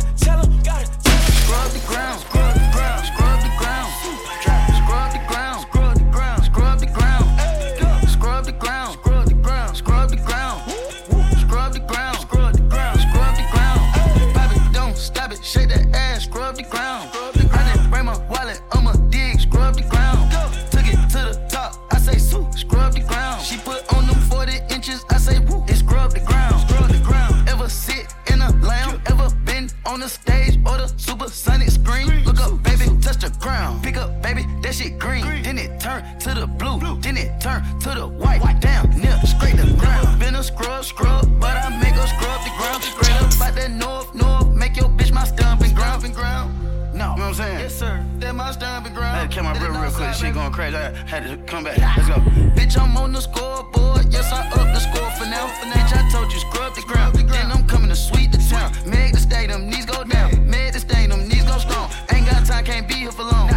on 29.89 29.99
the 29.99 30.07
stage 30.07 30.55
or 30.67 30.77
the 30.77 30.87
supersonic 30.97 31.69
screen? 31.69 32.23
Look 32.23 32.39
up, 32.39 32.61
baby, 32.61 32.85
touch 33.01 33.17
the 33.17 33.35
ground. 33.39 33.83
Pick 33.83 33.97
up, 33.97 34.21
baby, 34.21 34.45
that 34.61 34.75
shit 34.75 34.99
green. 34.99 35.25
Then 35.41 35.57
it 35.57 35.79
turn 35.79 36.03
to 36.19 36.33
the 36.35 36.45
blue, 36.45 36.79
then 37.01 37.17
it 37.17 37.41
turn 37.41 37.63
to 37.81 37.89
the 37.95 38.07
white. 38.07 38.41
Damn, 38.61 38.89
near 39.01 39.17
scrape 39.25 39.57
the 39.57 39.65
ground. 39.79 40.19
Been 40.19 40.35
a 40.35 40.43
scrub, 40.43 40.85
scrub, 40.85 41.25
but 41.39 41.57
I 41.57 41.69
make 41.81 41.95
her 41.95 42.07
scrub 42.07 42.39
the 42.45 42.53
ground. 42.57 42.83
Straight 42.83 43.21
up 43.21 43.39
by 43.39 43.51
that 43.51 43.71
north, 43.71 44.13
north, 44.13 44.47
make 44.55 44.77
your 44.77 44.89
bitch 44.89 45.11
my 45.11 45.25
stomping 45.25 45.73
ground. 45.73 46.13
ground. 46.13 46.53
No. 46.93 47.11
You 47.11 47.17
know 47.17 47.29
what 47.29 47.29
I'm 47.29 47.33
saying? 47.33 47.59
Yes, 47.59 47.79
sir. 47.79 48.05
That 48.19 48.35
my 48.35 48.51
stomping 48.51 48.93
ground. 48.93 49.08
I 49.29 49.31
had 49.31 49.53
to 49.53 49.59
kill 49.59 49.69
my 49.69 49.81
real, 49.83 49.91
quick. 49.91 49.93
side, 49.93 50.15
She 50.15 50.23
baby. 50.23 50.33
going 50.33 50.51
crazy. 50.51 50.75
I 50.75 50.91
had 51.05 51.23
to 51.23 51.37
come 51.45 51.63
back. 51.63 51.77
Let's 51.77 52.09
go. 52.09 52.15
Bitch, 52.57 52.77
I'm 52.81 52.97
on 52.97 53.11
the 53.13 53.21
scoreboard. 53.21 54.11
Yes, 54.11 54.31
I 54.31 54.41
up 54.47 54.73
the 54.73 54.79
score 54.79 55.09
for 55.11 55.25
now. 55.25 55.47
Bitch, 55.69 55.93
I 55.95 56.09
told 56.09 56.31
you 56.33 56.39
scrub 56.39 56.73
the 56.73 56.81
ground. 56.81 57.15
Then 57.15 57.51
I'm 57.51 57.67
coming 57.67 57.89
to 57.89 57.95
sweep 57.95 58.31
the 58.31 58.39
town. 58.49 58.71
Meg 58.89 59.13
the 59.13 59.19
stadium, 59.19 59.69
knees 59.69 59.85
go 59.85 60.03
down. 60.03 60.49
Meg 60.49 60.73
the 60.73 60.79
stadium, 60.79 61.27
knees 61.27 61.43
go 61.43 61.57
strong. 61.59 61.91
Ain't 62.11 62.25
got 62.25 62.45
time, 62.45 62.65
can't 62.65 62.87
be 62.87 62.95
here 62.95 63.11
for 63.11 63.23
long. 63.23 63.49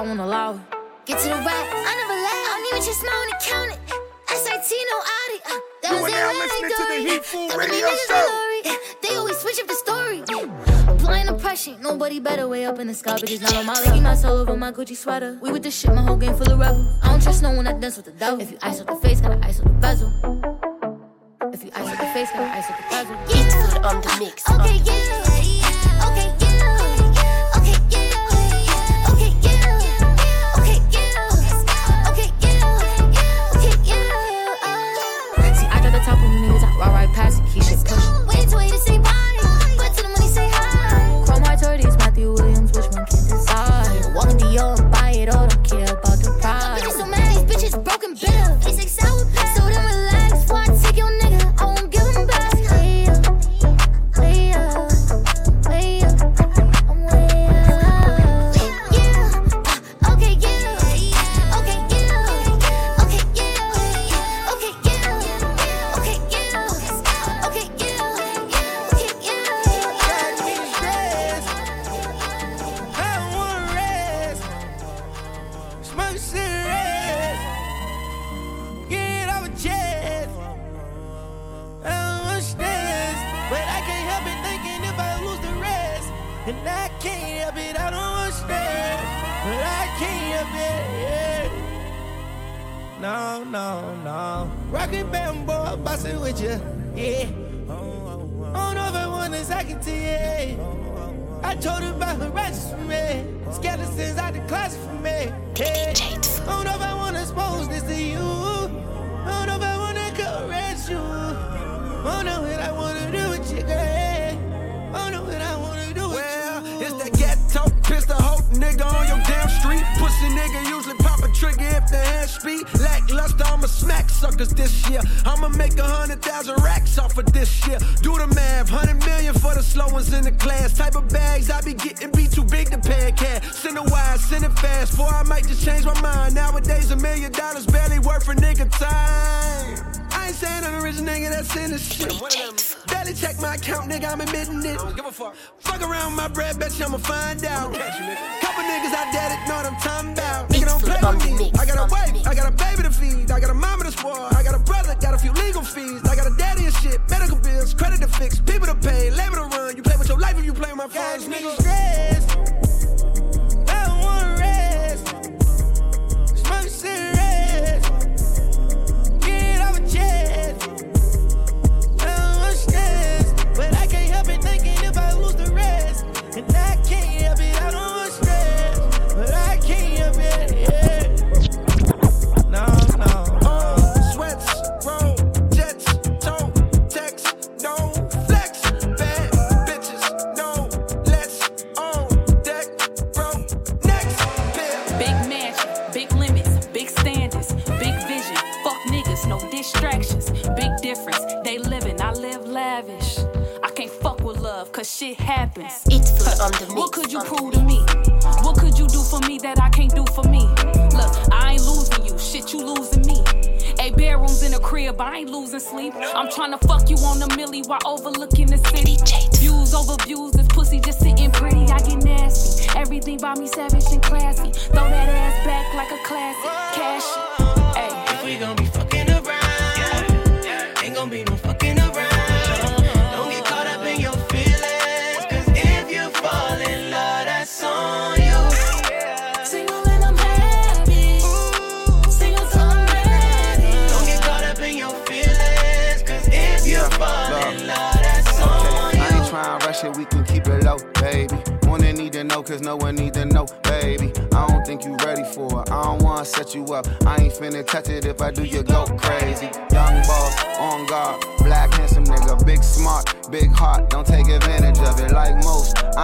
I 0.00 0.02
won't 0.02 0.18
allow. 0.18 0.58
Get 1.04 1.18
to 1.18 1.28
the 1.28 1.34
right, 1.34 1.44
I 1.44 1.92
never 2.00 2.16
left. 2.24 2.40
I 2.40 2.56
don't 2.56 2.72
even 2.72 2.82
just 2.88 3.04
my 3.04 3.12
own 3.20 3.28
account 3.36 3.70
it. 3.72 3.80
SIT, 4.32 4.72
no 4.88 4.96
Audi. 4.96 5.38
Uh, 5.44 5.60
that 5.82 5.92
you 5.92 6.00
was 6.00 6.08
it. 6.08 6.16
now 6.16 6.32
listening 6.40 6.72
to 6.72 6.84
the 6.88 6.98
Heat 7.04 7.24
Food 7.26 7.52
Radio 7.58 7.86
Show. 8.08 8.24
They 9.02 9.16
always 9.16 9.36
switch 9.36 9.60
up 9.60 9.66
the 9.68 9.74
story. 9.74 10.22
Blind 11.04 11.28
oppression, 11.28 11.82
nobody 11.82 12.18
better. 12.18 12.48
Way 12.48 12.64
up 12.64 12.78
in 12.78 12.86
the 12.86 12.94
sky, 12.94 13.16
bitches 13.16 13.42
not 13.42 13.54
on 13.56 13.66
my 13.66 13.92
league. 13.92 14.02
My 14.02 14.14
soul 14.14 14.38
over 14.38 14.56
my 14.56 14.72
Gucci 14.72 14.96
sweater. 14.96 15.38
We 15.42 15.52
with 15.52 15.64
the 15.64 15.70
shit, 15.70 15.92
my 15.92 16.00
whole 16.00 16.16
game 16.16 16.34
full 16.34 16.50
of 16.50 16.58
rebel. 16.58 16.98
I 17.02 17.08
don't 17.08 17.22
trust 17.22 17.42
no 17.42 17.52
one 17.52 17.66
that 17.66 17.78
dance 17.78 17.98
with 17.98 18.06
the 18.06 18.12
devil. 18.12 18.40
If 18.40 18.52
you 18.52 18.58
ice 18.62 18.80
up 18.80 18.86
the 18.86 18.96
face, 18.96 19.20
gotta 19.20 19.38
ice 19.44 19.60
up 19.60 19.66
the 19.66 19.72
bezel. 19.84 20.08
If 21.52 21.62
you 21.62 21.70
ice 21.74 21.92
up 21.92 21.98
the 21.98 22.06
face, 22.14 22.30
gotta 22.32 22.56
ice 22.56 22.70
up 22.70 22.76
the 22.78 22.84
bezel. 22.88 23.16
Get 23.28 23.52
put 23.52 23.82
the 23.82 23.86
on 23.86 24.00
the 24.00 24.16
mix. 24.18 24.48
Okay, 24.48 24.78
um, 24.78 24.82
yeah. 24.86 25.29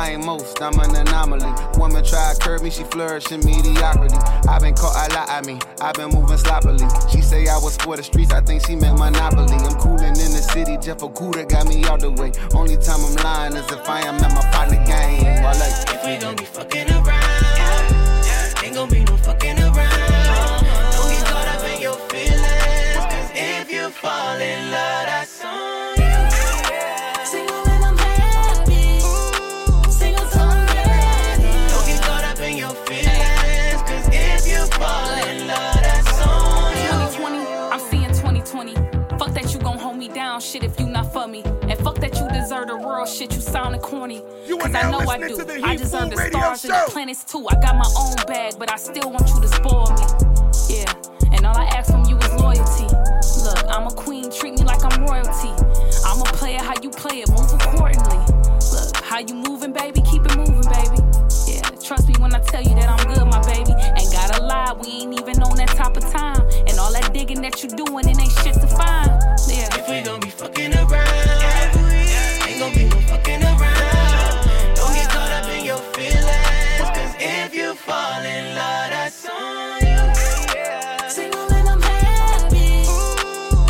Ain't 0.07 0.24
most, 0.24 0.62
I'm 0.62 0.78
an 0.78 0.94
anomaly. 0.94 1.52
Woman 1.78 2.04
try 2.04 2.32
to 2.32 2.38
curb 2.40 2.62
me, 2.62 2.70
she 2.70 2.84
flourish 2.84 3.32
in 3.32 3.40
mediocrity. 3.44 4.14
I've 4.48 4.62
been 4.62 4.74
caught 4.74 4.94
a 4.94 5.12
lot, 5.12 5.28
I 5.28 5.42
mean, 5.42 5.59
I've 5.80 5.96
been 5.96 6.11
moving 6.11 6.38
sloppily. 6.38 6.86
She 7.11 7.20
say 7.20 7.48
I 7.48 7.59
was 7.59 7.76
for 7.76 7.96
the 7.96 8.04
streets, 8.04 8.32
I 8.32 8.40
think 8.40 8.64
she 8.64 8.76
meant 8.76 9.00
monopoly. 9.00 9.57
I'm 9.57 9.74
cooling 9.80 10.14
in 10.14 10.30
the 10.30 10.46
city, 10.52 10.76
Jeff 10.78 10.98
Okuda 10.98 11.48
got 11.48 11.66
me 11.66 11.84
out 11.86 11.98
the 12.00 12.12
way. 12.12 12.30
Only 12.54 12.76
time 12.76 13.00
I'm 13.04 13.16
lying 13.16 13.57
is 13.57 13.66
if 13.68 13.88
I 13.88 14.02
am 14.02 14.14
at 14.22 14.32
my 14.32 14.48
partner 14.52 14.78
game. 14.86 15.42
Well, 15.42 15.59
like, 15.59 15.74
if 15.90 16.04
we 16.07 16.16
gon' 16.18 16.36
be 16.36 16.44
fucking 16.44 16.88
around, 16.88 17.04
yeah, 17.59 18.22
yeah. 18.26 18.64
ain't 18.64 18.74
gon' 18.76 18.88
be 18.88 19.02
no 19.02 19.16
fucking 19.16 19.59
around. 19.59 19.74
Don't 19.74 21.11
get 21.11 21.26
caught 21.26 21.48
up 21.48 21.64
in 21.66 21.82
your 21.82 21.96
feelings, 22.07 23.04
cause 23.11 23.30
if 23.34 23.72
you 23.72 23.90
fall 23.90 24.38
in 24.38 24.70
love, 24.70 25.09
I. 25.09 25.36
of 42.62 42.68
the 42.68 42.76
world 42.76 43.09
shit, 43.09 43.34
you 43.34 43.40
sounding 43.40 43.80
corny. 43.80 44.20
Cause 44.20 44.74
I 44.74 44.90
know 44.90 44.98
I 45.00 45.18
listening 45.18 45.28
do. 45.28 45.36
to 45.36 45.44
the 45.44 45.64
I 45.64 45.70
Heat 45.72 45.78
just 45.78 45.92
Food 45.92 46.00
under 46.02 46.16
Radio 46.16 46.38
stars 46.40 46.64
and 46.64 46.72
Show. 46.74 46.84
the 46.86 46.90
planets 46.92 47.24
too. 47.24 47.46
I 47.48 47.54
got 47.61 47.76
my 47.76 47.90
own 47.98 48.16
bag, 48.26 48.54
but 48.59 48.72
I 48.72 48.76
still 48.76 49.11
want 49.11 49.28
you 49.28 49.40
to 49.40 49.48
spoil 49.48 49.90
me. 49.92 50.07
Yeah, 50.74 51.32
and 51.32 51.46
all 51.46 51.57
I 51.57 51.64
ask 51.76 51.90
from 51.90 52.04
you 52.07 52.16
is 52.18 52.32
loyalty. 52.34 52.86
Look, 53.44 53.64
I'm 53.68 53.86
a 53.86 53.94
queen, 53.94 54.30
treat 54.30 54.54
me 54.59 54.64
like 54.64 54.82
I'm 54.84 55.04
royalty. 55.04 55.52
I'm 56.04 56.20
a 56.20 56.24
player, 56.34 56.59
how 56.59 56.74
you 56.82 56.90
play 56.90 57.20
it, 57.20 57.28
move 57.30 57.52
accordingly. 57.52 58.18
Look, 58.72 58.96
how 59.04 59.20
you 59.20 59.34
moving, 59.34 59.72
baby, 59.72 60.00
keep 60.02 60.24
it 60.24 60.36
moving, 60.36 60.62
baby. 60.72 60.98
Yeah, 61.46 61.62
trust 61.84 62.09
me 62.09 62.14
when 62.18 62.34
I 62.34 62.40
tell 62.40 62.62
you 62.62 62.74
that 62.74 62.88
I'm 62.88 63.07
good, 63.07 63.26
my 63.26 63.40
baby. 63.46 63.72
Ain't 64.00 64.12
gotta 64.12 64.42
lie, 64.42 64.72
we 64.80 65.02
ain't 65.02 65.20
even 65.20 65.42
on 65.42 65.57
that 65.59 65.68
top 65.68 65.96
of 65.96 66.02
time. 66.11 66.40
And 66.66 66.78
all 66.78 66.92
that 66.92 67.12
digging 67.12 67.40
that 67.42 67.62
you 67.62 67.68
doing, 67.70 68.09
it 68.09 68.18
ain't 68.18 68.32
shit 68.42 68.54
to 68.54 68.66
find. 68.66 69.11
Yeah. 69.46 69.68
If 69.78 69.88
we 69.88 70.02
gon' 70.02 70.20
be 70.20 70.30
fucking 70.30 70.74
around, 70.74 71.76
ain't 72.57 72.74
gon' 72.74 72.74
be 72.74 72.84
no 72.88 73.00
fucking 73.09 73.42
around. 73.42 74.46
Don't 74.74 74.94
get 74.94 75.09
caught 75.11 75.32
up 75.32 75.48
in 75.50 75.64
your 75.64 75.78
feelings, 75.94 76.90
cause 76.96 77.14
if 77.18 77.54
you 77.54 77.74
fall 77.74 78.22
in 78.22 78.54
love, 78.54 78.90
that's 78.90 79.28
on 79.28 79.80
you. 79.80 80.14
Single 81.11 81.52
and 81.52 81.68
I'm 81.68 81.82
happy. 81.82 82.84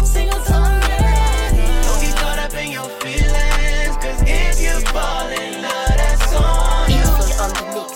Single 0.05 0.41
till 0.45 0.55
I'm 0.55 0.80
ready. 0.80 1.66
Don't 1.87 2.01
get 2.01 2.16
caught 2.16 2.39
up 2.39 2.55
in 2.55 2.70
your 2.72 2.89
feelings, 3.01 3.97
cause 3.97 4.22
if 4.22 4.61
you 4.61 4.80
fall 4.93 5.28
in 5.28 5.62
love, 5.62 5.97
that's 5.97 6.32
on 6.34 6.91
you. 6.91 7.07
on 7.43 7.51
the 7.55 7.62
mix. 7.74 7.93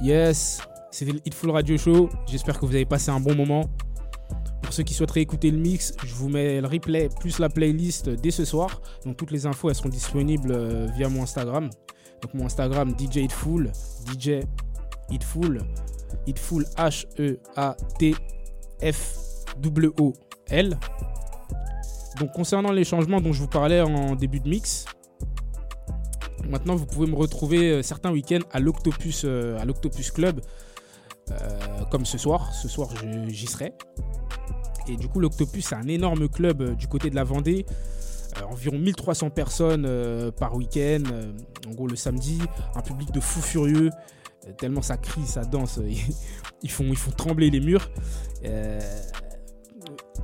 Yes, 0.00 0.60
c'était 0.92 1.12
le 1.12 1.20
Hitful 1.24 1.50
Radio 1.50 1.76
Show. 1.78 2.10
J'espère 2.26 2.60
que 2.60 2.66
vous 2.66 2.74
avez 2.74 2.84
passé 2.84 3.10
un 3.10 3.18
bon 3.18 3.34
moment. 3.34 3.64
Pour 4.62 4.72
ceux 4.72 4.82
qui 4.82 4.94
souhaiteraient 4.94 5.22
écouter 5.22 5.50
le 5.50 5.58
mix, 5.58 5.94
je 6.04 6.14
vous 6.14 6.28
mets 6.28 6.60
le 6.60 6.68
replay 6.68 7.08
plus 7.18 7.38
la 7.38 7.48
playlist 7.48 8.10
dès 8.10 8.30
ce 8.30 8.44
soir. 8.44 8.82
Donc 9.04 9.16
toutes 9.16 9.30
les 9.30 9.46
infos 9.46 9.70
elles 9.70 9.74
seront 9.74 9.88
disponibles 9.88 10.52
euh, 10.52 10.86
via 10.94 11.08
mon 11.08 11.22
Instagram. 11.22 11.70
Donc 12.20 12.34
mon 12.34 12.46
Instagram 12.46 12.94
DJ 12.96 13.16
Hitful, 13.16 13.72
DJ 14.06 14.44
Hitful, 15.10 15.64
H 16.76 17.06
E 17.18 17.38
A 17.56 17.74
T 17.98 18.14
F 18.82 19.16
W 19.60 19.90
O 19.98 20.12
L. 20.48 20.78
Donc 22.20 22.32
concernant 22.32 22.70
les 22.70 22.84
changements 22.84 23.20
dont 23.20 23.32
je 23.32 23.40
vous 23.40 23.48
parlais 23.48 23.80
en 23.80 24.14
début 24.14 24.40
de 24.40 24.48
mix, 24.48 24.84
Maintenant, 26.48 26.74
vous 26.74 26.86
pouvez 26.86 27.06
me 27.06 27.16
retrouver 27.16 27.70
euh, 27.70 27.82
certains 27.82 28.10
week-ends 28.10 28.44
à 28.50 28.58
l'Octopus, 28.58 29.22
euh, 29.24 29.58
à 29.60 29.64
l'Octopus 29.64 30.10
Club, 30.10 30.40
comme 31.90 32.04
ce 32.06 32.18
soir. 32.18 32.52
Ce 32.54 32.68
soir, 32.68 32.88
j'y 33.28 33.46
serai. 33.46 33.74
Et 34.88 34.96
du 34.96 35.08
coup, 35.08 35.20
l'Octopus, 35.20 35.66
c'est 35.66 35.74
un 35.74 35.86
énorme 35.88 36.28
club 36.28 36.62
euh, 36.62 36.74
du 36.74 36.88
côté 36.88 37.10
de 37.10 37.14
la 37.14 37.24
Vendée. 37.24 37.64
Euh, 38.38 38.44
environ 38.46 38.78
1300 38.78 39.30
personnes 39.30 39.84
euh, 39.86 40.30
par 40.30 40.54
week-end. 40.56 41.02
euh, 41.12 41.32
en 41.68 41.70
gros, 41.72 41.86
le 41.86 41.96
samedi, 41.96 42.40
un 42.74 42.80
public 42.80 43.12
de 43.12 43.20
fous 43.20 43.42
furieux. 43.42 43.90
euh, 44.46 44.52
tellement 44.58 44.82
ça 44.82 44.96
crie, 44.96 45.26
ça 45.26 45.44
danse. 45.44 45.78
euh, 45.78 45.88
ils, 46.62 46.70
font, 46.70 46.92
trembler 47.16 47.50
les 47.50 47.60
murs. 47.60 47.90
Euh, 48.44 48.80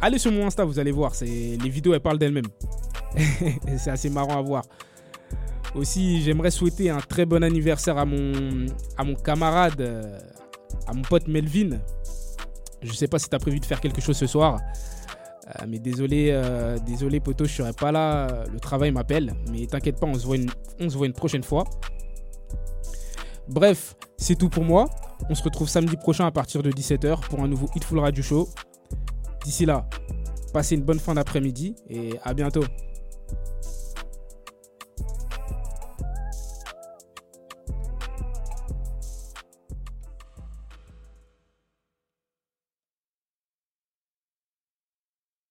allez 0.01 0.19
sur 0.19 0.33
mon 0.33 0.47
Insta, 0.47 0.65
vous 0.65 0.79
allez 0.79 0.93
voir. 0.93 1.13
Les 1.21 1.57
vidéos, 1.69 1.95
elles 1.95 2.01
parlent 2.01 2.19
d'elles-mêmes. 2.19 2.49
c'est 3.79 3.91
assez 3.91 4.11
marrant 4.11 4.39
à 4.39 4.43
voir. 4.43 4.65
Aussi, 5.75 6.23
j'aimerais 6.23 6.51
souhaiter 6.51 6.91
un 6.91 6.99
très 6.99 7.27
bon 7.27 7.45
anniversaire 7.45 7.99
à 7.99 8.05
mon, 8.07 9.15
camarade, 9.23 9.81
euh, 9.81 10.19
à 10.87 10.93
mon 10.93 11.03
pote 11.03 11.29
Melvin. 11.29 11.79
Je 12.83 12.93
sais 12.93 13.09
pas 13.09 13.19
si 13.19 13.29
tu 13.29 13.35
as 13.35 13.39
prévu 13.39 13.61
de 13.61 13.67
faire 13.67 13.81
quelque 13.81 14.01
chose 14.01 14.17
ce 14.17 14.27
soir. 14.27 14.61
euh, 15.49 15.65
mais 15.69 15.79
désolé, 15.79 16.29
euh, 16.31 16.79
désolé 16.87 17.21
poto, 17.21 17.45
je 17.45 17.53
serai 17.53 17.73
pas 17.73 17.91
là. 17.93 18.45
Le 18.53 18.61
travail 18.61 18.91
m'appelle. 18.91 19.33
Mais 19.51 19.67
t'inquiète 19.67 19.99
pas, 19.99 20.07
on 20.07 20.15
se, 20.15 20.27
voit 20.27 20.37
une, 20.37 20.51
on 20.79 20.89
se 20.89 20.97
voit 20.97 21.07
une 21.07 21.13
prochaine 21.13 21.43
fois. 21.43 21.65
Bref, 23.49 23.97
c'est 24.17 24.37
tout 24.37 24.51
pour 24.51 24.65
moi. 24.65 24.87
On 25.31 25.35
se 25.35 25.43
retrouve 25.43 25.69
samedi 25.69 25.97
prochain 25.97 26.27
à 26.27 26.31
partir 26.31 26.63
de 26.63 26.71
17h 26.71 27.21
pour 27.29 27.41
un 27.41 27.49
nouveau 27.49 27.69
Hitful 27.75 27.99
Radio 27.99 28.23
Show. 28.23 28.49
D'ici 29.45 29.65
là, 29.65 29.89
passez 30.53 30.75
une 30.75 30.83
bonne 30.83 31.01
fin 31.01 31.15
d'après-midi 31.15 31.75
et 31.89 32.13
à 32.23 32.35
bientôt. 32.35 32.65